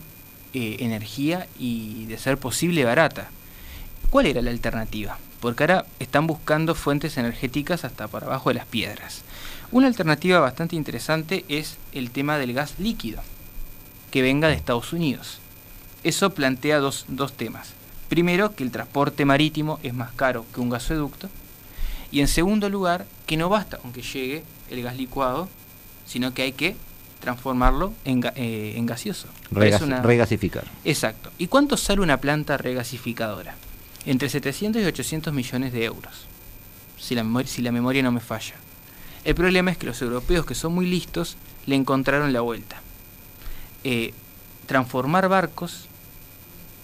eh, 0.52 0.76
energía 0.80 1.46
y 1.58 2.06
de 2.06 2.18
ser 2.18 2.38
posible 2.38 2.84
barata. 2.84 3.30
¿Cuál 4.10 4.26
era 4.26 4.42
la 4.42 4.50
alternativa? 4.50 5.18
Porque 5.46 5.62
ahora 5.62 5.86
están 6.00 6.26
buscando 6.26 6.74
fuentes 6.74 7.16
energéticas 7.18 7.84
hasta 7.84 8.08
por 8.08 8.24
abajo 8.24 8.50
de 8.50 8.56
las 8.56 8.66
piedras. 8.66 9.22
Una 9.70 9.86
alternativa 9.86 10.40
bastante 10.40 10.74
interesante 10.74 11.44
es 11.48 11.76
el 11.92 12.10
tema 12.10 12.36
del 12.36 12.52
gas 12.52 12.74
líquido, 12.80 13.22
que 14.10 14.22
venga 14.22 14.48
de 14.48 14.54
Estados 14.54 14.92
Unidos. 14.92 15.38
Eso 16.02 16.30
plantea 16.30 16.80
dos, 16.80 17.04
dos 17.06 17.32
temas. 17.34 17.74
Primero, 18.08 18.56
que 18.56 18.64
el 18.64 18.72
transporte 18.72 19.24
marítimo 19.24 19.78
es 19.84 19.94
más 19.94 20.10
caro 20.14 20.44
que 20.52 20.60
un 20.60 20.68
gasoducto. 20.68 21.28
Y 22.10 22.22
en 22.22 22.26
segundo 22.26 22.68
lugar, 22.68 23.06
que 23.26 23.36
no 23.36 23.48
basta 23.48 23.76
con 23.76 23.92
que 23.92 24.02
llegue 24.02 24.42
el 24.68 24.82
gas 24.82 24.96
licuado, 24.96 25.48
sino 26.06 26.34
que 26.34 26.42
hay 26.42 26.54
que 26.54 26.74
transformarlo 27.20 27.92
en, 28.04 28.20
eh, 28.34 28.76
gaseoso. 28.82 29.28
Regasificar. 29.52 30.64
Exacto. 30.84 31.30
¿Y 31.38 31.46
cuánto 31.46 31.76
sale 31.76 32.00
una 32.00 32.20
planta 32.20 32.56
regasificadora? 32.56 33.54
Entre 34.06 34.28
700 34.28 34.82
y 34.82 34.84
800 34.86 35.34
millones 35.34 35.72
de 35.72 35.84
euros, 35.84 36.26
si 36.98 37.14
la, 37.14 37.24
memoria, 37.24 38.02
no 38.02 38.12
me 38.12 38.20
falla. 38.20 38.54
El 39.24 39.34
problema 39.34 39.70
es 39.72 39.76
que 39.76 39.86
los 39.86 40.00
europeos, 40.00 40.46
que 40.46 40.54
son 40.54 40.74
muy 40.74 40.86
listos, 40.86 41.36
le 41.66 41.74
encontraron 41.74 42.32
la 42.32 42.40
vuelta. 42.40 42.80
Eh, 43.84 44.14
transformar 44.66 45.28
barcos 45.28 45.86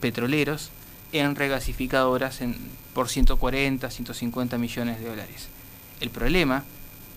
petroleros 0.01 0.71
en 1.13 1.37
regasificadoras 1.37 2.41
en, 2.41 2.57
por 2.93 3.09
140, 3.09 3.91
150 3.91 4.59
millones 4.59 5.01
de 5.01 5.09
dólares. 5.09 5.49
El 6.01 6.11
problema 6.11 6.65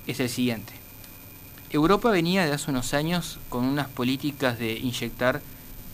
es 0.05 0.19
el 0.19 0.29
siguiente 0.29 0.85
Europa 1.75 2.09
venía 2.09 2.45
de 2.45 2.53
hace 2.53 2.71
unos 2.71 2.93
años 2.93 3.37
con 3.49 3.65
unas 3.65 3.87
políticas 3.87 4.57
de 4.59 4.73
inyectar 4.73 5.41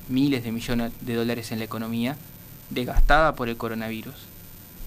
miles 0.10 0.44
de 0.44 0.52
millones 0.52 0.92
de 1.02 1.16
dólares 1.16 1.52
en 1.52 1.60
la 1.60 1.66
economía, 1.66 2.18
desgastada 2.72 3.36
por 3.36 3.50
el 3.50 3.58
coronavirus. 3.58 4.16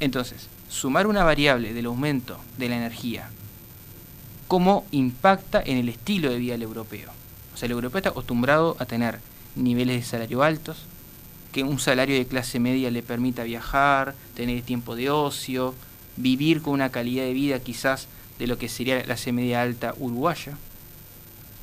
Entonces, 0.01 0.49
sumar 0.69 1.07
una 1.07 1.23
variable 1.23 1.73
del 1.73 1.87
aumento 1.87 2.39
de 2.59 2.69
la 2.69 2.77
energía, 2.77 3.31
cómo 4.49 4.85
impacta 4.91 5.63
en 5.65 5.79
el 5.79 5.89
estilo 5.89 6.31
de 6.31 6.39
vida 6.39 6.53
del 6.53 6.63
europeo. 6.63 7.11
O 7.55 7.57
sea, 7.57 7.67
el 7.67 7.73
europeo 7.73 7.99
está 7.99 8.11
acostumbrado 8.11 8.77
a 8.81 8.87
tener 8.87 9.21
niveles 9.55 9.97
de 9.97 10.03
salario 10.03 10.43
altos, 10.43 10.87
que 11.53 11.63
un 11.63 11.79
salario 11.79 12.17
de 12.17 12.27
clase 12.27 12.59
media 12.59 12.91
le 12.91 13.03
permita 13.03 13.45
viajar, 13.45 14.15
tener 14.35 14.63
tiempo 14.63 14.97
de 14.97 15.11
ocio, 15.11 15.75
vivir 16.17 16.63
con 16.63 16.75
una 16.75 16.91
calidad 16.91 17.25
de 17.25 17.33
vida 17.33 17.61
quizás 17.61 18.09
de 18.39 18.49
lo 18.49 18.59
que 18.59 18.69
sería 18.69 18.97
la 18.97 19.05
clase 19.05 19.31
media 19.31 19.63
alta 19.63 19.95
uruguaya. 19.99 20.59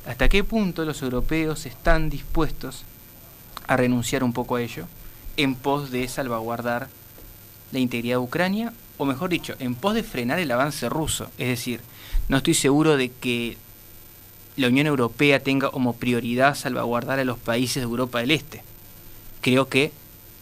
¿Hasta 0.06 0.30
qué 0.30 0.42
punto 0.42 0.84
los 0.84 1.02
europeos 1.02 1.66
están 1.66 2.08
dispuestos 2.08 2.84
a 3.66 3.76
renunciar 3.76 4.24
un 4.24 4.32
poco 4.32 4.56
a 4.56 4.62
ello 4.62 4.86
en 5.36 5.54
pos 5.54 5.90
de 5.90 6.08
salvaguardar 6.08 6.88
la 7.72 7.78
integridad 7.78 8.16
de 8.16 8.24
Ucrania, 8.24 8.72
o 8.98 9.04
mejor 9.04 9.30
dicho, 9.30 9.54
en 9.58 9.74
pos 9.74 9.94
de 9.94 10.02
frenar 10.02 10.38
el 10.38 10.50
avance 10.50 10.88
ruso? 10.88 11.30
Es 11.38 11.48
decir, 11.48 11.80
no 12.28 12.36
estoy 12.36 12.54
seguro 12.54 12.96
de 12.96 13.10
que 13.10 13.56
la 14.56 14.68
Unión 14.68 14.86
Europea 14.86 15.40
tenga 15.40 15.70
como 15.70 15.94
prioridad 15.94 16.54
salvaguardar 16.54 17.18
a 17.18 17.24
los 17.24 17.38
países 17.38 17.76
de 17.76 17.82
Europa 17.82 18.20
del 18.20 18.30
Este. 18.30 18.62
Creo 19.40 19.68
que 19.68 19.92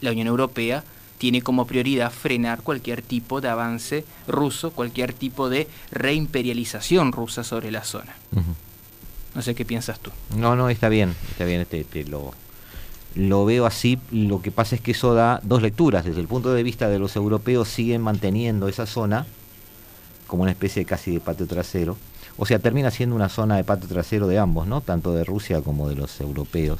la 0.01 0.11
Unión 0.11 0.27
Europea 0.27 0.83
tiene 1.17 1.41
como 1.41 1.67
prioridad 1.67 2.11
frenar 2.11 2.63
cualquier 2.63 3.01
tipo 3.01 3.41
de 3.41 3.47
avance 3.47 4.05
ruso, 4.27 4.71
cualquier 4.71 5.13
tipo 5.13 5.49
de 5.49 5.67
reimperialización 5.91 7.11
rusa 7.11 7.43
sobre 7.43 7.71
la 7.71 7.83
zona. 7.83 8.15
No 9.35 9.41
sé 9.41 9.55
qué 9.55 9.63
piensas 9.63 9.99
tú. 9.99 10.11
No, 10.35 10.55
no, 10.55 10.69
está 10.69 10.89
bien, 10.89 11.15
está 11.29 11.45
bien, 11.45 11.61
este, 11.61 11.81
este, 11.81 12.05
lo, 12.05 12.33
lo 13.15 13.45
veo 13.45 13.65
así. 13.65 13.99
Lo 14.11 14.41
que 14.41 14.51
pasa 14.51 14.75
es 14.75 14.81
que 14.81 14.91
eso 14.91 15.13
da 15.13 15.39
dos 15.43 15.61
lecturas. 15.61 16.05
Desde 16.05 16.21
el 16.21 16.27
punto 16.27 16.53
de 16.53 16.63
vista 16.63 16.89
de 16.89 16.99
los 16.99 17.15
europeos 17.15 17.67
siguen 17.67 18.01
manteniendo 18.01 18.67
esa 18.67 18.85
zona 18.85 19.25
como 20.27 20.43
una 20.43 20.51
especie 20.51 20.85
casi 20.85 21.11
de 21.11 21.19
patio 21.19 21.47
trasero. 21.47 21.97
O 22.37 22.45
sea, 22.45 22.59
termina 22.59 22.89
siendo 22.89 23.15
una 23.15 23.29
zona 23.29 23.57
de 23.57 23.63
patio 23.63 23.89
trasero 23.89 24.27
de 24.27 24.39
ambos, 24.39 24.65
¿no? 24.65 24.81
Tanto 24.81 25.13
de 25.13 25.25
Rusia 25.25 25.61
como 25.61 25.89
de 25.89 25.95
los 25.95 26.21
europeos. 26.21 26.79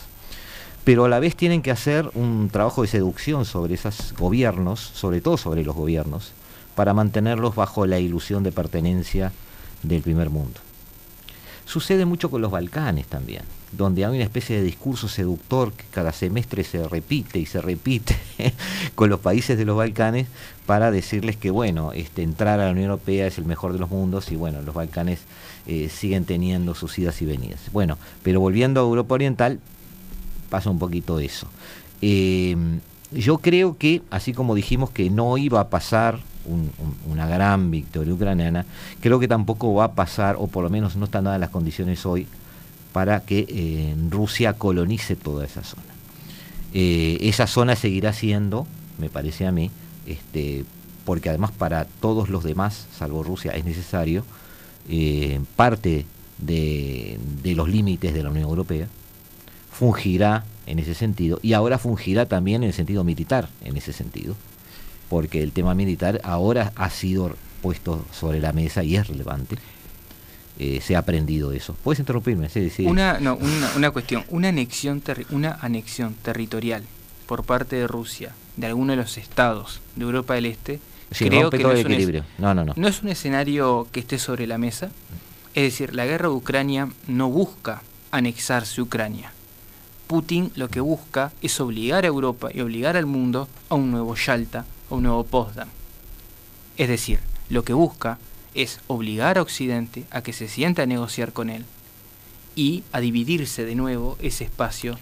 Pero 0.83 1.05
a 1.05 1.09
la 1.09 1.19
vez 1.19 1.35
tienen 1.35 1.61
que 1.61 1.69
hacer 1.69 2.09
un 2.15 2.49
trabajo 2.49 2.81
de 2.81 2.87
seducción 2.87 3.45
sobre 3.45 3.75
esos 3.75 4.13
gobiernos, 4.17 4.79
sobre 4.79 5.21
todo 5.21 5.37
sobre 5.37 5.63
los 5.63 5.75
gobiernos, 5.75 6.31
para 6.75 6.93
mantenerlos 6.93 7.55
bajo 7.55 7.85
la 7.85 7.99
ilusión 7.99 8.41
de 8.43 8.51
pertenencia 8.51 9.31
del 9.83 10.01
primer 10.01 10.29
mundo. 10.29 10.59
Sucede 11.71 12.03
mucho 12.03 12.29
con 12.29 12.41
los 12.41 12.51
Balcanes 12.51 13.07
también, 13.07 13.43
donde 13.71 14.03
hay 14.03 14.13
una 14.13 14.25
especie 14.25 14.57
de 14.57 14.61
discurso 14.61 15.07
seductor 15.07 15.71
que 15.71 15.85
cada 15.89 16.11
semestre 16.11 16.65
se 16.65 16.85
repite 16.85 17.39
y 17.39 17.45
se 17.45 17.61
repite 17.61 18.17
con 18.95 19.09
los 19.09 19.21
países 19.21 19.57
de 19.57 19.63
los 19.63 19.77
Balcanes 19.77 20.27
para 20.65 20.91
decirles 20.91 21.37
que 21.37 21.49
bueno, 21.49 21.93
este, 21.93 22.23
entrar 22.23 22.59
a 22.59 22.65
la 22.65 22.71
Unión 22.71 22.89
Europea 22.89 23.25
es 23.25 23.37
el 23.37 23.45
mejor 23.45 23.71
de 23.71 23.79
los 23.79 23.89
mundos 23.89 24.33
y 24.33 24.35
bueno, 24.35 24.61
los 24.63 24.75
Balcanes 24.75 25.21
eh, 25.65 25.87
siguen 25.87 26.25
teniendo 26.25 26.75
sus 26.75 26.99
idas 26.99 27.21
y 27.21 27.25
venidas. 27.25 27.61
Bueno, 27.71 27.97
pero 28.21 28.41
volviendo 28.41 28.81
a 28.81 28.83
Europa 28.83 29.13
Oriental, 29.13 29.61
pasa 30.49 30.69
un 30.69 30.77
poquito 30.77 31.19
eso. 31.19 31.47
Eh, 32.01 32.57
yo 33.11 33.37
creo 33.37 33.77
que, 33.77 34.01
así 34.09 34.33
como 34.33 34.55
dijimos 34.55 34.89
que 34.89 35.09
no 35.09 35.37
iba 35.37 35.61
a 35.61 35.69
pasar 35.69 36.19
una 37.07 37.27
gran 37.27 37.71
victoria 37.71 38.13
ucraniana, 38.13 38.65
creo 38.99 39.19
que 39.19 39.27
tampoco 39.27 39.73
va 39.73 39.85
a 39.85 39.91
pasar, 39.93 40.35
o 40.39 40.47
por 40.47 40.63
lo 40.63 40.69
menos 40.69 40.95
no 40.95 41.05
están 41.05 41.25
dadas 41.25 41.39
las 41.39 41.49
condiciones 41.49 42.05
hoy, 42.05 42.27
para 42.93 43.21
que 43.21 43.45
eh, 43.47 43.95
Rusia 44.09 44.53
colonice 44.53 45.15
toda 45.15 45.45
esa 45.45 45.63
zona. 45.63 45.83
esa 46.73 47.47
zona 47.47 47.75
seguirá 47.75 48.13
siendo, 48.13 48.67
me 48.97 49.09
parece 49.09 49.47
a 49.47 49.51
mí, 49.51 49.71
este, 50.05 50.65
porque 51.05 51.29
además 51.29 51.51
para 51.51 51.85
todos 51.85 52.29
los 52.29 52.43
demás, 52.43 52.87
salvo 52.97 53.23
Rusia, 53.23 53.51
es 53.51 53.65
necesario 53.65 54.23
eh, 54.89 55.39
parte 55.55 56.05
de, 56.37 57.19
los 57.55 57.69
límites 57.69 58.13
de 58.13 58.23
la 58.23 58.29
Unión 58.29 58.45
Europea, 58.45 58.87
fungirá 59.71 60.45
en 60.65 60.79
ese 60.79 60.93
sentido 60.93 61.39
y 61.41 61.53
ahora 61.53 61.77
fungirá 61.77 62.27
también 62.27 62.63
en 62.63 62.69
el 62.69 62.73
sentido 62.73 63.03
militar, 63.03 63.49
en 63.63 63.77
ese 63.77 63.93
sentido, 63.93 64.35
porque 65.11 65.43
el 65.43 65.51
tema 65.51 65.75
militar 65.75 66.21
ahora 66.23 66.71
ha 66.77 66.89
sido 66.89 67.35
puesto 67.61 68.05
sobre 68.13 68.39
la 68.39 68.53
mesa 68.53 68.81
y 68.81 68.95
es 68.95 69.09
relevante. 69.09 69.57
Eh, 70.57 70.79
se 70.81 70.95
ha 70.95 70.99
aprendido 70.99 71.51
eso. 71.51 71.75
¿Puedes 71.83 71.99
interrumpirme? 71.99 72.47
Sí, 72.47 72.69
sí. 72.69 72.85
Una, 72.85 73.19
no, 73.19 73.35
una, 73.35 73.73
una, 73.75 73.91
cuestión, 73.91 74.23
una 74.29 74.47
anexión, 74.47 75.03
una 75.31 75.57
anexión 75.61 76.13
territorial 76.13 76.83
por 77.25 77.43
parte 77.43 77.75
de 77.75 77.87
Rusia 77.87 78.33
de 78.55 78.67
alguno 78.67 78.93
de 78.93 78.97
los 78.97 79.17
estados 79.17 79.81
de 79.97 80.05
Europa 80.05 80.35
del 80.35 80.45
Este, 80.45 80.79
creo 81.17 81.49
que 81.49 81.59
no 81.59 81.73
es, 81.73 81.83
un 81.83 82.23
no, 82.37 82.53
no, 82.53 82.63
no. 82.63 82.73
no 82.73 82.87
es 82.87 83.03
un 83.03 83.09
escenario 83.09 83.89
que 83.91 83.99
esté 83.99 84.17
sobre 84.17 84.47
la 84.47 84.57
mesa. 84.57 84.91
Es 85.55 85.63
decir, 85.63 85.93
la 85.93 86.05
guerra 86.05 86.29
de 86.29 86.35
Ucrania 86.35 86.87
no 87.07 87.29
busca 87.29 87.83
anexarse 88.11 88.81
Ucrania. 88.81 89.33
Putin 90.07 90.53
lo 90.55 90.69
que 90.69 90.79
busca 90.79 91.33
es 91.41 91.59
obligar 91.59 92.05
a 92.05 92.07
Europa 92.07 92.47
y 92.53 92.61
obligar 92.61 92.95
al 92.95 93.07
mundo 93.07 93.49
a 93.67 93.75
un 93.75 93.91
nuevo 93.91 94.15
Yalta, 94.15 94.65
un 94.95 95.03
nuevo 95.03 95.23
Potsdam. 95.23 95.69
Es 96.77 96.87
decir, 96.87 97.19
lo 97.49 97.63
que 97.63 97.73
busca 97.73 98.17
es 98.53 98.79
obligar 98.87 99.37
a 99.37 99.41
Occidente 99.41 100.05
a 100.11 100.21
que 100.21 100.33
se 100.33 100.47
sienta 100.47 100.83
a 100.83 100.85
negociar 100.85 101.33
con 101.33 101.49
él 101.49 101.65
y 102.55 102.83
a 102.91 102.99
dividirse 102.99 103.65
de 103.65 103.75
nuevo 103.75 104.17
ese 104.21 104.43
espacio 104.43 104.97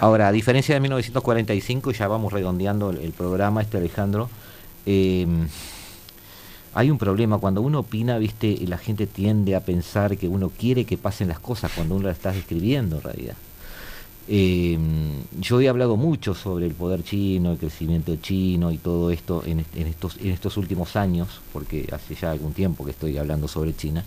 Ahora, 0.00 0.28
a 0.28 0.32
diferencia 0.32 0.74
de 0.74 0.80
1945, 0.80 1.92
ya 1.92 2.06
vamos 2.06 2.32
redondeando 2.32 2.90
el, 2.90 3.12
programa, 3.12 3.62
este 3.62 3.78
Alejandro, 3.78 4.28
eh, 4.86 5.26
hay 6.74 6.90
un 6.90 6.98
problema. 6.98 7.38
Cuando 7.38 7.60
uno 7.60 7.80
opina, 7.80 8.18
viste, 8.18 8.56
la 8.66 8.78
gente 8.78 9.06
tiende 9.06 9.56
a 9.56 9.60
pensar 9.60 10.16
que 10.16 10.28
uno 10.28 10.50
quiere 10.50 10.84
que 10.84 10.96
pasen 10.96 11.28
las 11.28 11.40
cosas 11.40 11.72
cuando 11.74 11.96
uno 11.96 12.08
las 12.08 12.16
está 12.16 12.34
escribiendo 12.34 12.96
en 12.96 13.02
realidad. 13.02 13.36
Eh, 14.26 14.78
yo 15.38 15.60
he 15.60 15.68
hablado 15.68 15.96
mucho 15.96 16.34
sobre 16.34 16.66
el 16.66 16.74
poder 16.74 17.04
chino, 17.04 17.52
el 17.52 17.58
crecimiento 17.58 18.16
chino 18.16 18.70
y 18.70 18.78
todo 18.78 19.10
esto 19.10 19.42
en, 19.44 19.64
estos, 19.86 20.56
últimos 20.56 20.96
años, 20.96 21.40
porque 21.52 21.88
hace 21.92 22.14
ya 22.14 22.30
algún 22.30 22.52
tiempo 22.52 22.84
que 22.84 22.92
estoy 22.92 23.18
hablando 23.18 23.48
sobre 23.48 23.76
China 23.76 24.04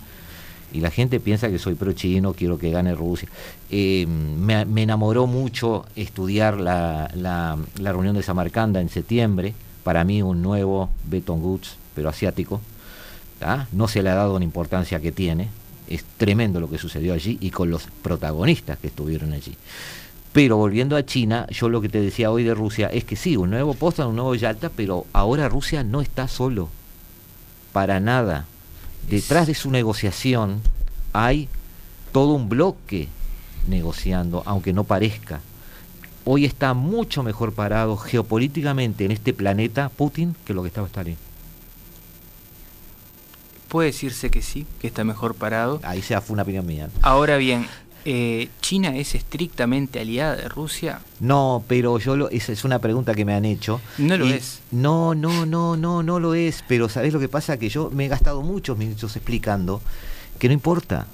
y 0.72 0.80
la 0.80 0.90
gente 0.90 1.20
piensa 1.20 1.48
que 1.48 1.58
soy 1.58 1.74
pro 1.74 1.92
chino, 1.92 2.34
quiero 2.34 2.58
que 2.58 2.70
gane 2.70 2.94
Rusia. 2.94 3.28
Eh, 3.70 4.06
me, 4.06 4.62
enamoró 4.82 5.26
mucho 5.26 5.86
estudiar 5.96 6.58
la, 6.58 7.56
reunión 7.76 8.16
de 8.16 8.22
Samarcanda 8.22 8.80
en 8.80 8.88
septiembre, 8.88 9.54
para 9.84 10.04
mí 10.04 10.20
un 10.20 10.42
nuevo 10.42 10.90
Beton 11.04 11.40
Woods, 11.40 11.76
pero 11.94 12.08
asiático. 12.08 12.60
No 13.72 13.86
se 13.86 14.02
le 14.02 14.10
ha 14.10 14.14
dado 14.14 14.36
la 14.38 14.44
importancia 14.44 15.00
que 15.00 15.12
tiene, 15.12 15.48
es 15.88 16.04
tremendo 16.16 16.60
lo 16.60 16.68
que 16.68 16.76
sucedió 16.76 17.14
allí 17.14 17.38
y 17.40 17.50
con 17.50 17.70
los 17.70 17.86
protagonistas 18.02 18.78
que 18.78 18.88
estuvieron 18.88 19.32
allí. 19.32 19.56
Pero 20.38 20.56
volviendo 20.56 20.94
a 20.94 21.04
China, 21.04 21.48
yo 21.50 21.68
lo 21.68 21.80
que 21.80 21.88
te 21.88 22.00
decía 22.00 22.30
hoy 22.30 22.44
de 22.44 22.54
Rusia 22.54 22.86
es 22.86 23.02
que 23.02 23.16
sí, 23.16 23.36
un 23.36 23.50
nuevo 23.50 23.74
posta, 23.74 24.06
un 24.06 24.14
nuevo 24.14 24.36
Yalta, 24.36 24.68
pero 24.68 25.04
ahora 25.12 25.48
Rusia 25.48 25.82
no 25.82 26.00
está 26.00 26.28
solo, 26.28 26.68
para 27.72 27.98
nada 27.98 28.46
detrás 29.10 29.48
de 29.48 29.56
su 29.56 29.72
negociación 29.72 30.60
hay 31.12 31.48
todo 32.12 32.34
un 32.34 32.48
bloque 32.48 33.08
negociando, 33.66 34.44
aunque 34.46 34.72
no 34.72 34.84
parezca. 34.84 35.40
Hoy 36.24 36.44
está 36.44 36.72
mucho 36.72 37.24
mejor 37.24 37.52
parado 37.52 37.96
geopolíticamente 37.96 39.06
en 39.06 39.10
este 39.10 39.32
planeta 39.32 39.88
Putin 39.88 40.36
que 40.44 40.54
lo 40.54 40.62
que 40.62 40.68
estaba 40.68 40.86
Stalin. 40.86 41.16
Puede 43.66 43.88
decirse 43.88 44.30
que 44.30 44.42
sí, 44.42 44.68
que 44.80 44.86
está 44.86 45.02
mejor 45.02 45.34
parado. 45.34 45.80
Ahí 45.82 46.00
se 46.00 46.18
fue 46.20 46.34
una 46.34 46.44
opinión 46.44 46.64
mía. 46.64 46.90
Ahora 47.02 47.38
bien, 47.38 47.66
eh, 48.04 48.48
¿China 48.60 48.96
es 48.96 49.14
estrictamente 49.14 50.00
aliada 50.00 50.36
de 50.36 50.48
Rusia? 50.48 51.00
No, 51.20 51.64
pero 51.66 51.98
yo 51.98 52.16
lo, 52.16 52.30
esa 52.30 52.52
es 52.52 52.64
una 52.64 52.78
pregunta 52.78 53.14
que 53.14 53.24
me 53.24 53.34
han 53.34 53.44
hecho. 53.44 53.80
No 53.98 54.16
lo 54.16 54.26
es. 54.26 54.60
No, 54.70 55.14
no, 55.14 55.46
no, 55.46 55.76
no, 55.76 56.02
no 56.02 56.20
lo 56.20 56.34
es. 56.34 56.64
Pero 56.68 56.88
¿sabés 56.88 57.12
lo 57.12 57.20
que 57.20 57.28
pasa? 57.28 57.58
Que 57.58 57.68
yo 57.68 57.90
me 57.90 58.06
he 58.06 58.08
gastado 58.08 58.42
muchos 58.42 58.78
minutos 58.78 59.16
explicando 59.16 59.80
que 60.38 60.48
no 60.48 60.54
importa. 60.54 61.06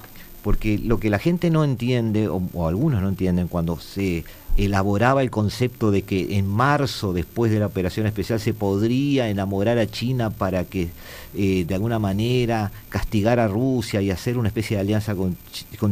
Porque 0.42 0.76
lo 0.78 1.00
que 1.00 1.08
la 1.08 1.18
gente 1.18 1.48
no 1.48 1.64
entiende, 1.64 2.28
o 2.28 2.68
algunos 2.68 3.00
no 3.00 3.08
entienden 3.08 3.48
cuando 3.48 3.80
se 3.80 4.24
elaboraba 4.56 5.22
el 5.22 5.30
concepto 5.30 5.90
de 5.90 6.02
que 6.02 6.38
en 6.38 6.46
marzo, 6.46 7.12
después 7.12 7.50
de 7.50 7.58
la 7.58 7.66
operación 7.66 8.06
especial, 8.06 8.38
se 8.38 8.54
podría 8.54 9.28
enamorar 9.28 9.78
a 9.78 9.86
China 9.86 10.30
para 10.30 10.64
que 10.64 10.90
eh, 11.34 11.64
de 11.66 11.74
alguna 11.74 11.98
manera 11.98 12.70
castigar 12.88 13.40
a 13.40 13.48
Rusia 13.48 14.00
y 14.00 14.10
hacer 14.10 14.38
una 14.38 14.48
especie 14.48 14.76
de 14.76 14.82
alianza 14.82 15.14
con, 15.14 15.36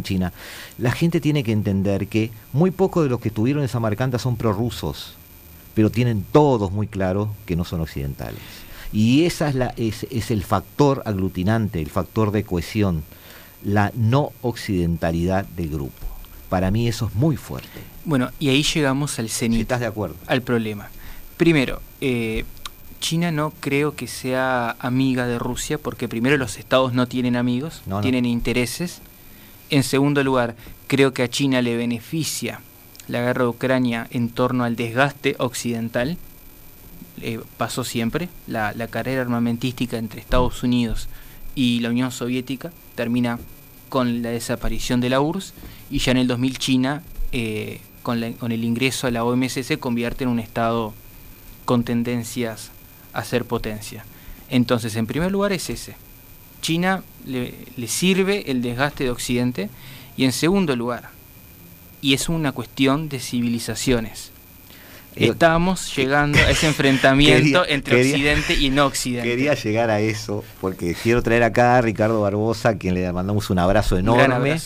China. 0.03 0.33
La 0.79 0.93
gente 0.93 1.21
tiene 1.21 1.43
que 1.43 1.53
entender 1.53 2.07
que 2.07 2.31
muy 2.53 2.71
pocos 2.71 3.03
de 3.03 3.11
los 3.11 3.21
que 3.21 3.29
estuvieron 3.29 3.63
en 3.63 3.69
Samarcanda 3.69 4.19
son 4.19 4.37
prorrusos, 4.37 5.15
pero 5.75 5.91
tienen 5.91 6.25
todos 6.31 6.71
muy 6.71 6.87
claro 6.87 7.35
que 7.47 7.57
no 7.57 7.65
son 7.65 7.81
occidentales. 7.81 8.41
Y 8.93 9.25
esa 9.25 9.49
es, 9.49 9.57
es, 9.77 10.07
es 10.11 10.31
el 10.31 10.45
factor 10.45 11.03
aglutinante, 11.05 11.81
el 11.81 11.91
factor 11.91 12.31
de 12.31 12.45
cohesión, 12.45 13.03
la 13.65 13.91
no 13.97 14.33
occidentalidad 14.43 15.47
del 15.47 15.71
grupo. 15.71 16.07
Para 16.49 16.71
mí 16.71 16.87
eso 16.87 17.07
es 17.07 17.15
muy 17.15 17.37
fuerte. 17.37 17.92
Bueno, 18.05 18.31
y 18.41 18.49
ahí 18.49 18.63
llegamos 18.63 19.19
al 19.19 19.29
cenit. 19.29 19.61
estás 19.61 19.81
de 19.81 19.87
acuerdo. 19.87 20.17
Al 20.27 20.43
problema. 20.43 20.89
Primero, 21.37 21.81
eh, 22.01 22.45
China 23.01 23.33
no 23.33 23.53
creo 23.61 23.95
que 23.97 24.07
sea 24.07 24.77
amiga 24.79 25.27
de 25.27 25.39
Rusia 25.39 25.77
porque 25.77 26.09
primero 26.09 26.37
los 26.37 26.57
estados 26.57 26.93
no 26.95 27.07
tienen 27.07 27.37
amigos, 27.37 27.83
tienen 28.01 28.25
intereses. 28.25 29.01
En 29.71 29.83
segundo 29.83 30.23
lugar, 30.23 30.55
creo 30.87 31.13
que 31.13 31.23
a 31.23 31.29
China 31.29 31.63
le 31.63 31.77
beneficia 31.77 32.61
la 33.09 33.21
guerra 33.21 33.43
de 33.43 33.49
Ucrania 33.49 34.07
en 34.11 34.29
torno 34.31 34.65
al 34.65 34.77
desgaste 34.77 35.35
occidental. 35.39 36.17
Eh, 37.21 37.41
pasó 37.57 37.85
siempre. 37.85 38.29
La, 38.47 38.73
carrera 38.89 39.23
armamentística 39.23 39.99
entre 39.99 40.21
Estados 40.21 40.63
Unidos 40.63 41.09
y 41.55 41.81
la 41.81 41.91
Unión 41.91 42.13
Soviética 42.13 42.73
termina 42.95 43.39
con 43.89 44.23
la 44.23 44.31
desaparición 44.31 45.01
de 45.01 45.11
la 45.11 45.21
URSS 45.21 45.55
y 45.91 45.99
ya 45.99 46.13
en 46.13 46.19
el 46.19 46.27
2000 46.27 46.59
China, 46.59 47.03
eh, 47.33 47.81
con, 48.03 48.33
con 48.35 48.53
el 48.53 48.65
ingreso 48.65 49.07
a 49.07 49.11
la 49.11 49.25
OMS, 49.25 49.53
se 49.53 49.79
convierte 49.79 50.25
en 50.25 50.31
un 50.31 50.39
Estado 50.39 50.93
con 51.65 51.85
tendencias 51.85 52.71
a 53.13 53.25
ser 53.25 53.45
potencia. 53.45 54.05
Entonces, 54.49 54.97
en 54.97 55.07
primer 55.07 55.31
lugar 55.33 55.53
es 55.53 55.71
ese. 55.71 55.95
China 56.61 57.03
le, 57.27 57.53
sirve 57.87 58.51
el 58.51 58.63
desgaste 58.63 59.05
de 59.05 59.11
Occidente 59.11 59.71
y 60.17 60.25
en 60.25 60.33
segundo 60.33 60.77
lugar, 60.77 61.11
y 62.01 62.15
es 62.15 62.29
una 62.29 62.53
cuestión 62.53 63.09
de 63.09 63.19
civilizaciones. 63.19 64.31
Estamos 65.15 65.95
llegando 65.95 66.39
a 66.39 66.51
ese 66.51 66.67
enfrentamiento 66.69 67.67
entre 67.69 68.01
Occidente 68.01 68.55
y 68.55 68.71
no 68.71 68.87
Occidente. 68.87 69.29
Quería 69.29 69.55
llegar 69.55 69.91
a 69.91 70.01
eso, 70.01 70.43
porque 70.61 70.95
quiero 70.95 71.23
traer 71.23 71.43
acá 71.43 71.77
a 71.77 71.83
Ricardo 71.83 72.23
Barbosa, 72.23 72.71
a 72.71 72.79
quien 72.79 72.95
le 72.95 73.13
mandamos 73.13 73.51
un 73.51 73.59
abrazo 73.59 73.99
enorme, 73.99 74.59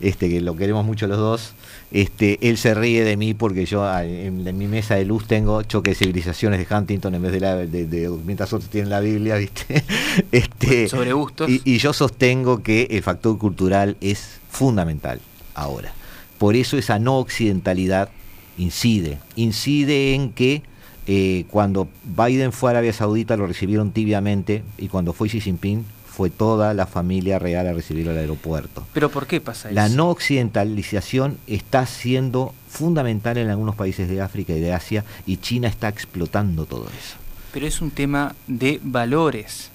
este 0.00 0.28
que 0.28 0.40
lo 0.40 0.56
queremos 0.56 0.84
mucho 0.84 1.06
los 1.06 1.18
dos. 1.18 1.54
Este, 1.90 2.38
él 2.48 2.58
se 2.58 2.74
ríe 2.74 3.02
de 3.02 3.16
mí 3.16 3.34
porque 3.34 3.64
yo 3.64 3.84
ah, 3.84 4.04
en, 4.04 4.44
mi 4.56 4.66
mesa 4.66 4.94
de 4.96 5.04
luz 5.04 5.26
tengo 5.26 5.62
choque 5.62 5.90
de 5.90 5.96
civilizaciones 5.96 6.58
de 6.58 6.74
Huntington 6.74 7.14
en 7.14 7.22
vez 7.22 7.32
de 7.32 7.40
la 7.40 7.56
de, 7.56 8.18
mientras 8.24 8.52
otros 8.52 8.70
tienen 8.70 8.90
la 8.90 9.00
Biblia, 9.00 9.36
¿viste? 9.36 9.82
Este, 10.32 10.88
Sobre 10.88 11.12
gustos. 11.12 11.48
Y, 11.48 11.78
yo 11.78 11.92
sostengo 11.92 12.62
que 12.62 12.88
el 12.90 13.02
factor 13.02 13.38
cultural 13.38 13.96
es 14.00 14.40
fundamental 14.50 15.20
ahora. 15.54 15.92
Por 16.38 16.56
eso 16.56 16.76
esa 16.76 16.98
no 16.98 17.18
occidentalidad 17.18 18.10
incide. 18.58 19.18
Incide 19.36 20.14
en 20.14 20.32
que 20.32 20.62
eh, 21.06 21.46
cuando 21.50 21.88
Biden 22.04 22.52
fue 22.52 22.70
a 22.70 22.72
Arabia 22.72 22.92
Saudita 22.92 23.36
lo 23.36 23.46
recibieron 23.46 23.92
tibiamente 23.92 24.62
y 24.76 24.88
cuando 24.88 25.12
fue 25.12 25.28
Xi 25.28 25.40
Jinping 25.40 25.84
fue 26.18 26.30
toda 26.30 26.74
la 26.74 26.88
familia 26.88 27.38
real 27.38 27.68
a 27.68 27.72
recibirlo 27.72 28.10
al 28.10 28.18
aeropuerto. 28.18 28.84
¿Pero 28.92 29.08
por 29.08 29.28
qué 29.28 29.40
pasa 29.40 29.68
eso? 29.68 29.76
La 29.76 29.88
no 29.88 30.10
occidentalización 30.10 31.38
está 31.46 31.86
siendo 31.86 32.52
fundamental 32.68 33.38
en 33.38 33.50
algunos 33.50 33.76
países 33.76 34.08
de 34.08 34.20
África 34.20 34.52
y 34.52 34.58
de 34.58 34.72
Asia 34.72 35.04
y 35.26 35.36
China 35.36 35.68
está 35.68 35.86
explotando 35.86 36.66
todo 36.66 36.86
eso. 36.88 37.18
Pero 37.52 37.68
es 37.68 37.80
un 37.80 37.92
tema 37.92 38.34
de 38.48 38.80
valores. 38.82 39.70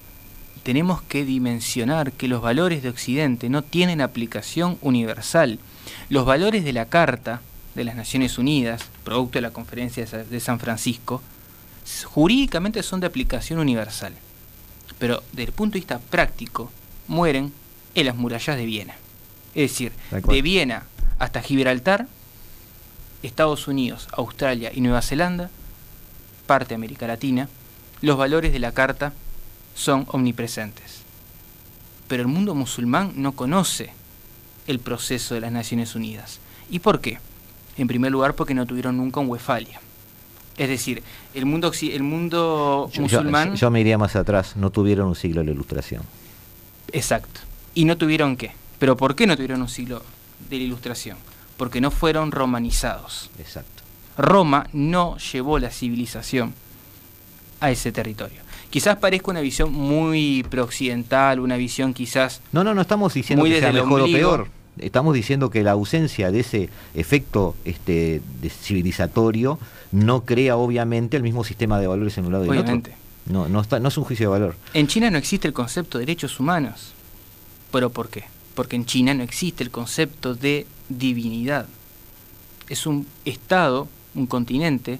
Tenemos 0.64 1.00
que 1.00 1.24
dimensionar 1.24 2.12
que 2.12 2.28
los 2.28 2.42
valores 2.42 2.82
de 2.82 2.90
Occidente 2.90 3.48
no 3.48 3.62
tienen 3.62 4.02
aplicación 4.02 4.76
universal. 4.82 5.58
Los 6.10 6.26
valores 6.26 6.62
de 6.62 6.74
la 6.74 6.90
Carta 6.90 7.40
de 7.74 7.84
las 7.84 7.96
Naciones 7.96 8.36
Unidas, 8.36 8.82
producto 9.02 9.38
de 9.38 9.42
la 9.42 9.50
conferencia 9.50 10.04
de 10.04 10.40
San 10.40 10.60
Francisco, 10.60 11.22
jurídicamente 12.04 12.82
son 12.82 13.00
de 13.00 13.06
aplicación 13.06 13.60
universal 13.60 14.12
pero 14.98 15.22
desde 15.32 15.50
el 15.50 15.52
punto 15.52 15.74
de 15.74 15.80
vista 15.80 15.98
práctico, 15.98 16.70
mueren 17.08 17.52
en 17.94 18.06
las 18.06 18.16
murallas 18.16 18.56
de 18.56 18.66
Viena. 18.66 18.94
Es 19.54 19.70
decir, 19.70 19.92
de 20.10 20.42
Viena 20.42 20.84
hasta 21.18 21.42
Gibraltar, 21.42 22.08
Estados 23.22 23.68
Unidos, 23.68 24.08
Australia 24.12 24.70
y 24.74 24.80
Nueva 24.80 25.02
Zelanda, 25.02 25.50
parte 26.46 26.70
de 26.70 26.74
América 26.74 27.06
Latina, 27.06 27.48
los 28.00 28.18
valores 28.18 28.52
de 28.52 28.58
la 28.58 28.72
Carta 28.72 29.12
son 29.74 30.06
omnipresentes. 30.08 31.02
Pero 32.08 32.22
el 32.22 32.28
mundo 32.28 32.54
musulmán 32.54 33.12
no 33.16 33.32
conoce 33.32 33.92
el 34.66 34.78
proceso 34.78 35.34
de 35.34 35.40
las 35.40 35.52
Naciones 35.52 35.94
Unidas. 35.94 36.40
¿Y 36.70 36.80
por 36.80 37.00
qué? 37.00 37.18
En 37.76 37.86
primer 37.86 38.12
lugar, 38.12 38.34
porque 38.34 38.54
no 38.54 38.66
tuvieron 38.66 38.96
nunca 38.96 39.20
un 39.20 39.28
Westfalia. 39.28 39.80
Es 40.56 40.68
decir, 40.68 41.02
el 41.34 41.46
mundo, 41.46 41.72
el 41.80 42.02
mundo 42.02 42.90
musulmán... 42.98 43.56
Yo, 43.56 43.70
me 43.70 43.80
iría 43.80 43.98
más 43.98 44.14
atrás, 44.14 44.56
no 44.56 44.70
tuvieron 44.70 45.08
un 45.08 45.16
siglo 45.16 45.40
de 45.40 45.46
la 45.46 45.52
ilustración. 45.52 46.02
Exacto. 46.92 47.40
¿Y 47.74 47.84
no 47.84 47.96
tuvieron 47.96 48.36
qué? 48.36 48.52
¿Pero 48.78 48.96
por 48.96 49.16
qué 49.16 49.26
no 49.26 49.34
tuvieron 49.34 49.62
un 49.62 49.68
siglo 49.68 50.02
de 50.48 50.58
la 50.58 50.62
ilustración? 50.62 51.16
Porque 51.56 51.80
no 51.80 51.90
fueron 51.90 52.30
romanizados. 52.30 53.30
Exacto. 53.38 53.82
Roma 54.16 54.68
no 54.72 55.16
llevó 55.18 55.58
la 55.58 55.70
civilización 55.70 56.54
a 57.60 57.70
ese 57.70 57.90
territorio. 57.90 58.40
Quizás 58.70 58.96
parezca 58.96 59.30
una 59.30 59.40
visión 59.40 59.72
muy 59.72 60.44
preoccidental, 60.50 61.40
una 61.40 61.56
visión 61.56 61.94
quizás... 61.94 62.40
No, 62.52 62.64
no, 62.64 62.74
no 62.74 62.80
estamos 62.80 63.14
diciendo 63.14 63.44
que 63.44 63.60
sea 63.60 63.72
mejor 63.72 64.02
o 64.02 64.06
peor. 64.06 64.48
Estamos 64.78 65.14
diciendo 65.14 65.50
que 65.50 65.62
la 65.62 65.70
ausencia 65.72 66.32
de 66.32 66.40
ese 66.40 66.68
efecto 66.94 67.54
este, 67.64 68.20
de 68.40 68.50
civilizatorio 68.50 69.58
no 69.94 70.24
crea 70.24 70.56
obviamente 70.56 71.16
el 71.16 71.22
mismo 71.22 71.44
sistema 71.44 71.78
de 71.78 71.86
valores 71.86 72.18
en 72.18 72.26
un 72.26 72.32
lado 72.32 72.44
y 72.44 72.48
en 72.48 72.58
otro. 72.58 72.92
No, 73.26 73.48
no, 73.48 73.60
está, 73.60 73.78
no 73.78 73.88
es 73.88 73.96
un 73.96 74.04
juicio 74.04 74.26
de 74.26 74.38
valor. 74.38 74.56
En 74.74 74.88
China 74.88 75.08
no 75.08 75.16
existe 75.16 75.46
el 75.48 75.54
concepto 75.54 75.98
de 75.98 76.04
derechos 76.04 76.40
humanos. 76.40 76.92
¿Pero 77.70 77.90
por 77.90 78.08
qué? 78.08 78.24
Porque 78.54 78.76
en 78.76 78.86
China 78.86 79.14
no 79.14 79.22
existe 79.22 79.62
el 79.62 79.70
concepto 79.70 80.34
de 80.34 80.66
divinidad. 80.88 81.66
Es 82.68 82.86
un 82.86 83.06
estado, 83.24 83.88
un 84.14 84.26
continente 84.26 84.98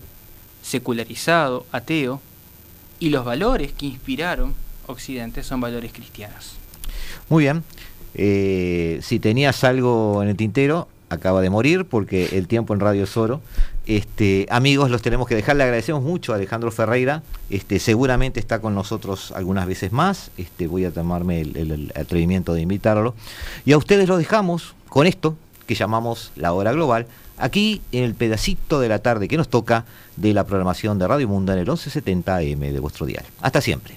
secularizado, 0.62 1.66
ateo, 1.72 2.20
y 3.00 3.10
los 3.10 3.24
valores 3.24 3.72
que 3.72 3.86
inspiraron 3.86 4.54
Occidente 4.86 5.42
son 5.42 5.60
valores 5.60 5.92
cristianos. 5.92 6.54
Muy 7.28 7.44
bien. 7.44 7.64
Eh, 8.14 9.00
si 9.02 9.18
tenías 9.18 9.64
algo 9.64 10.22
en 10.22 10.28
el 10.28 10.36
tintero, 10.36 10.88
acaba 11.08 11.40
de 11.40 11.50
morir 11.50 11.84
porque 11.84 12.30
el 12.32 12.48
tiempo 12.48 12.74
en 12.74 12.80
Radio 12.80 13.06
Soro. 13.06 13.40
Este, 13.86 14.46
amigos, 14.50 14.90
los 14.90 15.02
tenemos 15.02 15.28
que 15.28 15.34
dejar. 15.34 15.56
Le 15.56 15.64
agradecemos 15.64 16.02
mucho 16.02 16.32
a 16.32 16.36
Alejandro 16.36 16.70
Ferreira. 16.70 17.22
Este, 17.50 17.78
seguramente 17.78 18.40
está 18.40 18.60
con 18.60 18.74
nosotros 18.74 19.32
algunas 19.32 19.66
veces 19.66 19.92
más. 19.92 20.30
Este, 20.36 20.66
voy 20.66 20.84
a 20.84 20.90
tomarme 20.90 21.40
el, 21.40 21.92
atrevimiento 21.94 22.54
de 22.54 22.62
invitarlo. 22.62 23.14
Y 23.64 23.72
a 23.72 23.78
ustedes 23.78 24.08
los 24.08 24.18
dejamos 24.18 24.74
con 24.88 25.06
esto 25.06 25.36
que 25.66 25.74
llamamos 25.74 26.32
la 26.36 26.52
hora 26.52 26.72
global. 26.72 27.06
Aquí 27.36 27.82
en 27.92 28.04
el 28.04 28.14
pedacito 28.14 28.80
de 28.80 28.88
la 28.88 29.00
tarde 29.00 29.28
que 29.28 29.36
nos 29.36 29.48
toca 29.48 29.84
de 30.16 30.32
la 30.32 30.44
programación 30.44 30.98
de 30.98 31.08
Radio 31.08 31.28
Mundo 31.28 31.52
en 31.52 31.58
el 31.58 31.66
1170 31.66 32.36
AM 32.36 32.60
de 32.60 32.80
vuestro 32.80 33.06
dial. 33.06 33.24
Hasta 33.40 33.60
siempre. 33.60 33.96